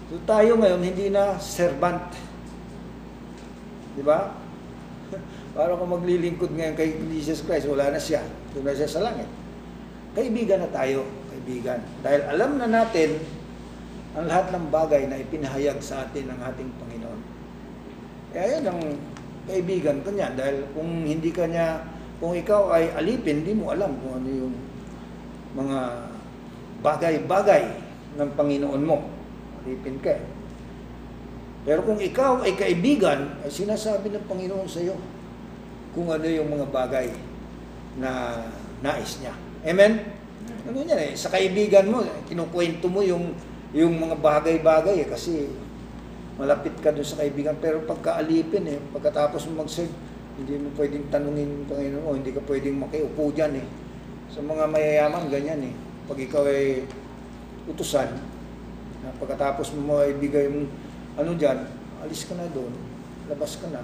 So 0.10 0.18
tayo 0.26 0.58
ngayon 0.58 0.82
hindi 0.82 1.14
na 1.14 1.38
servant. 1.38 2.10
Di 3.94 4.02
ba? 4.02 4.34
Para 5.56 5.78
kung 5.78 5.94
maglilingkod 5.94 6.50
ngayon 6.50 6.74
kay 6.74 6.98
Jesus 7.14 7.46
Christ, 7.46 7.70
wala 7.70 7.94
na 7.94 8.02
siya. 8.02 8.26
Doon 8.58 8.66
na 8.66 8.74
siya 8.74 8.90
sa 8.90 9.06
langit. 9.06 9.30
Kaibigan 10.16 10.64
na 10.64 10.70
tayo, 10.72 11.04
kaibigan. 11.28 11.84
Dahil 12.00 12.22
alam 12.32 12.56
na 12.56 12.68
natin 12.72 13.20
ang 14.16 14.32
lahat 14.32 14.56
ng 14.56 14.72
bagay 14.72 15.12
na 15.12 15.20
ipinahayag 15.20 15.76
sa 15.84 16.08
atin 16.08 16.32
ng 16.32 16.40
ating 16.40 16.72
Panginoon. 16.80 17.22
Kaya 18.32 18.46
yan 18.58 18.66
ang 18.72 18.80
kaibigan 19.44 20.00
ko 20.08 20.16
niya. 20.16 20.32
Dahil 20.32 20.72
kung 20.72 21.04
hindi 21.04 21.36
ka 21.36 21.52
niya, 21.52 21.84
kung 22.24 22.32
ikaw 22.32 22.72
ay 22.72 22.96
alipin, 22.96 23.44
hindi 23.44 23.52
mo 23.52 23.76
alam 23.76 23.92
kung 24.00 24.24
ano 24.24 24.30
yung 24.32 24.56
mga 25.60 25.80
bagay-bagay 26.80 27.64
ng 28.16 28.30
Panginoon 28.40 28.82
mo. 28.88 29.04
Alipin 29.68 30.00
ka 30.00 30.16
eh. 30.16 30.24
Pero 31.68 31.84
kung 31.84 32.00
ikaw 32.00 32.46
ay 32.46 32.56
kaibigan, 32.56 33.42
ay 33.44 33.52
sinasabi 33.52 34.16
ng 34.16 34.26
Panginoon 34.32 34.70
sa 34.70 34.80
iyo 34.80 34.96
kung 35.92 36.08
ano 36.08 36.24
yung 36.24 36.48
mga 36.48 36.72
bagay 36.72 37.12
na 38.00 38.44
nais 38.80 39.20
niya. 39.20 39.45
Amen? 39.66 39.98
Ano 40.70 40.78
yan 40.86 40.94
eh, 40.94 41.18
sa 41.18 41.34
kaibigan 41.34 41.90
mo, 41.90 42.06
kinukwento 42.30 42.86
mo 42.86 43.02
yung, 43.02 43.34
yung 43.74 43.98
mga 43.98 44.22
bagay-bagay 44.22 45.02
eh, 45.02 45.08
kasi 45.10 45.50
malapit 46.38 46.78
ka 46.86 46.94
doon 46.94 47.06
sa 47.06 47.18
kaibigan. 47.18 47.58
Pero 47.58 47.82
pagkaalipin 47.90 48.66
eh, 48.70 48.78
pagkatapos 48.94 49.50
mo 49.50 49.66
mag-serve, 49.66 49.90
hindi 50.38 50.62
mo 50.62 50.70
pwedeng 50.78 51.10
tanungin 51.10 51.50
yung 51.50 51.66
Panginoon 51.66 52.04
mo, 52.06 52.14
hindi 52.14 52.30
ka 52.30 52.46
pwedeng 52.46 52.78
makiupo 52.78 53.34
dyan 53.34 53.58
eh. 53.58 53.66
Sa 54.30 54.46
mga 54.46 54.70
mayayaman, 54.70 55.34
ganyan 55.34 55.62
eh. 55.66 55.74
Pag 56.06 56.22
ikaw 56.22 56.46
ay 56.46 56.86
utusan, 57.66 58.14
pagkatapos 59.18 59.74
mo 59.74 59.98
maibigay 59.98 60.46
yung 60.46 60.70
ano 61.18 61.32
dyan, 61.34 61.66
alis 62.06 62.30
ka 62.30 62.38
na 62.38 62.46
doon, 62.54 62.70
labas 63.26 63.58
ka 63.58 63.66
na. 63.74 63.82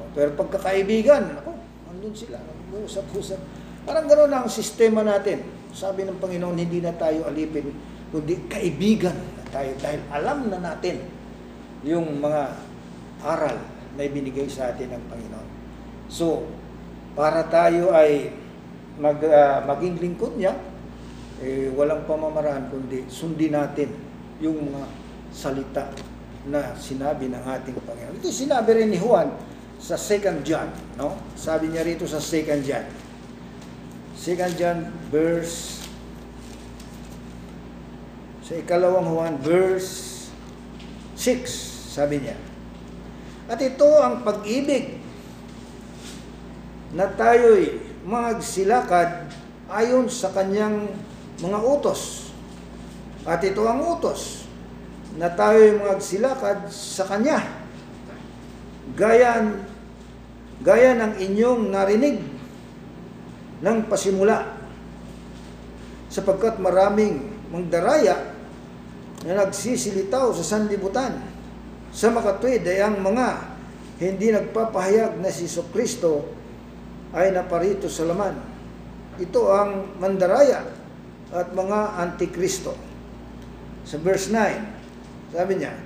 O, 0.00 0.08
Pero 0.16 0.32
pagkakaibigan, 0.32 1.44
ako, 1.44 1.60
andun 1.92 2.16
sila, 2.16 2.40
nag-uusap-usap. 2.40 3.40
Parang 3.82 4.06
gano'n 4.06 4.32
ang 4.32 4.46
sistema 4.46 5.02
natin. 5.02 5.42
Sabi 5.72 6.06
ng 6.06 6.20
Panginoon, 6.22 6.54
hindi 6.54 6.78
na 6.78 6.94
tayo 6.94 7.26
alipin, 7.26 7.72
kundi 8.14 8.46
kaibigan 8.46 9.14
na 9.14 9.44
tayo. 9.50 9.72
Dahil 9.80 10.00
alam 10.12 10.38
na 10.52 10.58
natin 10.62 11.02
yung 11.82 12.22
mga 12.22 12.42
aral 13.26 13.58
na 13.98 14.02
ibinigay 14.06 14.46
sa 14.46 14.70
atin 14.70 14.94
ng 14.94 15.04
Panginoon. 15.10 15.48
So, 16.06 16.46
para 17.18 17.44
tayo 17.50 17.90
ay 17.90 18.30
mag, 19.00 19.18
ah, 19.26 19.64
maging 19.66 19.98
lingkod 19.98 20.38
niya, 20.38 20.54
eh, 21.42 21.72
walang 21.74 22.06
pamamaraan 22.06 22.70
kundi 22.70 23.02
sundin 23.10 23.58
natin 23.58 23.90
yung 24.38 24.62
mga 24.62 24.86
salita 25.34 25.90
na 26.46 26.74
sinabi 26.78 27.30
ng 27.30 27.42
ating 27.42 27.74
Panginoon. 27.82 28.18
Ito 28.22 28.30
sinabi 28.30 28.70
rin 28.78 28.94
ni 28.94 28.98
Juan 28.98 29.30
sa 29.82 29.98
2 29.98 30.46
John, 30.46 30.70
no? 30.94 31.18
Sabi 31.34 31.70
niya 31.70 31.82
rito 31.82 32.06
sa 32.06 32.22
2 32.22 32.62
John. 32.62 32.84
2 34.22 34.38
John 34.54 34.86
verse 35.10 35.82
sa 38.46 38.54
ikalawang 38.54 39.10
Juan 39.10 39.34
verse 39.42 40.30
6, 41.18 41.42
sabi 41.90 42.22
niya. 42.22 42.38
At 43.50 43.58
ito 43.58 43.82
ang 43.98 44.22
pag-ibig 44.22 45.02
na 46.94 47.10
tayo'y 47.10 47.82
magsilakad 48.06 49.26
ayon 49.66 50.06
sa 50.06 50.30
kanyang 50.30 50.86
mga 51.42 51.58
utos. 51.58 52.30
At 53.26 53.42
ito 53.42 53.66
ang 53.66 53.82
utos 53.82 54.46
na 55.18 55.34
tayo'y 55.34 55.82
magsilakad 55.82 56.70
sa 56.70 57.10
kanya. 57.10 57.42
Gaya, 58.94 59.50
gaya 60.62 60.94
ng 60.94 61.18
inyong 61.18 61.74
narinig 61.74 62.31
ng 63.62 63.78
pasimula 63.86 64.58
sapagkat 66.12 66.60
maraming 66.60 67.30
mangdaraya 67.48 68.34
na 69.22 69.46
nagsisilitaw 69.46 70.34
sa 70.34 70.44
sanlibutan 70.44 71.14
sa 71.94 72.10
makatwid 72.10 72.66
ay 72.66 72.82
ang 72.82 72.98
mga 73.00 73.28
hindi 74.02 74.34
nagpapahayag 74.34 75.22
na 75.22 75.30
si 75.30 75.46
Kristo 75.70 76.26
ay 77.14 77.30
naparito 77.30 77.86
sa 77.86 78.08
laman. 78.08 78.34
Ito 79.20 79.42
ang 79.52 80.00
mandaraya 80.00 80.64
at 81.30 81.52
mga 81.52 82.00
antikristo. 82.00 82.74
Sa 83.84 84.00
verse 84.00 84.32
9, 84.32 85.36
sabi 85.36 85.52
niya, 85.60 85.76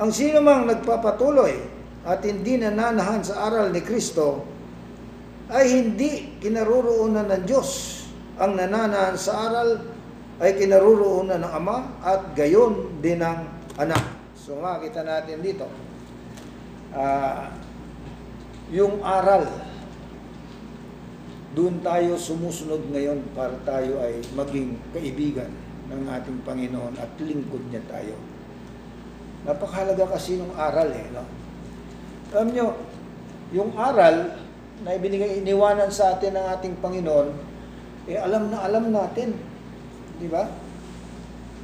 Ang 0.00 0.10
sino 0.10 0.40
mang 0.40 0.64
nagpapatuloy 0.64 1.52
at 2.08 2.24
hindi 2.24 2.56
nananahan 2.56 3.20
sa 3.20 3.44
aral 3.48 3.68
ni 3.68 3.84
Kristo 3.84 4.44
ay 5.50 5.66
hindi 5.66 6.38
kinaruroonan 6.38 7.26
ng 7.26 7.42
Diyos. 7.44 8.02
Ang 8.38 8.56
nananahan 8.56 9.18
sa 9.18 9.50
aral 9.50 9.82
ay 10.40 10.56
kinaruroonan 10.56 11.42
ng 11.42 11.52
Ama 11.52 12.00
at 12.00 12.32
gayon 12.38 13.02
din 13.02 13.20
ng 13.20 13.38
Anak. 13.76 14.02
So 14.38 14.56
makita 14.62 15.04
natin 15.04 15.42
dito, 15.42 15.66
ah, 16.94 17.50
yung 18.70 19.02
aral, 19.02 19.44
doon 21.50 21.82
tayo 21.82 22.14
sumusunod 22.14 22.86
ngayon 22.94 23.26
para 23.34 23.58
tayo 23.66 23.98
ay 23.98 24.22
maging 24.38 24.78
kaibigan 24.94 25.50
ng 25.90 26.06
ating 26.06 26.38
Panginoon 26.46 26.94
at 27.02 27.10
lingkod 27.18 27.60
niya 27.68 27.82
tayo. 27.90 28.14
Napakahalaga 29.42 30.14
kasi 30.14 30.38
ng 30.38 30.54
aral 30.54 30.94
eh. 30.94 31.06
No? 31.10 31.26
Alam 32.30 32.48
nyo, 32.54 32.66
yung 33.50 33.74
aral 33.74 34.38
na 34.80 34.96
ibinigay, 34.96 35.44
iniwanan 35.44 35.92
sa 35.92 36.16
atin 36.16 36.36
ng 36.36 36.46
ating 36.56 36.74
Panginoon, 36.80 37.28
eh 38.08 38.16
alam 38.16 38.48
na 38.48 38.64
alam 38.64 38.88
natin. 38.88 39.36
Di 40.16 40.28
ba? 40.28 40.48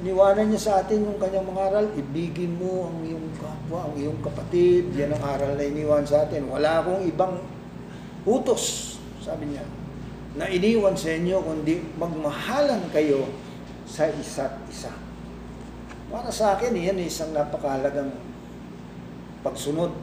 Iniwanan 0.05 0.53
niya 0.53 0.61
sa 0.61 0.73
atin 0.85 1.09
yung 1.09 1.17
kanyang 1.17 1.49
mga 1.49 1.63
aral, 1.73 1.87
ibigin 1.97 2.61
mo 2.61 2.93
ang 2.93 3.01
iyong 3.01 3.33
kapwa, 3.41 3.89
ang 3.89 3.97
iyong 3.97 4.21
kapatid. 4.21 4.93
Yan 4.93 5.17
ang 5.17 5.25
aral 5.25 5.57
na 5.57 5.65
iniwan 5.65 6.05
sa 6.05 6.29
atin. 6.29 6.45
Wala 6.53 6.85
akong 6.85 7.09
ibang 7.09 7.41
utos, 8.29 8.97
sabi 9.25 9.57
niya, 9.57 9.65
na 10.37 10.53
iniwan 10.53 10.93
sa 10.93 11.17
inyo, 11.17 11.41
kundi 11.41 11.81
magmahalan 11.97 12.85
kayo 12.93 13.25
sa 13.89 14.05
isa't 14.13 14.61
isa. 14.69 14.93
Para 16.13 16.29
sa 16.29 16.61
akin, 16.61 16.77
yan 16.77 17.01
isang 17.01 17.33
napakahalagang 17.33 18.13
pagsunod. 19.41 19.97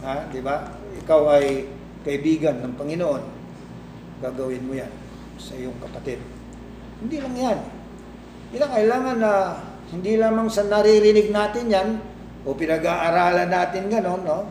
Ha? 0.00 0.24
Di 0.32 0.40
ba? 0.40 0.72
Ikaw 1.04 1.20
ay 1.36 1.68
kaibigan 2.06 2.62
ng 2.62 2.78
Panginoon. 2.78 3.22
Gagawin 4.22 4.62
mo 4.62 4.78
yan 4.78 4.92
sa 5.42 5.58
iyong 5.58 5.74
kapatid. 5.82 6.22
Hindi 7.02 7.18
lang 7.18 7.34
yan. 7.34 7.58
Hindi 8.46 8.56
lang 8.62 8.72
kailangan 8.72 9.16
na 9.18 9.32
hindi 9.90 10.14
lamang 10.14 10.46
sa 10.46 10.62
naririnig 10.62 11.34
natin 11.34 11.66
yan 11.66 11.88
o 12.46 12.54
pinag-aaralan 12.54 13.50
natin 13.50 13.90
gano'n, 13.90 14.22
no? 14.22 14.46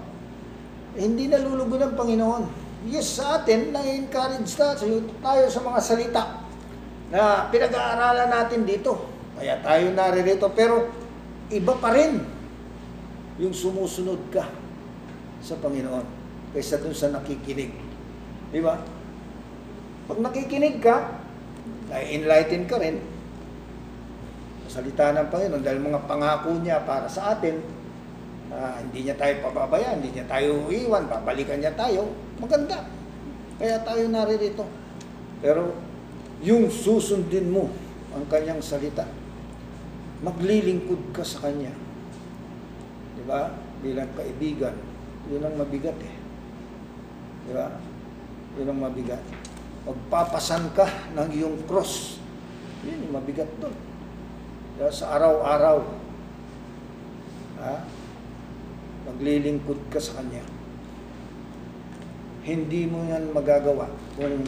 Hindi 0.99 1.31
nalulugo 1.31 1.79
ng 1.79 1.95
Panginoon. 1.95 2.43
Yes, 2.91 3.17
sa 3.17 3.41
atin, 3.41 3.71
na-encourage 3.71 4.51
tayo, 4.53 5.01
tayo 5.23 5.43
sa 5.47 5.59
mga 5.63 5.79
salita 5.79 6.23
na 7.09 7.47
pinag-aaralan 7.49 8.29
natin 8.29 8.67
dito. 8.67 9.09
Kaya 9.39 9.63
tayo 9.63 9.95
naririto. 9.95 10.51
Pero 10.53 10.91
iba 11.49 11.73
pa 11.79 11.95
rin 11.95 12.19
yung 13.39 13.55
sumusunod 13.55 14.31
ka 14.31 14.47
sa 15.43 15.55
Panginoon 15.59 16.14
kaysa 16.55 16.79
dun 16.79 16.95
sa 16.95 17.11
nakikinig. 17.11 17.75
Di 18.55 18.63
ba? 18.63 18.79
Pag 20.07 20.23
nakikinig 20.23 20.79
ka, 20.79 21.19
na-enlighten 21.91 22.63
ka 22.63 22.79
rin 22.79 23.03
sa 24.65 24.79
salita 24.79 25.11
ng 25.11 25.27
Panginoon 25.27 25.63
dahil 25.63 25.83
mga 25.83 26.07
pangako 26.07 26.55
niya 26.63 26.87
para 26.87 27.11
sa 27.11 27.35
atin, 27.35 27.59
ah, 28.55 28.79
hindi 28.79 29.03
niya 29.03 29.19
tayo 29.19 29.43
pababayaan, 29.43 29.99
hindi 29.99 30.15
niya 30.15 30.31
tayo 30.31 30.71
iwan, 30.71 31.11
babalikan 31.11 31.59
niya 31.59 31.75
tayo, 31.75 32.07
maganda. 32.39 32.87
Kaya 33.59 33.83
tayo 33.83 34.03
naririto. 34.07 34.63
Pero 35.43 35.75
yung 36.39 36.71
susundin 36.71 37.51
mo 37.51 37.67
ang 38.15 38.23
kanyang 38.31 38.63
salita, 38.63 39.03
maglilingkod 40.23 41.11
ka 41.11 41.23
sa 41.27 41.51
kanya. 41.51 41.75
Di 43.19 43.23
ba? 43.27 43.51
Bilang 43.83 44.11
kaibigan, 44.15 44.75
yun 45.27 45.43
ang 45.43 45.55
mabigat 45.59 45.99
eh. 45.99 46.14
Di 47.45 47.51
ba? 47.53 47.69
Yun 48.57 48.71
ang 48.73 48.79
mabigat. 48.81 49.21
Magpapasan 49.85 50.73
ka 50.73 50.89
ng 51.13 51.29
iyong 51.29 51.57
cross. 51.69 52.17
Yun 52.81 53.05
yung 53.05 53.13
mabigat 53.21 53.49
doon. 53.61 53.75
Kaya 54.75 54.91
sa 54.91 55.15
araw-araw, 55.15 55.77
ha? 57.61 57.75
maglilingkod 59.05 59.79
ka 59.93 60.01
sa 60.01 60.19
Kanya. 60.19 60.43
Hindi 62.45 62.85
mo 62.85 63.05
yan 63.05 63.33
magagawa 63.33 63.89
kung 64.17 64.45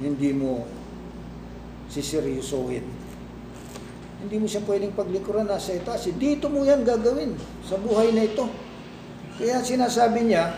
hindi 0.00 0.30
mo 0.32 0.66
siseryosohin. 1.90 2.86
Hindi 4.20 4.36
mo 4.36 4.46
siya 4.46 4.64
pwedeng 4.66 4.96
paglikuran 4.96 5.46
nasa 5.46 5.76
itaas. 5.76 6.08
Dito 6.16 6.50
mo 6.50 6.64
yan 6.66 6.82
gagawin 6.82 7.36
sa 7.62 7.78
buhay 7.78 8.10
na 8.14 8.26
ito. 8.26 8.69
Kaya 9.40 9.64
sinasabi 9.64 10.28
niya, 10.28 10.52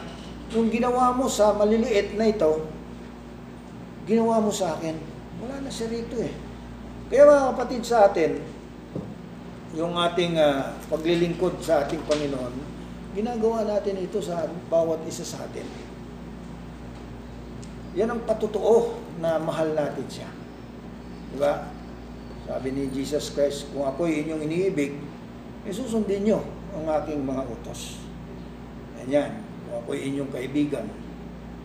yung 0.50 0.66
ginawa 0.66 1.14
mo 1.14 1.30
sa 1.30 1.54
maliliit 1.54 2.18
na 2.18 2.26
ito, 2.26 2.66
ginawa 4.10 4.42
mo 4.42 4.50
sa 4.50 4.74
akin. 4.74 4.98
Wala 5.38 5.62
na 5.62 5.70
siya 5.70 5.86
rito 5.86 6.18
eh. 6.18 6.34
Kaya 7.06 7.30
mga 7.30 7.48
kapatid 7.54 7.82
sa 7.86 8.10
atin, 8.10 8.42
yung 9.78 9.94
ating 9.94 10.34
ah, 10.34 10.74
paglilingkod 10.90 11.62
sa 11.62 11.86
ating 11.86 12.02
Panginoon, 12.10 12.58
ginagawa 13.14 13.62
natin 13.70 14.02
ito 14.02 14.18
sa 14.18 14.50
bawat 14.66 15.06
isa 15.06 15.22
sa 15.22 15.46
atin. 15.46 15.64
Yan 17.94 18.10
ang 18.10 18.26
patutuo 18.26 18.98
na 19.22 19.38
mahal 19.38 19.78
natin 19.78 20.10
siya. 20.10 20.26
Di 21.30 21.38
ba? 21.38 21.70
Sabi 22.50 22.74
ni 22.74 22.90
Jesus 22.90 23.30
Christ, 23.30 23.70
kung 23.70 23.86
ako'y 23.86 24.26
inyong 24.26 24.42
iniibig, 24.42 24.98
eh 25.62 25.70
susundin 25.70 26.26
nyo 26.26 26.42
ang 26.74 26.90
aking 26.98 27.22
mga 27.22 27.46
utos. 27.46 28.02
Yan 29.10 29.32
Kung 29.66 29.76
ako'y 29.82 30.00
inyong 30.12 30.30
kaibigan, 30.30 30.86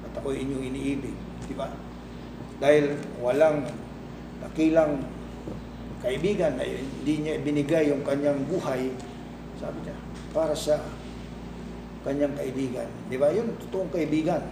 at 0.07 0.13
ako'y 0.15 0.39
inyong 0.47 0.63
iniibig. 0.71 1.17
Di 1.43 1.55
ba? 1.57 1.67
Dahil 2.63 2.95
walang 3.19 3.67
dakilang 4.39 5.03
kaibigan 5.99 6.55
na 6.55 6.63
hindi 6.63 7.13
niya 7.19 7.41
binigay 7.43 7.91
yung 7.91 8.05
kanyang 8.07 8.47
buhay, 8.47 8.93
sabi 9.59 9.77
niya, 9.83 9.97
para 10.31 10.55
sa 10.55 10.79
kanyang 12.07 12.31
kaibigan. 12.39 12.87
Di 13.11 13.19
ba? 13.19 13.27
Yun, 13.33 13.59
totoong 13.67 13.91
kaibigan. 13.91 14.45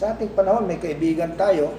Sa 0.00 0.16
ating 0.16 0.32
panahon, 0.32 0.64
may 0.64 0.80
kaibigan 0.80 1.36
tayo. 1.36 1.76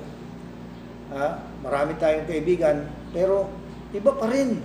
Ha? 1.10 1.42
Marami 1.66 1.98
tayong 1.98 2.30
kaibigan, 2.30 2.86
pero 3.10 3.50
iba 3.96 4.12
pa 4.14 4.30
rin 4.30 4.62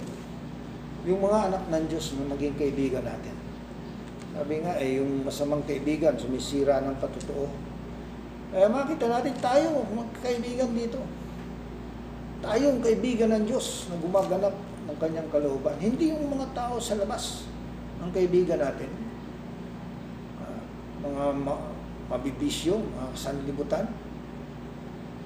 yung 1.08 1.24
mga 1.24 1.38
anak 1.48 1.62
ng 1.72 1.84
Diyos 1.88 2.12
na 2.18 2.36
maging 2.36 2.58
kaibigan 2.58 3.06
natin. 3.06 3.37
Sabi 4.38 4.62
nga, 4.62 4.78
eh, 4.78 5.02
yung 5.02 5.26
masamang 5.26 5.66
kaibigan, 5.66 6.14
sumisira 6.14 6.78
ng 6.86 7.02
patutuo. 7.02 7.50
Kaya 8.54 8.70
makita 8.70 9.10
natin 9.10 9.34
tayo, 9.42 9.82
magkaibigan 9.90 10.70
dito. 10.78 11.02
Tayong 12.38 12.78
kaibigan 12.78 13.34
ng 13.34 13.50
Diyos 13.50 13.90
na 13.90 13.98
gumaganap 13.98 14.54
ng 14.86 14.94
kanyang 15.02 15.26
kalooban. 15.34 15.74
Hindi 15.82 16.14
yung 16.14 16.30
mga 16.30 16.54
tao 16.54 16.78
sa 16.78 16.94
labas 16.94 17.50
ang 17.98 18.14
kaibigan 18.14 18.62
natin. 18.62 18.86
Ah, 20.38 20.62
mga 21.02 21.24
ma- 21.34 21.74
mabibisyo, 22.06 22.78
mga 22.78 23.18
sanlibutan. 23.18 23.90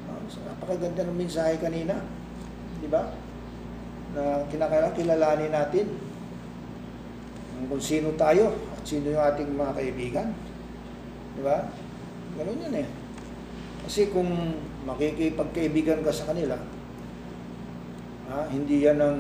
Ah, 0.09 0.25
so, 0.25 0.41
napakaganda 0.41 1.05
ng 1.05 1.21
mensahe 1.21 1.61
kanina. 1.61 2.01
Di 2.81 2.89
ba? 2.89 3.13
Na 4.17 4.49
kinakailangan 4.49 4.97
kilalanin 4.97 5.53
natin 5.53 5.87
kung 7.69 7.79
sino 7.79 8.17
tayo 8.17 8.72
sino 8.83 9.15
yung 9.15 9.25
ating 9.25 9.51
mga 9.55 9.73
kaibigan. 9.79 10.29
Di 11.39 11.43
ba? 11.43 11.71
Ganun 12.39 12.65
yun 12.69 12.77
eh. 12.83 12.89
Kasi 13.87 14.15
kung 14.15 14.31
makikipagkaibigan 14.87 16.07
ka 16.07 16.13
sa 16.15 16.31
kanila, 16.31 16.55
ha, 18.31 18.47
hindi 18.51 18.87
yan 18.87 18.99
ang 19.03 19.19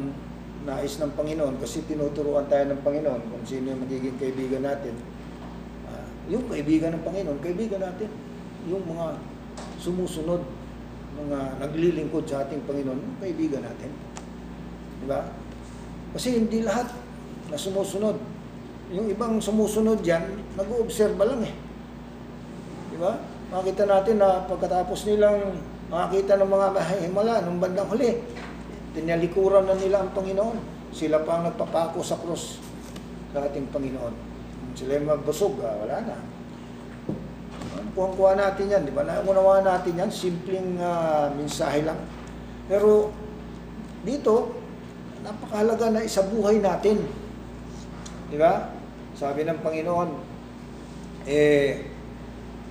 nais 0.62 0.94
ng 1.02 1.12
Panginoon 1.18 1.58
kasi 1.58 1.82
tinuturuan 1.90 2.46
tayo 2.46 2.70
ng 2.70 2.80
Panginoon 2.86 3.22
kung 3.34 3.42
sino 3.42 3.74
yung 3.74 3.82
magiging 3.82 4.14
kaibigan 4.14 4.62
natin. 4.62 4.94
Ah, 5.90 6.06
yung 6.30 6.46
kaibigan 6.46 6.94
ng 6.94 7.02
Panginoon, 7.02 7.38
kaibigan 7.42 7.82
natin. 7.82 8.10
Yung 8.70 8.86
mga 8.86 9.18
sumusunod, 9.82 10.46
mga 11.18 11.38
naglilingkod 11.58 12.24
sa 12.30 12.46
ating 12.46 12.62
Panginoon, 12.62 12.98
yung 12.98 13.18
kaibigan 13.18 13.66
natin. 13.66 13.90
Di 15.02 15.06
ba? 15.10 15.34
Kasi 16.14 16.38
hindi 16.38 16.62
lahat 16.62 16.94
na 17.50 17.58
sumusunod. 17.58 18.31
Yung 18.92 19.08
ibang 19.08 19.40
sumusunod 19.40 20.04
dyan, 20.04 20.20
nag-oobserba 20.52 21.24
lang 21.24 21.40
eh. 21.48 21.54
Di 22.92 22.96
ba? 23.00 23.16
Makita 23.48 23.88
natin 23.88 24.20
na 24.20 24.44
pagkatapos 24.44 25.08
nilang 25.08 25.56
makakita 25.88 26.36
ng 26.40 26.48
mga 26.48 26.66
himala 27.04 27.40
nung 27.44 27.56
bandang 27.56 27.88
huli, 27.88 28.20
tinalikuran 28.92 29.64
na 29.64 29.76
nila 29.76 30.04
ang 30.04 30.12
Panginoon. 30.12 30.56
Sila 30.92 31.24
pa 31.24 31.40
ang 31.40 31.48
nagpapako 31.48 32.04
sa 32.04 32.20
krus 32.20 32.60
sa 33.32 33.44
ating 33.48 33.72
Panginoon. 33.72 34.12
Kung 34.12 34.74
sila 34.76 35.00
yung 35.00 35.08
magbusog, 35.08 35.56
ah, 35.64 35.72
wala 35.80 35.96
na. 36.04 36.16
Kuha-kuha 37.92 38.36
natin 38.36 38.72
yan, 38.72 38.82
di 38.88 38.92
ba? 38.92 39.04
Naunawa 39.04 39.64
natin 39.64 40.00
yan, 40.00 40.08
simpleng 40.12 40.76
ah, 40.80 41.32
mensahe 41.32 41.84
lang. 41.84 42.00
Pero 42.68 43.12
dito, 44.04 44.52
napakahalaga 45.24 45.92
na 45.92 46.04
isabuhay 46.04 46.60
natin. 46.60 47.04
Di 48.32 48.40
ba? 48.40 48.71
Sabi 49.22 49.46
ng 49.46 49.62
Panginoon, 49.62 50.10
eh, 51.30 51.86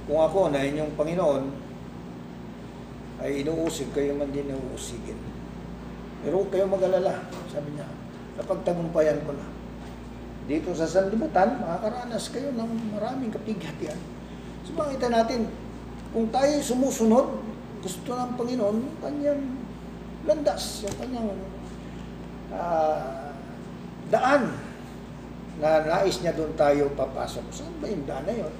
kung 0.03 0.19
ako 0.19 0.51
na 0.51 0.67
inyong 0.67 0.99
Panginoon, 0.99 1.43
ay 3.23 3.47
inuusig, 3.47 3.87
kayo 3.95 4.19
man 4.19 4.35
din 4.35 4.51
inuusigin. 4.51 5.15
Pero 6.19 6.43
kayo 6.51 6.67
mag-alala, 6.67 7.23
sabi 7.47 7.71
niya, 7.71 7.87
kapag 8.35 8.67
tagumpayan 8.67 9.23
ko 9.23 9.31
na. 9.31 9.47
Dito 10.43 10.75
sa 10.75 10.91
sanlibutan, 10.91 11.55
makakaranas 11.63 12.27
kayo 12.35 12.51
ng 12.51 12.99
maraming 12.99 13.31
kapighatian. 13.31 13.95
So 14.67 14.75
makita 14.75 15.07
natin, 15.07 15.47
kung 16.11 16.27
tayo 16.35 16.59
sumusunod, 16.59 17.31
gusto 17.79 18.11
ng 18.11 18.35
Panginoon, 18.35 18.75
yung 18.75 18.99
kanyang 18.99 19.43
landas, 20.27 20.83
yung 20.83 20.95
kanyang 20.99 21.31
ah, 22.51 23.31
daan 24.11 24.70
na 25.61 25.85
nais 25.85 26.17
niya 26.25 26.33
doon 26.33 26.57
tayo 26.57 26.89
papasok. 26.97 27.45
Saan 27.53 27.77
ba 27.77 27.85
yung 27.85 28.09
daan 28.09 28.25
na 28.25 28.33
yun? 28.33 28.53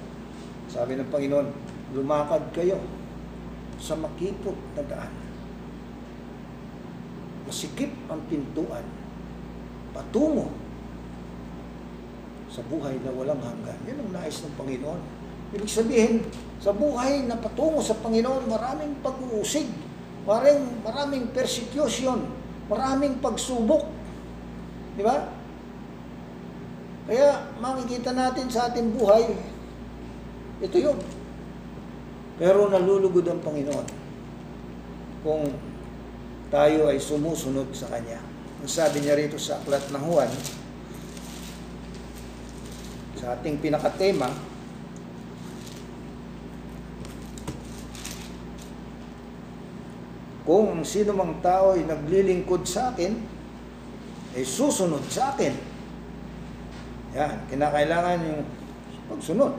Sabi 0.70 0.94
ng 0.94 1.10
Panginoon, 1.10 1.50
lumakad 1.98 2.46
kayo 2.54 2.78
sa 3.82 3.98
makipot 3.98 4.54
na 4.78 4.86
daan. 4.86 5.12
Masikip 7.50 7.90
ang 8.06 8.22
pintuan 8.30 8.86
patungo 9.90 10.48
sa 12.46 12.62
buhay 12.70 12.94
na 13.02 13.10
walang 13.10 13.42
hanggan. 13.42 13.78
Yan 13.90 13.98
ang 14.06 14.10
nais 14.14 14.38
ng 14.38 14.54
Panginoon. 14.54 15.00
Ibig 15.58 15.68
sabihin, 15.68 16.22
sa 16.62 16.70
buhay 16.70 17.26
na 17.26 17.34
patungo 17.34 17.82
sa 17.82 17.98
Panginoon, 17.98 18.46
maraming 18.46 19.02
pag-uusig, 19.02 19.66
maraming, 20.22 20.70
maraming 20.86 21.24
persecution, 21.34 22.30
maraming 22.70 23.18
pagsubok. 23.18 23.90
Di 24.94 25.02
ba? 25.02 25.41
Kaya 27.12 27.44
makikita 27.60 28.16
natin 28.16 28.48
sa 28.48 28.72
ating 28.72 28.96
buhay, 28.96 29.36
ito 30.64 30.76
yun. 30.80 30.96
Pero 32.40 32.72
nalulugod 32.72 33.28
ang 33.28 33.44
Panginoon 33.44 33.84
kung 35.20 35.52
tayo 36.48 36.88
ay 36.88 36.96
sumusunod 36.96 37.68
sa 37.76 37.92
Kanya. 37.92 38.16
Ang 38.64 38.70
sabi 38.72 39.04
niya 39.04 39.20
rito 39.20 39.36
sa 39.36 39.60
aklat 39.60 39.92
ng 39.92 40.04
Juan, 40.08 40.32
sa 43.20 43.36
ating 43.36 43.60
pinakatema, 43.60 44.32
kung 50.48 50.80
sino 50.80 51.12
mang 51.12 51.44
tao 51.44 51.76
ay 51.76 51.84
naglilingkod 51.84 52.64
sa 52.64 52.96
akin, 52.96 53.20
ay 54.32 54.48
susunod 54.48 55.04
sa 55.12 55.36
akin. 55.36 55.71
Yan, 57.12 57.44
kinakailangan 57.52 58.24
yung 58.24 58.42
pagsunod. 59.12 59.52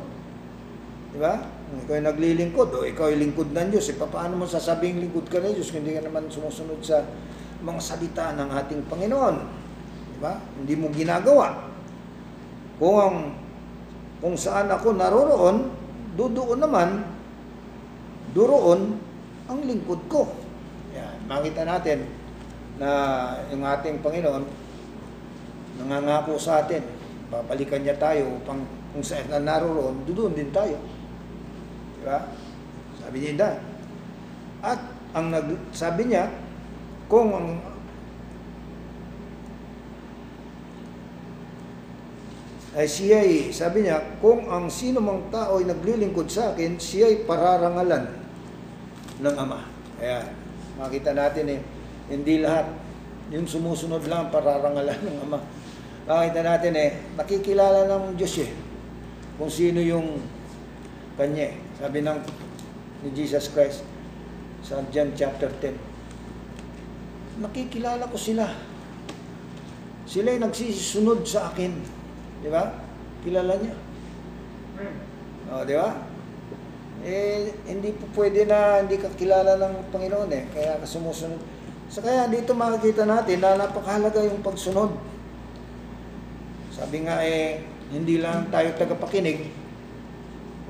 Di 1.14 1.22
ba? 1.22 1.38
Kung 1.70 1.80
ikaw 1.86 1.96
ay 1.98 2.04
naglilingkod 2.06 2.70
o 2.74 2.86
ikaw 2.86 3.14
ay 3.14 3.18
lingkod 3.22 3.54
ng 3.54 3.70
Diyos, 3.70 3.94
eh, 3.94 3.98
paano 3.98 4.42
mo 4.42 4.46
sasabing 4.50 4.98
lingkod 4.98 5.30
ka 5.30 5.38
ng 5.38 5.54
Diyos 5.54 5.70
kung 5.70 5.86
hindi 5.86 5.94
ka 5.94 6.06
naman 6.06 6.30
sumusunod 6.30 6.82
sa 6.82 7.06
mga 7.62 7.80
salita 7.82 8.34
ng 8.34 8.50
ating 8.50 8.82
Panginoon? 8.90 9.36
Di 10.18 10.20
ba? 10.22 10.42
Hindi 10.58 10.74
mo 10.78 10.90
ginagawa. 10.90 11.70
Kung 12.82 12.98
ang 12.98 13.18
kung 14.24 14.40
saan 14.40 14.72
ako 14.72 14.96
naroroon, 14.96 15.68
doon 16.16 16.56
naman, 16.56 17.04
doon 18.32 18.96
ang 19.52 19.60
lingkod 19.62 20.00
ko. 20.08 20.32
Yan, 20.96 21.28
makita 21.28 21.68
natin 21.68 22.08
na 22.80 22.90
yung 23.52 23.62
ating 23.62 24.00
Panginoon 24.00 24.48
nangangako 25.78 26.38
sa 26.38 26.64
atin, 26.64 26.86
babalikan 27.34 27.82
niya 27.82 27.98
tayo 27.98 28.38
upang 28.38 28.62
kung 28.94 29.02
saan 29.02 29.26
na 29.34 29.42
naroroon, 29.42 30.06
doon 30.06 30.38
din 30.38 30.54
tayo. 30.54 30.78
Di 31.98 32.06
ba? 32.06 32.30
Sabi 33.02 33.18
niya 33.26 33.34
yan. 33.34 33.58
At 34.62 34.80
ang 35.18 35.34
nag, 35.34 35.50
sabi 35.74 36.14
niya, 36.14 36.30
kung 37.10 37.34
ang 37.34 37.48
ay 42.74 42.90
siya 42.90 43.22
sabi 43.54 43.86
niya, 43.86 44.18
kung 44.18 44.50
ang 44.50 44.66
sino 44.66 44.98
mang 44.98 45.30
tao 45.30 45.62
ay 45.62 45.70
naglilingkod 45.70 46.26
sa 46.26 46.54
akin, 46.54 46.82
siya 46.82 47.10
ay 47.10 47.26
pararangalan 47.26 48.10
ng 49.22 49.36
Ama. 49.38 49.62
Ayan, 50.02 50.26
makita 50.82 51.14
natin 51.14 51.54
eh, 51.54 51.60
hindi 52.10 52.42
lahat, 52.42 52.74
yung 53.30 53.46
sumusunod 53.46 54.06
lang 54.10 54.34
pararangalan 54.34 54.98
ng 55.06 55.18
Ama. 55.30 55.40
Makita 56.04 56.44
natin 56.44 56.76
eh, 56.76 56.92
nakikilala 57.16 57.88
ng 57.88 58.20
Diyos 58.20 58.44
eh, 58.44 58.52
kung 59.40 59.48
sino 59.48 59.80
yung 59.80 60.20
kanya 61.16 61.56
eh. 61.56 61.56
Sabi 61.80 62.04
ng 62.04 62.20
ni 63.08 63.10
Jesus 63.16 63.48
Christ 63.56 63.88
sa 64.68 64.84
John 64.92 65.16
chapter 65.16 65.48
10, 65.48 67.40
nakikilala 67.40 68.12
ko 68.12 68.20
sila. 68.20 68.52
Sila 70.04 70.36
ay 70.36 70.44
nagsisisunod 70.44 71.24
sa 71.24 71.52
akin. 71.56 71.72
Di 72.44 72.52
ba? 72.52 72.76
Kilala 73.24 73.56
niya. 73.56 73.76
O, 75.56 75.64
di 75.64 75.76
ba? 75.80 76.04
Eh, 77.04 77.52
hindi 77.68 77.96
po 77.96 78.12
pwede 78.20 78.44
na 78.44 78.84
hindi 78.84 79.00
ka 79.00 79.08
kilala 79.16 79.56
ng 79.56 79.88
Panginoon 79.92 80.32
eh. 80.36 80.44
Kaya 80.52 80.84
ka 80.84 80.88
sumusunod. 80.88 81.40
So, 81.88 82.04
kaya 82.04 82.28
dito 82.28 82.52
makikita 82.52 83.08
natin 83.08 83.40
na 83.40 83.56
napakahalaga 83.56 84.20
yung 84.24 84.44
pagsunod. 84.44 85.13
Sabi 86.74 87.06
nga 87.06 87.22
eh, 87.22 87.62
hindi 87.94 88.18
lang 88.18 88.50
tayo 88.50 88.74
tagapakinig, 88.74 89.46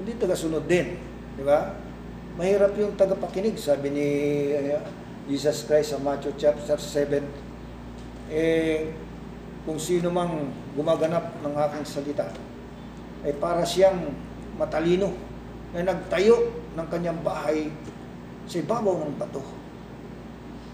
hindi 0.03 0.11
tagasunod 0.19 0.67
din. 0.67 0.99
Di 1.39 1.43
ba? 1.47 1.79
Mahirap 2.35 2.75
yung 2.75 2.99
tagapakinig, 2.99 3.55
sabi 3.55 3.87
ni 3.87 4.07
uh, 4.51 4.83
Jesus 5.31 5.63
Christ 5.63 5.95
sa 5.95 6.03
Matthew 6.03 6.35
chapter 6.35 6.75
7. 6.75 7.23
Eh, 8.27 8.91
kung 9.63 9.79
sino 9.79 10.11
mang 10.11 10.51
gumaganap 10.75 11.39
ng 11.39 11.55
aking 11.55 11.85
salita, 11.87 12.27
ay 13.23 13.31
para 13.39 13.63
siyang 13.63 14.11
matalino 14.59 15.15
na 15.71 15.87
nagtayo 15.87 16.51
ng 16.75 16.87
kanyang 16.91 17.23
bahay 17.23 17.71
sa 18.43 18.59
ibabaw 18.59 19.07
ng 19.07 19.15
bato. 19.15 19.39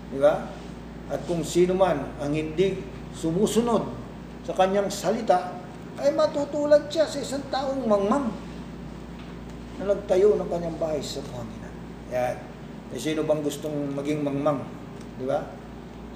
Di 0.09 0.17
ba? 0.17 0.49
At 1.13 1.21
kung 1.29 1.45
sino 1.45 1.77
man 1.77 2.17
ang 2.17 2.33
hindi 2.33 2.81
sumusunod 3.13 4.08
sa 4.43 4.53
kanyang 4.55 4.89
salita, 4.91 5.55
ay 5.99 6.15
matutulad 6.15 6.87
siya 6.87 7.03
sa 7.03 7.19
isang 7.19 7.43
taong 7.51 7.83
mangmang 7.83 8.31
na 9.79 9.91
nagtayo 9.91 10.39
ng 10.39 10.47
kanyang 10.47 10.77
bahay 10.79 10.99
sa 11.03 11.19
buhangin. 11.23 11.63
Yan. 12.11 12.37
Eh, 12.89 12.99
sino 12.99 13.27
bang 13.27 13.43
gustong 13.43 13.93
maging 13.93 14.23
mangmang? 14.23 14.63
Di 15.19 15.27
ba? 15.27 15.43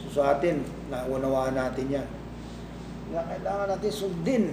So 0.01 0.21
sa 0.23 0.35
atin, 0.35 0.63
naunawaan 0.87 1.55
natin 1.55 1.87
yan 2.01 2.07
na 3.13 3.21
kailangan 3.29 3.67
natin 3.77 3.91
sundin 3.93 4.45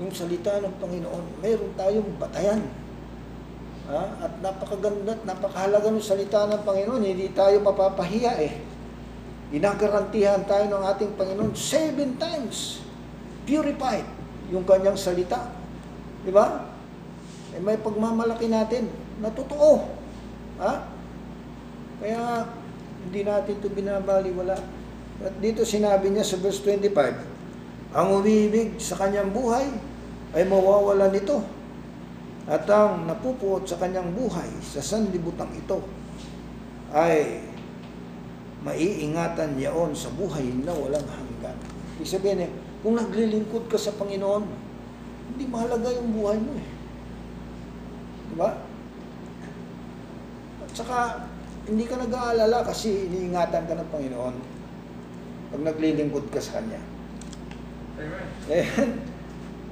yung 0.00 0.12
salita 0.14 0.64
ng 0.64 0.74
Panginoon. 0.80 1.24
Meron 1.44 1.72
tayong 1.76 2.10
batayan. 2.16 2.64
Ha? 3.92 4.02
At 4.24 4.32
napakaganda 4.40 5.12
at 5.12 5.22
napakahalaga 5.28 5.92
ng 5.92 6.00
salita 6.00 6.48
ng 6.48 6.64
Panginoon. 6.64 7.04
Hindi 7.04 7.28
tayo 7.36 7.60
mapapahiya 7.60 8.32
eh. 8.40 8.54
Inagarantihan 9.50 10.46
tayo 10.46 10.70
ng 10.70 10.84
ating 10.94 11.18
Panginoon 11.18 11.58
seven 11.58 12.14
times. 12.22 12.86
Purified 13.42 14.06
yung 14.54 14.62
kanyang 14.62 14.94
salita. 14.94 15.50
Di 16.22 16.30
ba? 16.30 16.70
Eh, 17.50 17.58
may 17.58 17.74
pagmamalaki 17.82 18.46
natin 18.46 18.86
na 19.18 19.30
totoo. 19.34 19.90
Ha? 20.62 20.72
Kaya 21.98 22.46
hindi 23.02 23.20
natin 23.26 23.58
ito 23.58 23.66
binabaliwala. 23.66 24.54
At 25.20 25.34
dito 25.42 25.66
sinabi 25.66 26.14
niya 26.14 26.22
sa 26.22 26.38
verse 26.38 26.62
25, 26.62 26.94
ang 27.90 28.06
umiibig 28.22 28.78
sa 28.78 28.94
kanyang 29.02 29.34
buhay 29.34 29.66
ay 30.30 30.46
mawawala 30.46 31.10
nito. 31.10 31.42
At 32.46 32.70
ang 32.70 33.10
napupuot 33.10 33.66
sa 33.66 33.82
kanyang 33.82 34.14
buhay 34.14 34.48
sa 34.62 34.78
sanlibutang 34.78 35.50
ito 35.58 35.82
ay 36.94 37.49
maiingatan 38.60 39.56
yaon 39.56 39.96
sa 39.96 40.12
buhay 40.12 40.44
na 40.60 40.72
walang 40.76 41.06
hanggan. 41.08 41.56
Ibig 41.96 42.08
sabihin 42.08 42.44
eh, 42.44 42.50
kung 42.84 42.96
naglilingkod 42.96 43.68
ka 43.68 43.76
sa 43.80 43.96
Panginoon, 43.96 44.44
hindi 45.32 45.44
mahalaga 45.48 45.88
yung 45.96 46.12
buhay 46.12 46.38
mo 46.40 46.52
eh. 46.56 46.68
Diba? 48.30 48.50
At 50.64 50.70
saka, 50.76 50.98
hindi 51.68 51.84
ka 51.88 52.00
nag-aalala 52.00 52.64
kasi 52.64 53.08
iniingatan 53.08 53.64
ka 53.68 53.74
ng 53.76 53.90
Panginoon 53.92 54.34
pag 55.50 55.62
naglilingkod 55.66 56.30
ka 56.30 56.40
sa 56.40 56.60
Kanya. 56.60 56.80
Eh, 58.48 58.64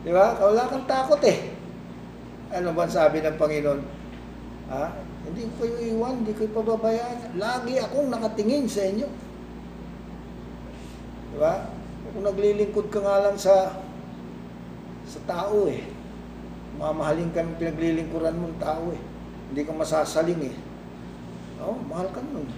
di 0.04 0.10
ba? 0.12 0.36
Wala 0.36 0.68
kang 0.68 0.84
takot 0.84 1.22
eh. 1.24 1.56
Ano 2.52 2.76
ba 2.76 2.84
sabi 2.88 3.24
ng 3.24 3.36
Panginoon? 3.40 3.80
Ha? 4.68 4.84
Hindi 5.28 5.44
ko 5.44 5.52
kayo 5.60 5.76
iwan, 5.92 6.24
hindi 6.24 6.32
ko 6.32 6.48
pababayaan. 6.56 7.36
Lagi 7.36 7.76
akong 7.76 8.08
nakatingin 8.08 8.64
sa 8.64 8.88
inyo. 8.88 9.08
Di 11.32 11.36
ba? 11.36 11.68
Kung 12.08 12.24
naglilingkod 12.24 12.88
ka 12.88 13.04
nga 13.04 13.28
lang 13.28 13.36
sa 13.36 13.84
sa 15.04 15.20
tao 15.28 15.68
eh. 15.68 15.84
Mamahalin 16.80 17.28
ka 17.36 17.44
ng 17.44 17.60
pinaglilingkuran 17.60 18.40
mong 18.40 18.56
tao 18.56 18.88
eh. 18.96 19.02
Hindi 19.52 19.68
ka 19.68 19.72
masasaling 19.76 20.48
eh. 20.48 20.56
Oh, 21.60 21.76
mahal 21.88 22.08
ka 22.08 22.24
nun. 22.24 22.48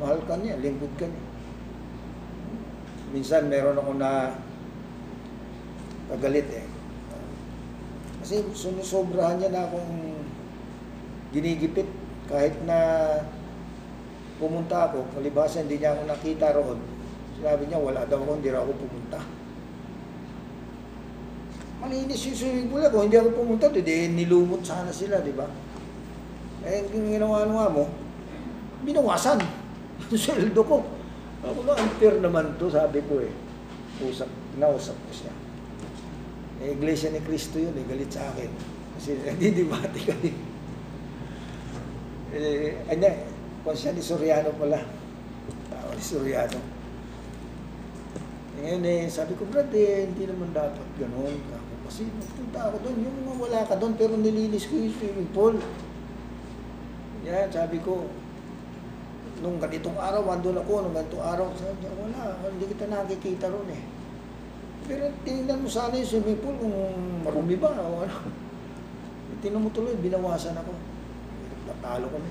Mahal 0.00 0.24
ka 0.24 0.40
niya, 0.40 0.56
lingkod 0.56 0.92
ka 0.96 1.04
niya. 1.04 1.24
Minsan 3.12 3.52
meron 3.52 3.76
ako 3.76 3.92
na 4.00 4.38
kagalit 6.08 6.48
eh. 6.48 6.66
Kasi 8.24 8.44
sumusobrahan 8.56 9.40
niya 9.40 9.50
na 9.52 9.66
akong 9.66 10.09
ginigipit 11.30 11.86
kahit 12.30 12.54
na 12.62 12.78
pumunta 14.38 14.88
ako, 14.88 15.04
palibasa 15.12 15.60
hindi 15.60 15.82
niya 15.82 15.98
ako 15.98 16.02
nakita 16.06 16.54
roon. 16.56 16.78
Sinabi 17.36 17.62
niya, 17.66 17.78
wala 17.82 18.06
daw 18.06 18.22
ako, 18.22 18.38
hindi 18.38 18.50
raw 18.54 18.62
ako 18.62 18.72
pumunta. 18.78 19.20
Malinis 21.80 22.28
yung 22.28 22.36
swimming 22.36 22.68
pool 22.68 22.84
ako, 22.84 22.96
hindi 23.04 23.16
ako 23.18 23.30
pumunta, 23.36 23.66
hindi 23.72 24.14
nilumot 24.14 24.62
sana 24.64 24.92
sila, 24.92 25.20
di 25.20 25.32
ba? 25.34 25.48
Eh, 26.64 26.84
ginawa 26.92 27.44
nga 27.44 27.66
mo, 27.72 27.88
binawasan. 28.84 29.40
Sweldo 30.12 30.60
ko. 30.64 30.84
Ako 31.40 31.58
na, 31.64 31.72
unfair 31.76 32.20
naman 32.20 32.56
to, 32.60 32.68
sabi 32.68 33.00
ko 33.08 33.20
eh. 33.24 33.32
Usap, 34.00 34.28
nausap 34.60 34.96
ko 34.96 35.10
siya. 35.12 35.32
Eh, 36.60 36.76
Iglesia 36.76 37.08
ni 37.12 37.20
Cristo 37.24 37.56
yun, 37.56 37.72
eh, 37.76 37.84
galit 37.88 38.12
sa 38.12 38.28
akin. 38.28 38.50
Kasi 38.96 39.16
nagdidibati 39.24 40.00
kami. 40.04 40.49
Eh, 42.30 42.78
anya, 42.86 43.10
kung 43.66 43.74
siya 43.74 43.90
ni 43.90 43.98
Soriano 43.98 44.54
pala. 44.54 44.78
Tao 45.66 45.90
ni 45.90 45.98
Soriano. 46.02 46.58
Eh, 48.54 48.60
ngayon 48.62 48.86
eh, 48.86 49.10
sabi 49.10 49.34
ko, 49.34 49.42
Brad, 49.50 49.74
eh, 49.74 50.06
hindi 50.06 50.30
naman 50.30 50.54
dapat 50.54 50.86
ganun. 50.94 51.34
Ako, 51.50 51.90
kasi 51.90 52.06
nagpunta 52.06 52.70
ako 52.70 52.76
doon, 52.86 52.96
yung 53.02 53.18
wala 53.34 53.66
ka 53.66 53.74
doon, 53.74 53.98
pero 53.98 54.14
nilinis 54.14 54.70
ko 54.70 54.78
yung 54.78 54.94
swimming 54.94 55.30
pool. 55.34 55.58
Yan, 57.26 57.50
sabi 57.50 57.82
ko, 57.82 58.06
nung 59.42 59.58
ganitong 59.58 59.98
araw, 59.98 60.22
andun 60.30 60.62
ako, 60.62 60.86
nung 60.86 60.94
ganitong 60.94 61.24
araw, 61.26 61.50
sabi 61.58 61.82
niya, 61.82 61.92
wala, 61.98 62.46
hindi 62.46 62.64
kita 62.70 62.86
nakikita 62.86 63.50
ron 63.50 63.74
eh. 63.74 63.82
Pero 64.86 65.10
tinignan 65.26 65.66
mo 65.66 65.68
sana 65.70 65.98
yung 65.98 66.06
swimming 66.06 66.38
pool 66.38 66.54
kung 66.62 66.74
marumi 67.26 67.58
ba 67.58 67.74
o 67.74 68.06
ano. 68.06 68.16
Tinan 69.42 69.66
mo 69.66 69.72
tuloy, 69.74 69.98
binawasan 69.98 70.54
ako. 70.54 70.89
Natalo 71.80 72.12
kami. 72.12 72.30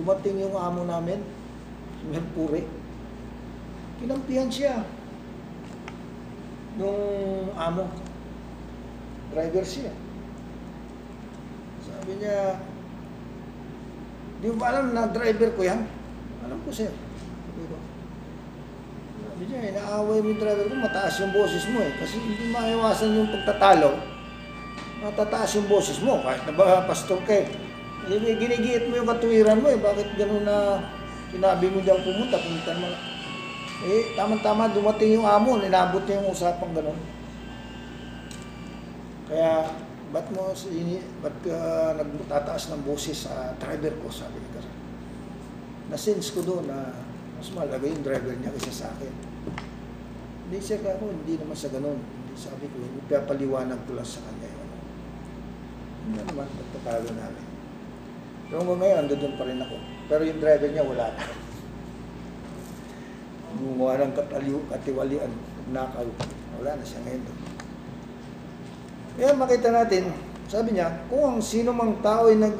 Dumating 0.00 0.40
yung 0.40 0.56
amo 0.56 0.88
namin, 0.88 1.20
si 2.00 2.04
Merpure. 2.08 2.64
Kinampihan 4.00 4.48
siya. 4.48 4.80
Nung 6.80 7.52
amo, 7.52 7.84
driver 9.36 9.60
siya. 9.60 9.92
Sabi 11.84 12.16
niya, 12.16 12.56
di 14.40 14.48
ba 14.56 14.72
alam 14.72 14.96
na 14.96 15.04
driver 15.12 15.52
ko 15.52 15.60
yan? 15.60 15.84
Alam 16.48 16.56
ko, 16.64 16.72
sir. 16.72 16.88
Sabi 16.88 17.62
ko. 17.68 17.76
Sabi 19.20 19.42
niya, 19.52 19.68
inaaway 19.68 20.24
mo 20.24 20.32
yung 20.32 20.40
driver 20.40 20.64
ko, 20.64 20.80
mataas 20.80 21.20
yung 21.20 21.36
boses 21.36 21.64
mo 21.68 21.84
eh. 21.84 21.92
Kasi 22.00 22.16
hindi 22.16 22.48
maiwasan 22.56 23.20
yung 23.20 23.28
pagtatalo. 23.28 24.00
Matataas 25.04 25.60
yung 25.60 25.68
boses 25.68 26.00
mo, 26.00 26.24
kahit 26.24 26.40
na 26.48 26.56
ba 26.56 26.88
pastor 26.88 27.20
ka 27.28 27.36
eh. 27.36 27.65
Ginigiit 28.06 28.86
mo 28.86 29.02
yung 29.02 29.10
katuwiran 29.10 29.58
mo 29.58 29.66
eh. 29.66 29.78
Bakit 29.82 30.08
gano'n 30.14 30.46
na 30.46 30.78
sinabi 31.34 31.66
mo 31.74 31.78
diyan 31.82 32.00
pumunta, 32.06 32.38
pumunta 32.38 32.72
mo 32.78 32.86
na. 32.86 32.98
Eh, 33.86 34.16
tama-tama 34.16 34.72
dumating 34.72 35.20
yung 35.20 35.28
amo, 35.28 35.58
ninabot 35.58 36.00
niya 36.06 36.22
yung 36.22 36.32
usapang 36.32 36.72
gano'n. 36.72 36.96
Kaya, 39.26 39.74
ba't 40.14 40.26
mo, 40.30 40.54
ba't 41.20 41.36
ka 41.42 41.58
nagtataas 41.98 42.70
ng 42.72 42.82
boses 42.86 43.26
sa 43.26 43.52
driver 43.58 43.92
ko, 44.00 44.06
sabi 44.08 44.38
ni 44.38 44.48
Kara. 44.54 44.70
Na-sense 45.90 46.30
ko 46.30 46.46
doon 46.46 46.70
na 46.70 46.94
mas 47.36 47.50
malaga 47.52 47.84
yung 47.84 48.06
driver 48.06 48.32
niya 48.38 48.54
kaysa 48.54 48.86
sa 48.86 48.88
akin. 48.94 49.12
Hindi 50.46 50.62
ka 50.62 50.94
ako, 50.94 51.04
hindi 51.10 51.34
naman 51.42 51.58
sa 51.58 51.68
ganun. 51.74 51.98
Hindi 51.98 52.38
sabi 52.38 52.70
ko, 52.70 52.76
ipapaliwanag 52.80 53.82
ko 53.82 53.98
lang 53.98 54.06
sa 54.06 54.22
kanya 54.22 54.46
yun. 54.46 54.70
Hindi 56.06 56.20
naman, 56.22 56.46
pagtatalo 56.46 57.10
namin. 57.10 57.55
Hanggang 58.46 58.78
ngayon, 58.78 59.10
doon 59.10 59.34
pa 59.34 59.44
rin 59.46 59.58
ako. 59.58 59.76
Pero 60.06 60.22
yung 60.22 60.38
driver 60.38 60.70
niya, 60.70 60.84
wala 60.86 61.06
na. 61.10 61.24
Gumawa 63.56 63.92
ng 64.06 64.14
kataliw, 64.14 64.58
katiwalian, 64.70 65.32
nakaw. 65.74 66.06
Wala 66.62 66.70
na 66.78 66.84
siya 66.86 67.02
ngayon 67.02 67.22
doon. 67.26 67.40
Kaya 69.16 69.32
makita 69.32 69.68
natin, 69.72 70.12
sabi 70.46 70.76
niya, 70.76 70.92
kung 71.10 71.24
ang 71.24 71.40
sino 71.42 71.72
mang 71.72 71.98
tao 72.04 72.28
ay 72.30 72.38
nag 72.38 72.54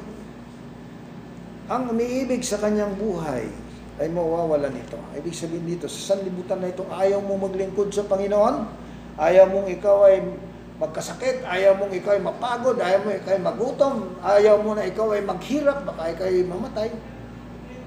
ang 1.67 1.91
umiibig 1.91 2.47
sa 2.47 2.63
kanyang 2.63 2.95
buhay 2.95 3.51
ay 3.99 4.07
mawawalan 4.07 4.71
nito. 4.71 4.95
Ibig 5.19 5.35
sabihin 5.35 5.67
dito, 5.67 5.91
sa 5.91 6.15
sanlibutan 6.15 6.63
na 6.63 6.71
ito, 6.71 6.87
ayaw 6.87 7.19
mo 7.19 7.35
maglingkod 7.43 7.91
sa 7.91 8.07
Panginoon, 8.07 8.71
ayaw 9.19 9.51
mong 9.51 9.67
ikaw 9.75 10.07
ay 10.07 10.23
magkasakit, 10.77 11.40
ayaw 11.48 11.81
mong 11.81 11.93
ikaw 11.97 12.12
ay 12.12 12.23
mapagod, 12.23 12.77
ayaw 12.77 13.01
mo 13.01 13.09
ikaw 13.09 13.32
ay 13.32 13.43
magutom, 13.43 13.97
ayaw 14.20 14.57
mo 14.61 14.77
na 14.77 14.85
ikaw 14.85 15.09
ay 15.16 15.24
maghirap, 15.24 15.89
baka 15.89 16.12
ikaw 16.12 16.27
ay 16.28 16.44
mamatay, 16.44 16.89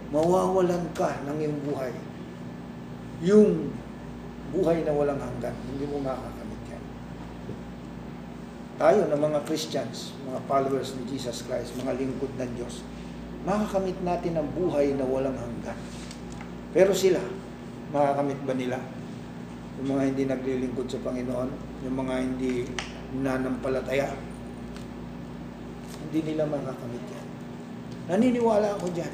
mawawalan 0.09 0.89
ka 0.97 1.21
ng 1.29 1.37
iyong 1.37 1.59
buhay. 1.69 1.93
Yung 3.21 3.69
buhay 4.49 4.81
na 4.81 4.93
walang 4.97 5.21
hanggan, 5.21 5.53
hindi 5.69 5.85
mo 5.85 6.01
makakamit 6.01 6.61
yan. 6.73 6.83
Tayo 8.81 9.01
na 9.05 9.17
mga 9.21 9.39
Christians, 9.45 10.17
mga 10.25 10.39
followers 10.49 10.97
ni 10.97 11.05
Jesus 11.13 11.45
Christ, 11.45 11.77
mga 11.77 11.93
lingkod 11.93 12.33
ng 12.41 12.51
Diyos, 12.57 12.81
makakamit 13.45 14.01
natin 14.01 14.33
ang 14.33 14.49
buhay 14.57 14.97
na 14.97 15.05
walang 15.05 15.37
hanggan. 15.37 15.77
Pero 16.73 16.89
sila, 16.97 17.21
makakamit 17.93 18.41
ba 18.49 18.57
nila? 18.57 18.81
Yung 19.77 19.93
mga 19.93 20.03
hindi 20.09 20.23
naglilingkod 20.25 20.89
sa 20.89 20.97
Panginoon, 21.05 21.68
yung 21.83 21.95
mga 21.95 22.15
hindi 22.19 22.67
nanampalataya, 23.15 24.11
hindi 26.09 26.19
nila 26.33 26.49
makakamit 26.49 27.05
yan. 27.07 27.27
Naniniwala 28.09 28.75
ako 28.75 28.89
dyan. 28.91 29.13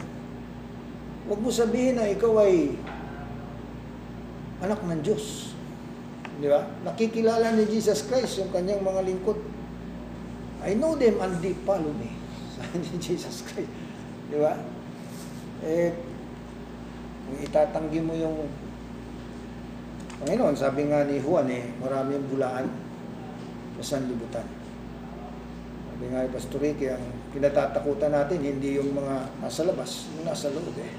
Huwag 1.26 1.40
mo 1.42 1.50
sabihin 1.50 1.98
na 1.98 2.10
ikaw 2.10 2.46
ay 2.46 2.78
anak 4.62 4.80
ng 4.82 5.02
Diyos. 5.02 5.54
Di 6.40 6.48
ba? 6.52 6.68
Nakikilala 6.84 7.56
ni 7.56 7.68
Jesus 7.70 8.06
Christ 8.08 8.42
yung 8.42 8.52
kanyang 8.52 8.84
mga 8.84 9.02
lingkod. 9.08 9.40
I 10.66 10.74
know 10.74 10.98
them 10.98 11.22
and 11.22 11.38
they 11.44 11.54
follow 11.68 11.94
me. 11.94 12.10
Sabi 12.56 12.82
ni 12.82 12.98
Jesus 12.98 13.46
Christ. 13.46 13.72
Di 14.32 14.38
ba? 14.42 14.58
Eh, 15.66 15.94
kung 17.26 17.40
itatanggi 17.42 18.00
mo 18.02 18.14
yung 18.14 18.48
Panginoon, 20.26 20.58
sabi 20.58 20.90
nga 20.90 21.06
ni 21.06 21.22
Juan 21.22 21.46
eh, 21.54 21.70
marami 21.78 22.18
ang 22.18 22.26
bulaan 22.26 22.66
sa 23.78 23.94
sanlibutan. 23.94 24.42
Sabi 25.86 26.10
nga 26.10 26.26
ni 26.26 26.34
Pastor 26.34 26.66
Ricky, 26.66 26.90
ang 26.90 27.06
kinatatakutan 27.30 28.10
natin, 28.10 28.42
hindi 28.42 28.82
yung 28.82 28.98
mga 28.98 29.22
nasa 29.38 29.70
labas, 29.70 30.10
yung 30.18 30.26
nasa 30.26 30.50
loob 30.50 30.74
eh. 30.82 30.90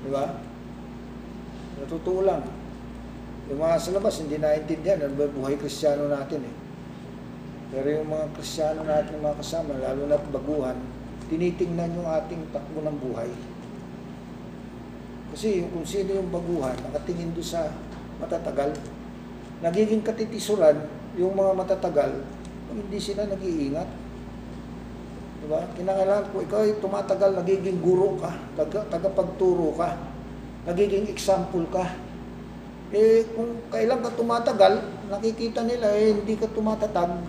Di 0.00 0.08
ba? 0.08 0.32
Natutuo 1.76 2.24
lang. 2.24 2.40
Yung 3.52 3.60
mga 3.60 3.84
sa 3.84 3.92
labas, 3.92 4.16
hindi 4.24 4.40
naintindihan, 4.40 5.04
ano 5.04 5.12
ba 5.12 5.28
buhay 5.28 5.60
kristyano 5.60 6.08
natin 6.08 6.40
eh. 6.40 6.54
Pero 7.68 8.00
yung 8.00 8.08
mga 8.08 8.32
kristyano 8.32 8.80
natin, 8.80 9.20
mga 9.20 9.44
kasama, 9.44 9.76
lalo 9.76 10.08
na 10.08 10.16
baguhan, 10.16 10.80
tinitingnan 11.28 11.92
yung 12.00 12.08
ating 12.08 12.48
takbo 12.48 12.80
ng 12.80 12.96
buhay. 12.96 13.28
Kasi 15.36 15.60
yung 15.60 15.68
kung 15.68 15.84
sino 15.84 16.16
yung 16.16 16.32
baguhan, 16.32 16.80
nakatingin 16.80 17.36
doon 17.36 17.44
sa 17.44 17.68
matatagal, 18.20 18.70
nagiging 19.60 20.04
katitisuran 20.04 20.84
yung 21.16 21.32
mga 21.32 21.52
matatagal 21.56 22.10
kung 22.68 22.78
hindi 22.82 22.98
sila 23.00 23.24
nag-iingat. 23.24 23.88
Diba? 25.40 25.60
Kinakailangan 25.78 26.26
ko, 26.32 26.36
ikaw 26.42 26.60
ay 26.64 26.74
tumatagal, 26.80 27.30
nagiging 27.40 27.78
guro 27.80 28.18
ka, 28.18 28.32
taga, 28.56 28.82
tagapagturo 28.90 29.76
ka, 29.76 29.94
nagiging 30.66 31.06
example 31.06 31.64
ka. 31.70 31.84
Eh, 32.90 33.26
kung 33.34 33.60
kailan 33.70 34.02
ka 34.02 34.10
tumatagal, 34.16 34.80
nakikita 35.12 35.62
nila, 35.62 35.92
eh, 35.94 36.16
hindi 36.16 36.34
ka 36.34 36.50
tumatatag, 36.50 37.22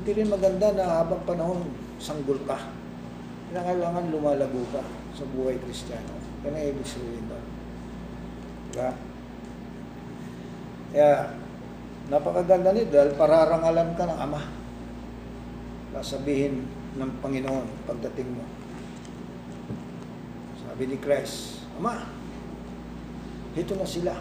hindi 0.00 0.10
rin 0.16 0.32
maganda 0.32 0.72
na 0.72 1.04
habang 1.04 1.20
panahon, 1.28 1.60
sanggol 2.00 2.40
ka. 2.48 2.56
Kinakailangan 3.50 4.08
lumalago 4.14 4.62
ka 4.70 4.80
sa 5.12 5.24
buhay 5.36 5.58
kristyano. 5.60 6.16
Yan 6.46 6.56
ang 6.56 6.66
ibig 6.72 6.88
sabihin 6.88 7.26
doon. 7.28 7.46
Diba? 8.72 9.09
Kaya, 10.90 11.38
napakaganda 12.10 12.74
nito 12.74 12.90
dahil 12.90 13.14
pararangalan 13.14 13.94
ka 13.94 14.04
ng 14.10 14.18
Ama. 14.18 14.42
Sasabihin 16.00 16.66
ng 16.98 17.10
Panginoon 17.22 17.66
pagdating 17.86 18.34
mo. 18.34 18.42
Sabi 20.66 20.90
ni 20.90 20.96
Christ, 20.98 21.62
Ama, 21.78 22.10
ito 23.54 23.72
na 23.78 23.86
sila 23.86 24.14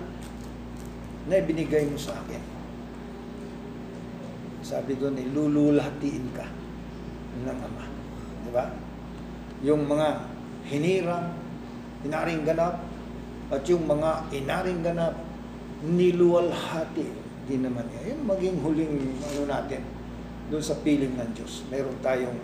na 1.26 1.34
ibinigay 1.42 1.90
mo 1.90 1.98
sa 1.98 2.18
akin. 2.22 2.42
Sabi 4.62 4.94
doon, 4.94 5.18
ilululahatiin 5.18 6.26
ka 6.38 6.46
ng 7.46 7.58
Ama. 7.58 7.86
Di 8.46 8.50
ba? 8.54 8.70
Yung 9.66 9.90
mga 9.90 10.30
hinirang, 10.70 11.34
inaring 12.06 12.46
ganap, 12.46 12.86
at 13.50 13.66
yung 13.66 13.90
mga 13.90 14.30
inaring 14.30 14.86
ganap, 14.86 15.18
niluwalhati 15.84 17.08
din 17.48 17.66
naman 17.66 17.88
niya. 17.90 18.14
Yun 18.14 18.20
maging 18.28 18.58
huling 18.62 18.94
ano 19.24 19.42
natin, 19.50 19.82
doon 20.50 20.64
sa 20.64 20.78
piling 20.82 21.16
ng 21.18 21.32
Diyos. 21.34 21.66
Meron 21.70 21.98
tayong 22.02 22.40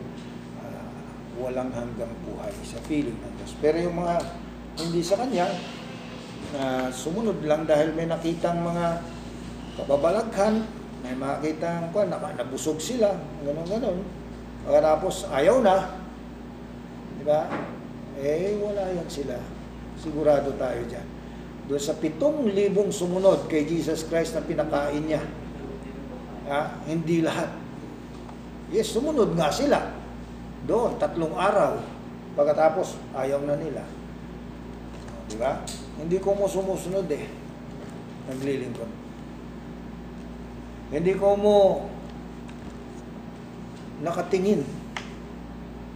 ah, 0.62 0.90
walang 1.38 1.70
hanggang 1.74 2.12
buhay 2.26 2.54
sa 2.66 2.80
piling 2.86 3.18
ng 3.18 3.34
Diyos. 3.38 3.54
Pero 3.60 3.78
yung 3.82 3.98
mga 4.00 4.16
hindi 4.82 5.02
sa 5.06 5.20
Kanya, 5.20 5.48
na 6.56 6.88
sumunod 6.94 7.42
lang 7.44 7.66
dahil 7.66 7.92
may 7.98 8.08
nakitang 8.08 8.62
mga 8.62 9.02
kababalaghan, 9.76 10.64
may 11.04 11.16
makitang 11.18 11.90
kuan, 11.92 12.08
naka, 12.08 12.32
nabusog 12.38 12.80
sila, 12.80 13.14
gano'n 13.44 13.68
gano'n. 13.68 13.98
Pagkatapos 14.66 15.30
ayaw 15.30 15.62
na, 15.62 16.00
di 17.20 17.24
ba? 17.28 17.46
Eh, 18.18 18.58
wala 18.58 18.90
yan 18.96 19.10
sila. 19.12 19.38
Sigurado 20.00 20.56
tayo 20.56 20.82
dyan. 20.88 21.06
Doon 21.66 21.82
sa 21.82 21.98
pitong 21.98 22.46
libong 22.46 22.94
sumunod 22.94 23.50
kay 23.50 23.66
Jesus 23.66 24.06
Christ 24.06 24.38
na 24.38 24.46
pinakain 24.46 25.02
niya, 25.02 25.22
ha, 26.46 26.78
hindi 26.86 27.26
lahat. 27.26 27.50
Yes, 28.70 28.94
sumunod 28.94 29.34
nga 29.34 29.50
sila. 29.50 29.82
Doon, 30.70 30.98
tatlong 31.02 31.34
araw. 31.34 31.82
Pagkatapos, 32.38 32.98
ayaw 33.18 33.42
na 33.46 33.58
nila. 33.58 33.82
Di 35.26 35.38
ba? 35.42 35.66
Hindi 35.98 36.22
ko 36.22 36.38
mo 36.38 36.46
sumusunod 36.46 37.10
eh. 37.10 37.26
Naglilingkod. 38.30 38.92
Hindi 40.94 41.14
ko 41.18 41.34
mo 41.34 41.56
nakatingin 44.06 44.62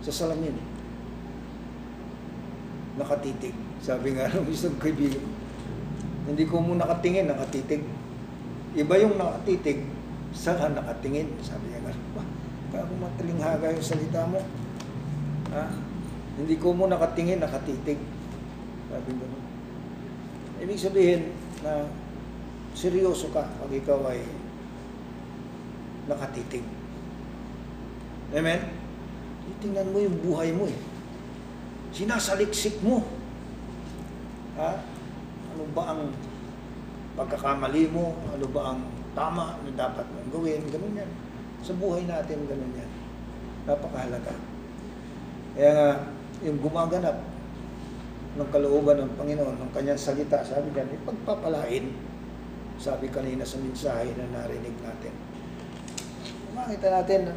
sa 0.02 0.26
salamin. 0.26 0.58
Nakatitig. 2.98 3.54
Sabi 3.86 4.18
nga 4.18 4.32
ng 4.34 4.50
isang 4.50 4.78
kaibigan. 4.82 5.39
Hindi 6.28 6.44
ko 6.50 6.60
mo 6.60 6.76
nakatingin, 6.76 7.30
nakatitig. 7.30 7.86
Iba 8.76 8.96
yung 9.00 9.16
nakatitig, 9.16 9.86
saan 10.36 10.76
nakatingin? 10.76 11.30
Sabi 11.40 11.72
niya 11.72 11.82
wah, 12.16 12.28
kako 12.70 12.94
matalinghaga 13.00 13.74
yung 13.74 13.86
salita 13.86 14.28
mo. 14.28 14.42
Ha? 15.54 15.66
Hindi 16.38 16.56
ko 16.60 16.76
mo 16.76 16.86
nakatingin, 16.86 17.42
nakatitig. 17.42 17.98
Sabi 18.90 19.10
nga. 19.16 19.28
Ibig 20.60 20.80
sabihin 20.80 21.32
na 21.64 21.88
seryoso 22.76 23.32
ka 23.32 23.48
pag 23.48 23.72
ikaw 23.72 24.12
ay 24.12 24.22
nakatitig. 26.06 26.66
Amen? 28.36 28.62
Tingnan 29.60 29.92
mo 29.92 29.98
yung 30.00 30.18
buhay 30.22 30.54
mo 30.54 30.70
eh. 30.70 30.78
Sinasaliksik 31.92 32.80
mo. 32.86 33.02
Ha? 34.56 34.99
Ano 35.60 35.76
ba 35.76 35.92
ang 35.92 36.08
pagkakamali 37.20 37.92
mo? 37.92 38.16
Ano 38.32 38.48
ba 38.48 38.72
ang 38.72 38.80
tama 39.12 39.60
na 39.68 39.72
dapat 39.76 40.08
mong 40.08 40.32
gawin? 40.32 40.64
Ganun 40.72 41.04
yan. 41.04 41.12
Sa 41.60 41.76
buhay 41.76 42.08
natin, 42.08 42.48
ganun 42.48 42.80
yan. 42.80 42.88
Napakahalaga. 43.68 44.40
Kaya 45.60 45.72
nga, 45.76 45.90
yung 46.48 46.64
gumaganap 46.64 47.20
ng 48.40 48.50
kalooban 48.56 49.04
ng 49.04 49.12
Panginoon, 49.20 49.60
ng 49.60 49.72
kanyang 49.76 50.00
salita, 50.00 50.40
sabi 50.48 50.72
niyan, 50.72 50.96
ipagpapalain. 50.96 51.92
Sabi 52.80 53.12
kanina 53.12 53.44
sa 53.44 53.60
mensahe 53.60 54.16
na 54.16 54.32
narinig 54.32 54.80
natin. 54.80 55.12
Makita 56.56 56.88
natin, 57.04 57.36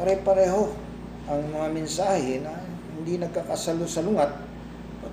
pare-pareho 0.00 0.72
ang 1.28 1.40
mga 1.52 1.68
mensahe 1.68 2.40
na 2.40 2.64
hindi 2.96 3.20
nagkakasalo-salungat 3.20 4.43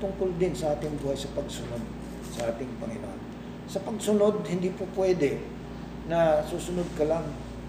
patungkol 0.02 0.34
din 0.42 0.50
sa 0.58 0.74
ating 0.74 0.98
buhay 0.98 1.14
sa 1.14 1.30
pagsunod 1.38 1.78
sa 2.34 2.50
ating 2.50 2.74
Panginoon. 2.82 3.20
Sa 3.70 3.86
pagsunod, 3.86 4.42
hindi 4.50 4.74
po 4.74 4.90
pwede 4.98 5.38
na 6.10 6.42
susunod 6.42 6.90
ka 6.98 7.06
lang 7.06 7.22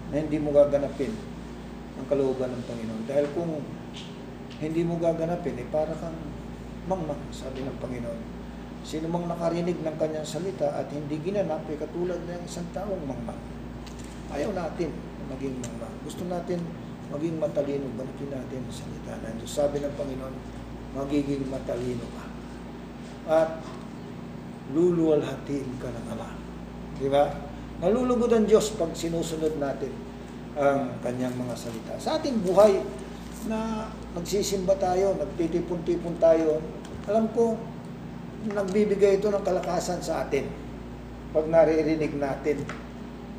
na 0.09 0.17
hindi 0.17 0.41
mo 0.41 0.49
gaganapin 0.49 1.13
ang 1.93 2.09
kalooban 2.09 2.49
ng 2.57 2.63
Panginoon. 2.65 3.01
Dahil 3.05 3.29
kung 3.37 3.61
hindi 4.57 4.81
mo 4.81 4.97
gaganapin, 4.97 5.61
eh 5.61 5.67
para 5.69 5.93
kang 5.93 6.17
mangmang, 6.89 7.21
sabi 7.29 7.61
ng 7.61 7.77
Panginoon. 7.77 8.21
Sino 8.81 9.13
mang 9.13 9.29
nakarinig 9.29 9.77
ng 9.85 9.95
kanyang 10.01 10.25
salita 10.25 10.73
at 10.73 10.89
hindi 10.89 11.21
ginanap, 11.21 11.69
ay 11.69 11.77
katulad 11.77 12.17
ng 12.17 12.41
isang 12.49 12.65
taong 12.73 13.05
mangmang. 13.05 13.37
Ayaw 14.33 14.57
natin 14.57 14.89
na 15.21 15.37
maging 15.37 15.61
mangmang. 15.61 15.95
Gusto 16.01 16.25
natin 16.25 16.65
maging 17.13 17.37
matalino, 17.37 17.85
ganatin 17.93 18.29
natin 18.33 18.59
ang 18.65 18.73
salita 18.73 19.13
ng. 19.21 19.37
Sabi 19.45 19.85
ng 19.85 19.93
Panginoon, 19.93 20.35
magiging 20.93 21.45
matalino 21.49 22.05
ka. 22.13 22.22
At 23.27 23.63
luluwalhatiin 24.75 25.71
ka 25.79 25.87
ng 25.87 26.07
Ama. 26.15 26.29
Di 26.99 27.07
ba? 27.07 27.31
Nalulugod 27.83 28.31
ang 28.31 28.47
Diyos 28.47 28.75
pag 28.79 28.95
sinusunod 28.95 29.59
natin 29.59 29.91
ang 30.53 30.95
kanyang 31.01 31.33
mga 31.35 31.55
salita. 31.57 31.93
Sa 31.97 32.21
ating 32.21 32.45
buhay 32.45 32.79
na 33.49 33.89
nagsisimba 34.13 34.77
tayo, 34.77 35.17
nagtitipon-tipon 35.17 36.15
tayo, 36.21 36.61
alam 37.09 37.27
ko, 37.33 37.57
nagbibigay 38.47 39.19
ito 39.19 39.27
ng 39.31 39.43
kalakasan 39.43 39.99
sa 39.99 40.23
atin. 40.23 40.47
Pag 41.33 41.49
naririnig 41.49 42.13
natin 42.15 42.61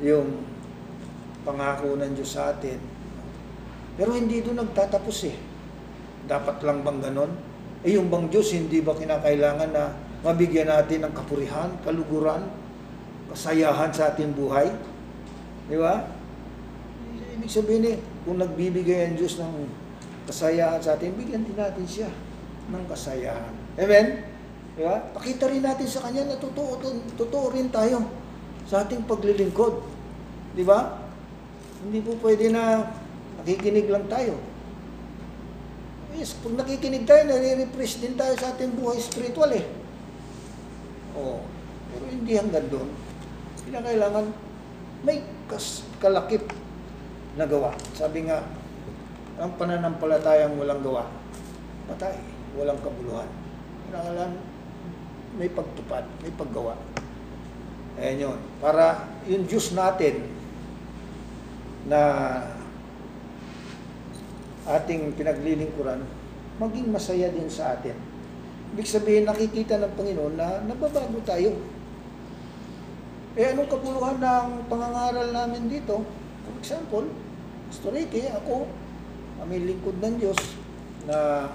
yung 0.03 0.43
pangako 1.47 1.95
ng 1.95 2.11
Diyos 2.17 2.35
sa 2.35 2.51
atin. 2.51 2.77
Pero 3.95 4.11
hindi 4.11 4.43
doon 4.43 4.65
nagtatapos 4.65 5.17
eh. 5.31 5.37
Dapat 6.27 6.65
lang 6.65 6.83
bang 6.83 6.99
ganon? 6.99 7.31
Eh 7.85 8.01
yung 8.01 8.09
bang 8.09 8.25
Diyos, 8.33 8.49
hindi 8.49 8.81
ba 8.81 8.97
kinakailangan 8.97 9.69
na 9.69 9.93
mabigyan 10.25 10.73
natin 10.73 11.05
ng 11.05 11.13
kapurihan, 11.13 11.69
kaluguran, 11.85 12.49
kasayahan 13.29 13.93
sa 13.93 14.09
ating 14.09 14.33
buhay? 14.33 14.73
Di 15.69 15.77
ba? 15.77 16.09
Ibig 17.37 17.45
sabihin 17.45 17.85
eh, 17.93 17.97
kung 18.25 18.41
nagbibigay 18.41 19.13
ang 19.13 19.15
Diyos 19.21 19.37
ng 19.37 19.69
kasayahan 20.25 20.81
sa 20.81 20.97
atin, 20.97 21.13
bigyan 21.13 21.45
din 21.45 21.53
natin 21.53 21.85
siya 21.85 22.09
ng 22.73 22.83
kasayahan. 22.89 23.53
Amen? 23.77 24.25
Di 24.73 24.81
ba? 24.81 25.05
Pakita 25.13 25.45
rin 25.45 25.61
natin 25.61 25.85
sa 25.85 26.09
Kanya 26.09 26.25
na 26.25 26.41
totoo, 26.41 26.81
totoo 27.13 27.53
rin 27.53 27.69
tayo 27.69 28.01
sa 28.65 28.81
ating 28.81 29.05
paglilingkod. 29.05 29.85
Di 30.57 30.65
ba? 30.65 31.05
Hindi 31.85 32.01
po 32.01 32.17
pwede 32.25 32.49
na 32.49 32.89
nakikinig 33.37 33.93
lang 33.93 34.09
tayo. 34.09 34.41
Yes, 36.15 36.31
pag 36.39 36.55
nakikinig 36.55 37.03
tayo, 37.03 37.27
nare-refresh 37.27 37.99
din 37.99 38.15
tayo 38.15 38.31
sa 38.39 38.55
ating 38.55 38.71
buhay 38.79 38.95
spiritual 39.03 39.51
eh. 39.51 39.67
Oo. 41.19 41.43
Pero 41.91 42.03
hindi 42.07 42.39
hanggang 42.39 42.71
doon. 42.71 42.87
Kailangan 43.67 44.31
may 45.03 45.19
kas 45.51 45.83
kalakip 45.99 46.47
na 47.35 47.43
gawa. 47.43 47.75
Sabi 47.91 48.31
nga, 48.31 48.47
ang 49.35 49.59
pananampalatayang 49.59 50.55
walang 50.55 50.79
gawa, 50.79 51.11
patay, 51.91 52.15
walang 52.55 52.79
kabuluhan. 52.79 53.27
Kailangan 53.91 54.31
may 55.35 55.51
pagtupad, 55.51 56.07
may 56.23 56.31
paggawa. 56.31 56.79
Ayan 57.99 58.31
yun. 58.31 58.39
Para 58.63 59.11
yung 59.27 59.43
Diyos 59.43 59.75
natin 59.75 60.31
na 61.91 61.99
ating 64.65 65.13
pinaglilingkuran, 65.13 66.01
maging 66.57 66.89
masaya 66.89 67.29
din 67.29 67.49
sa 67.49 67.77
atin. 67.77 67.93
Ibig 68.73 68.89
sabihin, 68.89 69.29
nakikita 69.29 69.77
ng 69.79 69.93
Panginoon 69.93 70.35
na 70.35 70.59
nababago 70.65 71.21
tayo. 71.23 71.53
Eh, 73.35 73.51
anong 73.51 73.69
kabuluhan 73.69 74.17
ng 74.19 74.67
pangangaral 74.71 75.29
namin 75.31 75.69
dito? 75.69 76.01
For 76.47 76.53
example, 76.59 77.05
Pastor 77.69 77.91
Ricky, 77.93 78.25
ako, 78.31 78.67
kami 79.39 79.63
lingkod 79.67 79.99
ng 79.99 80.15
Diyos 80.19 80.39
na 81.05 81.49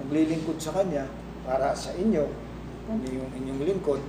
naglilingkod 0.00 0.60
sa 0.60 0.76
Kanya 0.76 1.08
para 1.44 1.76
sa 1.76 1.92
inyo, 1.96 2.24
kami 2.88 3.20
yung 3.20 3.30
inyong 3.32 3.60
lingkod. 3.64 4.00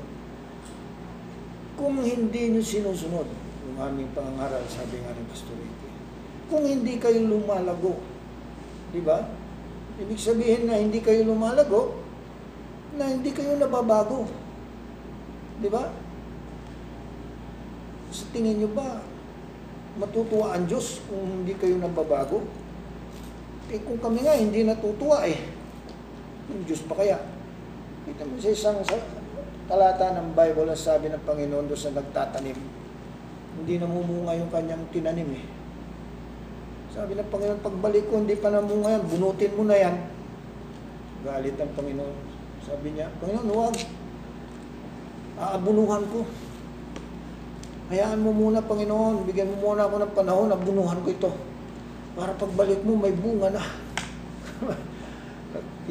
Kung 1.75 1.99
hindi 1.99 2.55
nyo 2.55 2.63
sinusunod 2.63 3.27
yung 3.67 3.77
aming 3.79 4.07
pangangaral, 4.15 4.63
sabi 4.71 5.03
nga 5.03 5.11
ni 5.11 5.23
Pastor 5.27 5.55
Ricky, 5.59 5.74
kung 6.47 6.63
hindi 6.65 7.01
kayo 7.01 7.25
lumalago, 7.25 7.97
di 8.93 9.01
ba? 9.01 9.25
Ibig 9.95 10.19
sabihin 10.19 10.67
na 10.67 10.77
hindi 10.77 10.99
kayo 10.99 11.25
lumalago, 11.25 12.05
na 12.95 13.11
hindi 13.11 13.31
kayo 13.35 13.59
nababago. 13.59 14.27
Di 15.59 15.67
ba? 15.71 15.91
Sa 18.11 18.23
tingin 18.31 18.63
nyo 18.63 18.69
ba, 18.71 19.03
matutuwa 19.99 20.55
ang 20.55 20.67
Diyos 20.67 21.03
kung 21.07 21.43
hindi 21.43 21.55
kayo 21.55 21.79
nababago? 21.79 22.43
Eh 23.71 23.81
kung 23.81 23.99
kami 23.99 24.23
nga 24.23 24.37
hindi 24.37 24.63
natutuwa 24.63 25.25
eh, 25.25 25.39
yung 26.51 26.63
Diyos 26.63 26.83
pa 26.85 26.95
kaya? 26.99 27.17
Kita 28.05 28.21
mo 28.23 28.37
sa 28.37 28.51
isang 28.53 28.77
sa, 28.85 28.95
talata 29.65 30.13
ng 30.13 30.37
Bible 30.37 30.69
ang 30.69 30.77
sabi 30.77 31.09
ng 31.09 31.25
Panginoon 31.25 31.65
doon 31.65 31.79
sa 31.79 31.89
nagtatanim, 31.89 32.59
hindi 33.57 33.73
namumunga 33.81 34.37
yung 34.37 34.51
kanyang 34.53 34.85
tinanim 34.93 35.41
eh. 35.41 35.45
Sabi 36.95 37.11
ng 37.11 37.27
Panginoon, 37.27 37.59
pagbalik 37.59 38.07
ko, 38.07 38.23
hindi 38.23 38.39
pa 38.39 38.47
namunga 38.47 38.95
yan, 38.95 39.03
bunutin 39.11 39.51
mo 39.59 39.67
na 39.67 39.75
yan. 39.75 39.95
Galit 41.27 41.59
ang 41.59 41.75
Panginoon. 41.75 42.15
Sabi 42.63 42.95
niya, 42.95 43.11
Panginoon, 43.19 43.51
huwag. 43.51 43.75
Aabunuhan 45.35 46.07
ko. 46.07 46.23
Hayaan 47.91 48.23
mo 48.23 48.31
muna, 48.31 48.63
Panginoon. 48.63 49.27
Bigyan 49.27 49.51
mo 49.51 49.75
muna 49.75 49.91
ako 49.91 49.95
ng 50.07 50.15
panahon, 50.15 50.55
abunuhan 50.55 51.03
ko 51.03 51.09
ito. 51.11 51.31
Para 52.15 52.31
pagbalik 52.39 52.79
mo, 52.87 52.95
may 52.95 53.11
bunga 53.11 53.51
na. 53.51 53.63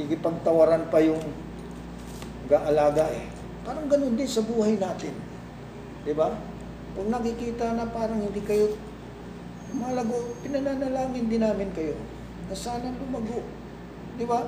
Kikipagtawaran 0.00 0.88
pa 0.88 1.04
yung 1.04 1.20
gaalaga 2.48 3.12
eh. 3.12 3.28
Parang 3.60 3.92
ganun 3.92 4.16
din 4.16 4.24
sa 4.24 4.40
buhay 4.40 4.80
natin. 4.80 5.12
Di 6.00 6.16
ba? 6.16 6.32
Kung 6.96 7.12
nakikita 7.12 7.76
na 7.76 7.92
parang 7.92 8.24
hindi 8.24 8.40
kayo 8.40 8.72
Malago, 9.74 10.38
pinananalangin 10.46 11.26
din 11.26 11.42
namin 11.42 11.70
kayo 11.74 11.98
na 12.46 12.54
sana 12.54 12.94
lumago. 12.94 13.42
Di 14.14 14.22
ba? 14.22 14.46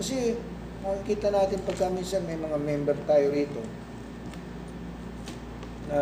Kasi 0.00 0.40
makikita 0.80 1.28
natin 1.28 1.60
pagka 1.64 1.92
minsan 1.92 2.24
may 2.24 2.36
mga 2.40 2.58
member 2.60 2.96
tayo 3.04 3.32
rito 3.32 3.60
na 5.92 6.00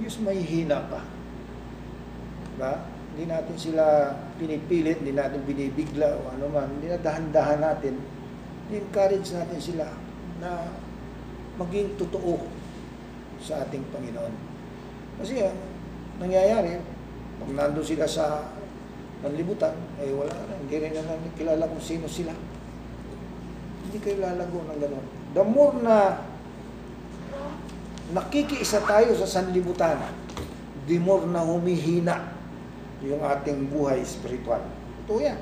yes, 0.00 0.20
may 0.20 0.44
hina 0.44 0.84
pa. 0.92 1.00
Diba? 2.54 2.74
Hindi 3.14 3.24
natin 3.30 3.56
sila 3.56 3.84
pinipilit, 4.36 5.00
hindi 5.00 5.14
natin 5.14 5.40
binibigla 5.46 6.18
o 6.18 6.34
ano 6.34 6.50
man. 6.50 6.68
Hindi 6.78 6.92
na 6.92 6.98
dahan-dahan 7.00 7.60
natin. 7.62 7.94
encourage 8.74 9.30
natin 9.30 9.60
sila 9.60 9.86
na 10.40 10.66
maging 11.60 11.94
totoo 11.94 12.48
sa 13.38 13.62
ating 13.62 13.86
Panginoon. 13.92 14.34
Kasi 15.20 15.46
ah, 15.46 15.54
nangyayari, 16.20 16.78
pag 17.40 17.50
nandun 17.50 17.86
sila 17.86 18.06
sa 18.06 18.46
panlibutan, 19.24 19.74
eh 19.98 20.12
wala 20.12 20.30
na, 20.30 20.54
hindi 20.60 20.76
rin 20.78 20.94
na 20.94 21.16
kilala 21.34 21.64
kung 21.66 21.82
sino 21.82 22.06
sila. 22.06 22.32
Hindi 23.88 23.98
kayo 24.00 24.20
lalago 24.20 24.60
ng 24.64 24.80
gano'n. 24.80 25.06
The 25.34 25.44
more 25.44 25.76
na 25.80 25.96
nakikiisa 28.12 28.84
tayo 28.84 29.16
sa 29.16 29.26
sanlibutan, 29.26 29.96
the 30.84 30.96
more 31.00 31.24
na 31.24 31.40
humihina 31.40 32.36
yung 33.04 33.20
ating 33.24 33.68
buhay 33.68 34.00
spiritual. 34.04 34.60
Ito 35.04 35.20
yan. 35.20 35.40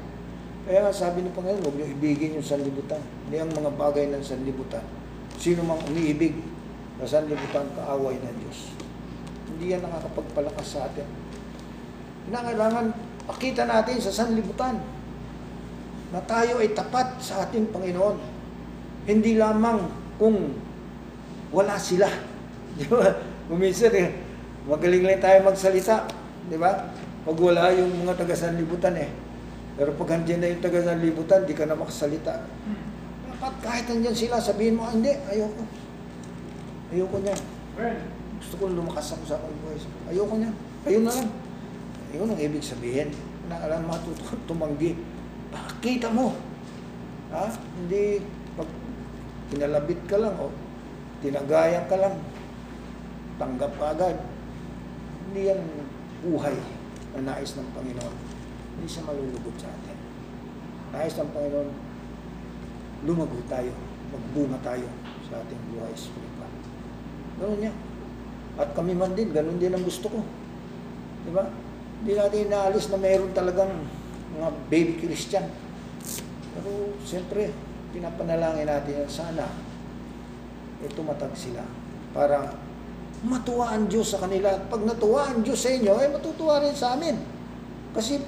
Kaya 0.62 0.94
sabi 0.94 1.26
ng 1.26 1.34
Panginoon, 1.34 1.62
huwag 1.62 1.74
niyo 1.74 1.86
ibigin 1.90 2.38
yung 2.38 2.46
sanlibutan. 2.46 3.02
Hindi 3.26 3.42
ang 3.42 3.50
mga 3.50 3.70
bagay 3.74 4.14
ng 4.14 4.22
sanlibutan. 4.22 4.82
Sino 5.38 5.66
mang 5.66 5.82
umiibig 5.90 6.38
sa 7.02 7.18
sanlibutan, 7.18 7.66
kaaway 7.74 8.14
ng 8.14 8.36
Diyos. 8.46 8.81
Hindi 9.62 9.78
yan 9.78 9.86
nakakapagpalakas 9.86 10.74
sa 10.74 10.90
atin. 10.90 11.06
Kinakailangan 12.26 12.90
pakita 13.30 13.62
natin 13.62 14.02
sa 14.02 14.10
sanlibutan 14.10 14.74
na 16.10 16.18
tayo 16.26 16.58
ay 16.58 16.74
tapat 16.74 17.22
sa 17.22 17.46
ating 17.46 17.70
Panginoon. 17.70 18.18
Hindi 19.06 19.38
lamang 19.38 19.86
kung 20.18 20.50
wala 21.54 21.78
sila. 21.78 22.10
Di 22.82 22.90
ba? 22.90 23.06
Kuminsan 23.46 23.94
eh, 23.94 24.10
magaling 24.66 25.06
lang 25.06 25.22
tayo 25.22 25.46
magsalita. 25.46 26.10
Di 26.50 26.58
ba? 26.58 26.90
Pag 27.22 27.38
wala 27.38 27.70
yung 27.70 28.02
mga 28.02 28.18
taga-sanlibutan 28.18 28.98
eh. 28.98 29.14
Pero 29.78 29.94
pag 29.94 30.18
andyan 30.18 30.42
na 30.42 30.50
yung 30.50 30.58
taga-sanlibutan, 30.58 31.46
di 31.46 31.54
ka 31.54 31.70
na 31.70 31.78
makasalita. 31.78 32.50
Dapat 33.30 33.54
kahit 33.62 33.86
andyan 33.94 34.10
sila, 34.10 34.42
sabihin 34.42 34.74
mo, 34.74 34.90
"Ah, 34.90 34.90
hindi, 34.90 35.14
ayoko. 35.30 35.62
Ayoko 36.90 37.16
niya. 37.22 37.38
Gusto 38.42 38.54
ko 38.58 38.74
lumakas 38.74 39.14
ako 39.14 39.22
sa 39.22 39.38
aking 39.38 39.62
voice. 39.62 39.86
Ayoko 40.10 40.34
niya. 40.34 40.50
Ayun 40.82 41.06
na 41.06 41.14
lang. 41.14 41.30
Ayun 42.10 42.26
ang 42.34 42.40
ibig 42.42 42.66
sabihin. 42.66 43.14
Na 43.46 43.62
alam 43.62 43.86
matuto 43.86 44.34
tumanggi. 44.50 44.98
Pakita 45.54 46.10
mo. 46.10 46.34
Ha? 47.30 47.54
Hindi 47.78 48.18
pag 48.58 48.66
kinalabit 49.54 50.00
ka 50.10 50.18
lang 50.18 50.34
o 50.42 50.50
tinagayan 51.22 51.86
ka 51.86 51.96
lang. 52.02 52.18
Tanggap 53.38 53.72
ka 53.78 53.86
agad. 53.94 54.18
Hindi 55.30 55.46
yan 55.46 55.62
buhay 56.26 56.58
na 57.14 57.30
nais 57.30 57.54
ng 57.54 57.68
Panginoon. 57.70 58.16
Hindi 58.74 58.86
siya 58.90 59.06
malulugod 59.06 59.54
sa 59.54 59.70
atin. 59.70 59.98
Nais 60.90 61.14
ng 61.14 61.30
Panginoon, 61.30 61.70
lumago 63.06 63.38
tayo, 63.46 63.72
magbunga 64.10 64.58
tayo 64.66 64.86
sa 65.30 65.40
ating 65.40 65.62
buhay 65.72 65.94
spiritual. 65.94 66.52
Ganun 67.38 67.58
niya. 67.62 67.72
At 68.60 68.76
kami 68.76 68.92
man 68.92 69.16
din, 69.16 69.32
ganun 69.32 69.56
din 69.56 69.72
ang 69.72 69.84
gusto 69.84 70.12
ko. 70.12 70.20
Di 71.24 71.30
ba? 71.32 71.48
Hindi 72.02 72.12
natin 72.18 72.50
inaalis 72.50 72.90
na 72.90 72.98
mayroon 72.98 73.32
talagang 73.32 73.72
mga 74.36 74.48
baby 74.68 74.94
Christian. 75.00 75.46
Pero 76.52 76.98
siyempre, 77.06 77.54
pinapanalangin 77.92 78.68
natin 78.68 79.04
yan 79.04 79.10
sana 79.10 79.46
eh 80.82 80.90
tumatag 80.98 81.30
sila 81.38 81.62
para 82.10 82.58
matuwa 83.22 83.70
ang 83.70 83.86
Diyos 83.86 84.10
sa 84.10 84.18
kanila. 84.18 84.58
At 84.58 84.66
pag 84.66 84.82
natuwa 84.82 85.30
ang 85.30 85.46
Diyos 85.46 85.62
sa 85.62 85.70
inyo, 85.70 85.94
eh 86.02 86.10
matutuwa 86.10 86.58
rin 86.58 86.74
sa 86.74 86.98
amin. 86.98 87.14
Kasi 87.94 88.18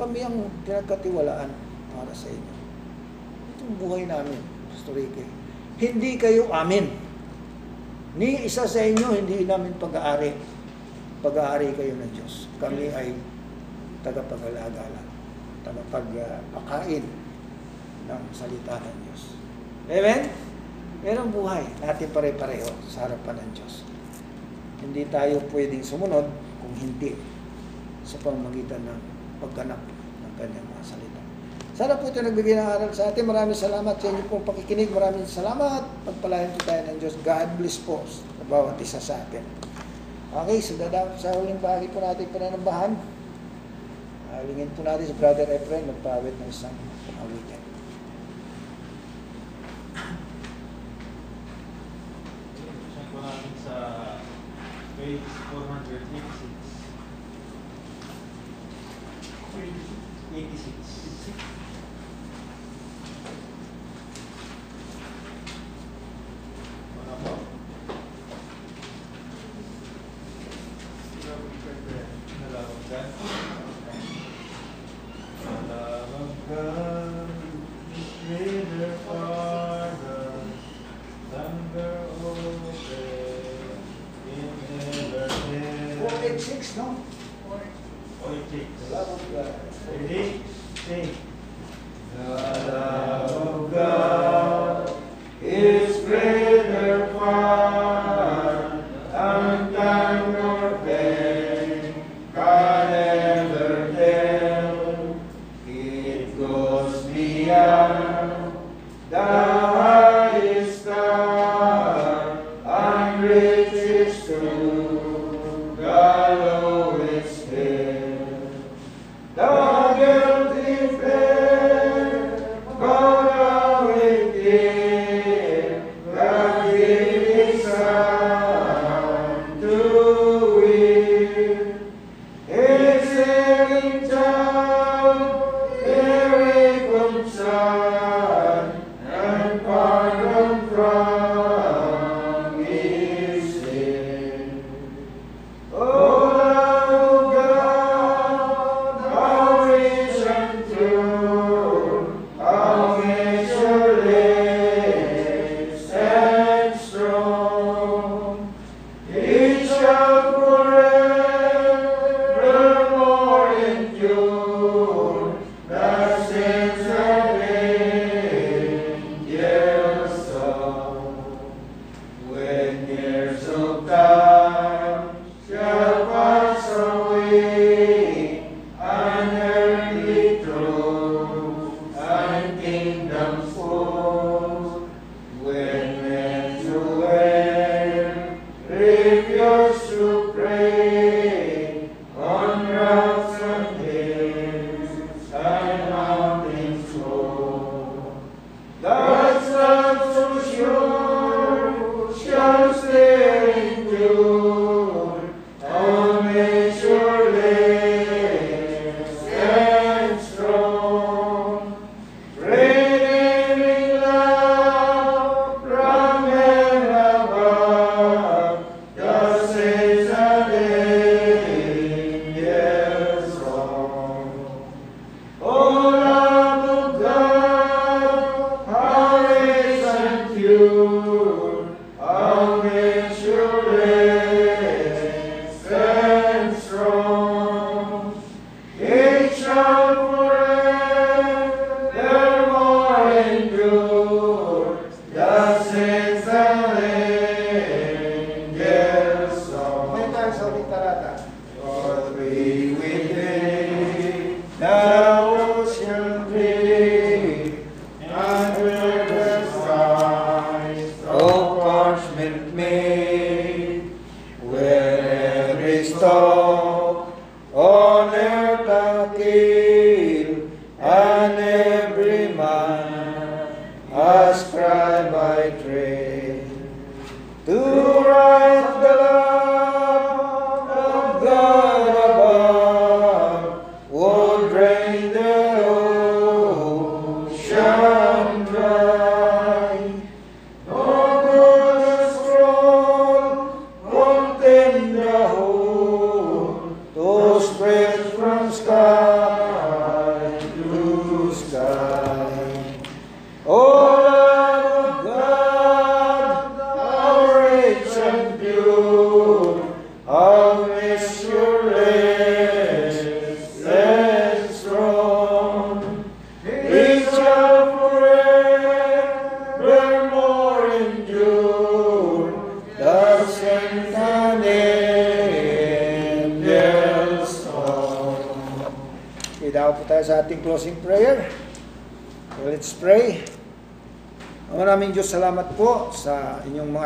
kami 0.00 0.24
ang 0.24 0.48
pinagkatiwalaan 0.64 1.50
para 1.92 2.12
sa 2.16 2.28
inyo. 2.32 2.54
Ito 3.54 3.62
ang 3.68 3.76
buhay 3.76 4.02
namin, 4.08 4.40
Pastor 4.72 4.96
Ricky. 4.96 5.26
Hindi 5.78 6.16
kayo 6.16 6.48
amin. 6.50 7.07
Ni 8.18 8.50
isa 8.50 8.66
sa 8.66 8.82
inyo, 8.82 9.14
hindi 9.14 9.46
namin 9.46 9.78
pag-aari. 9.78 10.34
Pag-aari 11.22 11.70
kayo 11.78 11.94
ng 11.94 12.10
Diyos. 12.10 12.50
Kami 12.58 12.90
ay 12.90 13.14
tagapag-alaga 14.02 14.90
lang. 14.90 15.08
Tagapag-pakain 15.62 17.06
ng 18.10 18.22
salita 18.34 18.74
ng 18.82 18.98
Diyos. 19.06 19.22
Amen? 19.86 20.20
Pero 20.98 21.18
ang 21.22 21.30
buhay 21.30 21.62
natin 21.78 22.10
pare-pareho 22.10 22.66
sa 22.90 23.06
harapan 23.06 23.38
ng 23.38 23.50
Diyos. 23.54 23.86
Hindi 24.82 25.06
tayo 25.14 25.38
pwedeng 25.54 25.86
sumunod 25.86 26.26
kung 26.58 26.74
hindi 26.74 27.14
sa 28.02 28.18
pamamagitan 28.18 28.82
ng 28.82 29.00
pagganap 29.38 29.78
ng 30.26 30.32
kanyang. 30.34 30.67
Sana 31.78 31.94
po 31.94 32.10
ito 32.10 32.18
nagbigay 32.18 32.58
ng 32.58 32.66
aral 32.74 32.90
sa 32.90 33.14
atin. 33.14 33.22
Maraming 33.22 33.54
salamat 33.54 34.02
sa 34.02 34.10
inyo 34.10 34.26
pong 34.26 34.42
pakikinig. 34.42 34.90
Maraming 34.90 35.30
salamat. 35.30 35.86
Pagpalain 36.02 36.50
po 36.58 36.66
tayo 36.66 36.82
ng 36.90 36.98
Diyos. 36.98 37.14
God 37.22 37.54
bless 37.54 37.78
po 37.78 38.02
sa 38.02 38.42
bawat 38.50 38.82
isa 38.82 38.98
sa 38.98 39.14
atin. 39.22 39.46
Okay, 40.34 40.58
so 40.58 40.74
dadap 40.74 41.14
sa 41.22 41.38
huling 41.38 41.62
bahagi 41.62 41.86
po 41.94 42.02
natin 42.02 42.26
pananambahan. 42.34 42.98
Alingin 44.34 44.74
po 44.74 44.82
natin 44.82 45.06
si 45.06 45.14
Brother 45.22 45.46
Efrain 45.54 45.86
magpawit 45.86 46.34
ng 46.34 46.50
isang 46.50 46.74
awitin. 47.22 47.62
Siya 52.90 53.02
po 53.06 53.22
natin 53.22 53.54
sa 53.62 53.74
page 54.98 55.22
486. 55.22 56.10
86. 60.34 61.57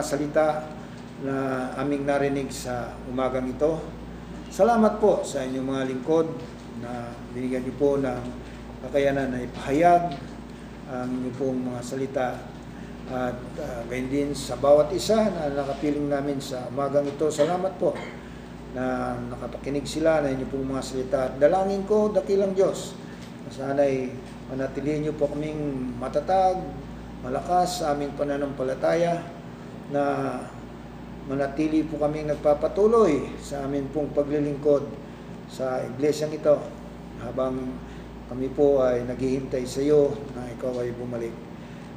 Salita 0.02 0.46
na 1.22 1.70
aming 1.78 2.02
narinig 2.02 2.50
sa 2.50 2.98
umagang 3.06 3.46
ito. 3.46 3.78
Salamat 4.50 4.98
po 4.98 5.22
sa 5.22 5.46
inyong 5.46 5.64
mga 5.64 5.82
lingkod 5.88 6.26
na 6.82 7.14
binigyan 7.30 7.62
niyo 7.62 7.74
po 7.78 7.94
ng 7.96 8.22
kakayanan 8.82 9.30
na 9.30 9.46
ipahayag 9.46 10.18
ang 10.90 11.08
inyong 11.08 11.36
pong 11.38 11.58
mga 11.72 11.80
salita. 11.80 12.28
At 13.12 13.38
uh, 13.58 13.82
din 13.86 14.34
sa 14.34 14.58
bawat 14.58 14.90
isa 14.94 15.30
na 15.30 15.52
nakapiling 15.54 16.10
namin 16.10 16.42
sa 16.42 16.66
umagang 16.66 17.06
ito. 17.06 17.30
Salamat 17.30 17.78
po 17.78 17.94
na 18.74 19.14
nakapakinig 19.30 19.86
sila 19.86 20.26
na 20.26 20.34
inyong 20.34 20.50
pong 20.50 20.66
mga 20.74 20.82
salita. 20.82 21.18
At 21.30 21.34
dalangin 21.38 21.86
ko, 21.86 22.10
dakilang 22.10 22.58
Diyos, 22.58 22.98
na 23.46 23.50
sana'y 23.50 24.10
manatilihin 24.50 25.06
niyo 25.06 25.14
po 25.14 25.30
kaming 25.30 25.94
matatag, 26.02 26.58
malakas 27.22 27.80
sa 27.80 27.94
aming 27.94 28.10
pananampalataya 28.18 29.41
na 29.90 30.38
manatili 31.26 31.86
po 31.86 31.98
kaming 31.98 32.30
nagpapatuloy 32.30 33.34
sa 33.42 33.66
amin 33.66 33.90
pong 33.90 34.10
paglilingkod 34.14 34.86
sa 35.50 35.82
iglesyang 35.82 36.34
ito 36.34 36.59
habang 37.22 37.74
kami 38.32 38.48
po 38.50 38.80
ay 38.80 39.04
naghihintay 39.04 39.62
sa 39.68 39.84
iyo 39.84 40.16
na 40.32 40.48
ikaw 40.56 40.72
ay 40.80 40.90
bumalik. 40.96 41.34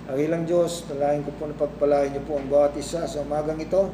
Ang 0.05 0.17
ilang 0.21 0.43
Diyos, 0.45 0.85
nalahin 0.91 1.25
ko 1.25 1.33
po 1.33 1.49
na 1.49 1.57
pagpalain 1.57 2.13
niyo 2.13 2.21
po 2.29 2.37
ang 2.37 2.45
bawat 2.45 2.77
isa 2.77 3.09
sa 3.09 3.23
umagang 3.25 3.57
ito, 3.57 3.89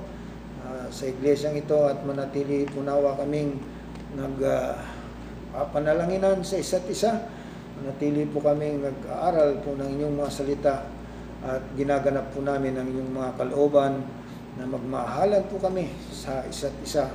ah, 0.65 0.89
sa 0.91 1.07
iglesyang 1.07 1.55
ito 1.55 1.88
at 1.88 2.03
manatili 2.03 2.68
po 2.68 2.84
nawa 2.84 3.15
kaming 3.15 3.55
nag 4.18 4.35
ah, 4.43 4.76
papanalanginan 5.55 6.43
sa 6.43 6.59
isa't 6.59 6.84
isa. 6.91 7.15
Manatili 7.80 8.27
po 8.27 8.43
kaming 8.43 8.84
nag-aaral 8.84 9.63
po 9.63 9.77
ng 9.80 9.88
inyong 9.88 10.15
mga 10.19 10.31
salita 10.31 10.76
at 11.41 11.61
ginaganap 11.73 12.30
po 12.34 12.45
namin 12.45 12.77
ang 12.77 12.85
inyong 12.85 13.11
mga 13.18 13.31
kalooban 13.41 14.05
na 14.61 14.63
magmahalan 14.69 15.41
po 15.49 15.57
kami 15.57 15.89
sa 16.13 16.45
isa't 16.45 16.76
isa 16.85 17.09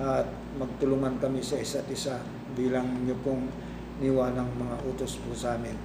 at 0.00 0.24
magtulungan 0.56 1.20
kami 1.20 1.44
sa 1.44 1.60
isa't 1.60 1.84
isa 1.92 2.16
bilang 2.56 2.88
inyo 3.04 3.16
pong 3.20 3.44
niwa 4.00 4.32
ng 4.32 4.48
mga 4.56 4.76
utos 4.88 5.20
po 5.20 5.36
sa 5.36 5.60
amin. 5.60 5.76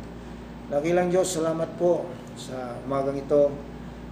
Nakilang 0.72 1.12
Diyos, 1.12 1.36
salamat 1.36 1.76
po 1.76 2.08
sa 2.40 2.80
umagang 2.88 3.20
ito, 3.20 3.52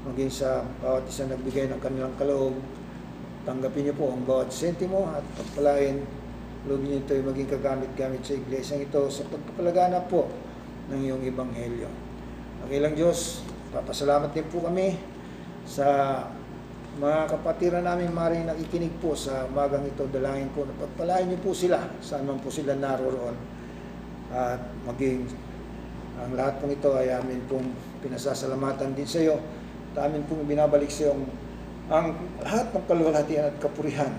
maging 0.03 0.30
sa 0.30 0.61
bawat 0.84 1.07
isa 1.07 1.26
nagbigay 1.26 1.72
ng 1.72 1.80
kanilang 1.80 2.14
kaloob. 2.19 2.60
Tanggapin 3.48 3.88
niyo 3.88 3.95
po 3.95 4.11
ang 4.11 4.27
bawat 4.27 4.52
sentimo 4.52 5.07
at 5.07 5.23
pagpalain. 5.40 6.03
Lubin 6.68 6.94
niyo 6.94 6.98
ito 6.99 7.11
ay 7.15 7.23
maging 7.23 7.48
kagamit-gamit 7.48 8.22
sa 8.27 8.35
iglesyang 8.35 8.84
ito 8.84 9.02
sa 9.07 9.23
pagpapalaganap 9.27 10.03
po 10.11 10.27
ng 10.91 10.99
iyong 10.99 11.23
ebanghelyo. 11.23 11.90
Nakilang 12.64 12.95
Diyos, 12.95 13.44
papasalamat 13.74 14.30
din 14.32 14.45
po 14.48 14.62
kami 14.62 14.95
sa 15.66 16.22
mga 17.02 17.26
kapatiran 17.26 17.82
namin 17.82 18.14
maring 18.14 18.45
nakikinig 18.45 18.94
po 19.02 19.18
sa 19.18 19.50
umagang 19.50 19.82
ito, 19.90 20.06
dalangin 20.14 20.54
po 20.54 20.62
na 20.70 20.78
pagpalain 20.78 21.26
niyo 21.26 21.41
po 21.41 21.52
sila, 21.58 21.82
saan 22.06 22.30
man 22.30 22.38
po 22.38 22.54
sila 22.54 22.78
naroroon. 22.78 23.34
At 24.30 24.62
maging 24.86 25.26
ang 26.22 26.38
lahat 26.38 26.62
pong 26.62 26.78
ito 26.78 26.94
ay 26.94 27.10
amin 27.18 27.41
pong 27.50 27.74
pinasasalamatan 28.06 28.94
din 28.94 29.10
sa 29.10 29.18
iyo. 29.18 29.41
At 29.94 30.06
amin 30.06 30.22
pong 30.30 30.45
binabalik 30.45 30.94
sa 30.94 31.10
iyo 31.10 31.26
ang, 31.91 32.16
lahat 32.40 32.72
ng 32.72 32.86
kaluwalhatian 32.88 33.50
at 33.52 33.58
kapurihan 33.60 34.14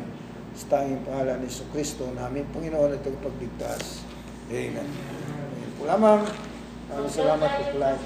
sa 0.55 0.78
tanging 0.78 1.02
pangalan 1.06 1.43
ni 1.43 1.51
Kristo 1.72 2.06
na 2.12 2.31
aming 2.31 2.47
Panginoon 2.52 2.94
at 2.94 3.02
tagapagligtas. 3.02 4.05
Amen. 4.51 4.86
Amen 4.86 5.70
po 5.78 5.89
lamang. 5.89 6.53
Maraming 6.89 7.12
salamat 7.12 7.48
po 7.48 7.62
po 7.73 7.77
lahat. 7.81 7.98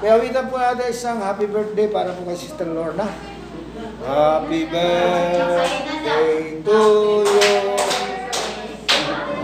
Kaya 0.00 0.12
awitan 0.18 0.46
po 0.48 0.56
natin 0.58 0.86
isang 0.90 1.18
happy 1.18 1.46
birthday 1.50 1.86
para 1.90 2.14
po 2.14 2.22
kay 2.26 2.38
Sister 2.38 2.66
Lorna. 2.70 3.06
Happy 4.02 4.66
birthday 4.66 6.58
to 6.62 6.80
you. 7.26 7.58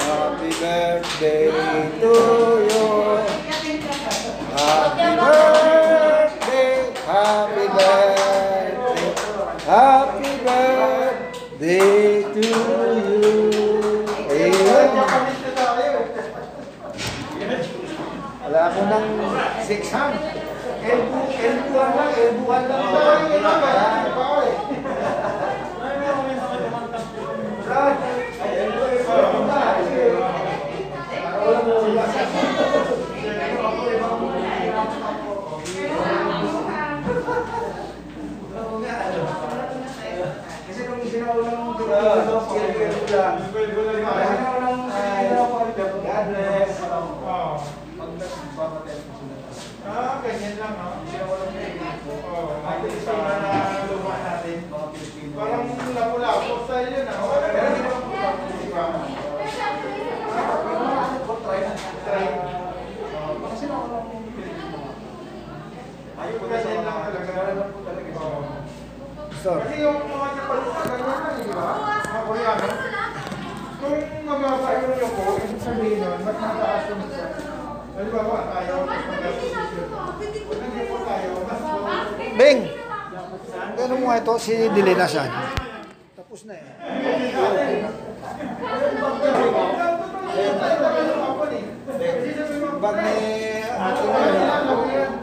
Happy 0.02 0.50
birthday 0.58 1.50
to 2.02 2.14
you. 2.66 2.86
Happy 4.58 5.10
birthday, 5.14 6.90
happy 7.06 7.66
birthday, 7.78 9.14
happy 9.66 10.32
birthday 10.42 12.22
to 12.34 12.42
you. 12.42 13.28
Amen. 14.28 15.37
Wala 18.58 18.74
ko 18.74 18.82
ng 18.90 19.06
six 19.62 19.94
hand. 19.94 20.18
Elbu, 20.82 21.30
elbuan 21.30 21.90
lang, 21.94 22.10
elbuan 22.10 22.62
lang. 22.66 22.90
Brad, 27.62 27.96
elbu, 28.42 28.82
elbu 28.98 29.40
na. 29.46 29.62
Wala 31.38 31.58
mo, 31.62 31.74
Kasi 40.66 40.80
nung 40.82 41.06
sinaulang 41.06 41.62
mo 41.62 41.72
đấy, 41.78 41.94
elbu 42.74 43.06
lang. 43.06 43.38
Sinaulang 43.38 44.02
mo 44.02 44.57
ganyan 50.28 50.54
lang, 50.60 50.76
no? 50.76 50.88
Oo, 52.28 52.60
makikita 52.60 53.12
na 53.16 53.48
luma 53.88 54.14
natin. 54.20 54.68
Parang 55.32 55.64
lapu-lapu 55.96 56.68
style 56.68 56.92
yun, 56.92 57.08
ah. 57.08 57.24
Wala 57.24 57.48
na 57.48 57.60
rin 57.64 57.84
di 58.60 58.68
ba? 58.68 58.84
Try. 62.04 62.24
Ayun, 66.18 66.44
ganyan 66.44 66.84
lang 66.84 66.98
talaga. 67.08 67.32
Oo. 68.20 68.40
Kasi 69.38 69.74
yung 69.80 69.98
mga 70.12 70.28
Japanese, 70.36 70.76
ganyan 70.76 71.08
lang, 71.08 71.40
di 71.40 71.52
ba? 71.56 71.68
Mga 72.04 72.20
Koreano. 72.28 72.68
Kung 73.78 73.98
mababa 74.26 74.70
yung 74.82 74.98
yoko, 74.98 75.38
ibig 75.40 75.62
sabihin 75.62 76.02
nun, 76.02 76.20
mas 76.20 76.36
mataas 76.36 76.90
yung 76.92 77.00
isa. 77.08 77.47
Halimbawa, 77.98 78.46
tayo, 78.54 78.86
mas 78.86 79.02
nandito 79.10 80.96
tayo, 81.02 81.30
mas 81.50 81.62
Bing! 82.38 82.60
Ganun 83.74 83.98
mo 83.98 84.14
ito, 84.14 84.34
si 84.38 84.54
Dilena 84.70 85.02
siya. 85.02 85.26
Tapos 86.14 86.46
na 86.46 86.54
eh. 86.54 86.62
Bag 92.78 92.96
ni 93.02 93.14
mo, 93.66 94.67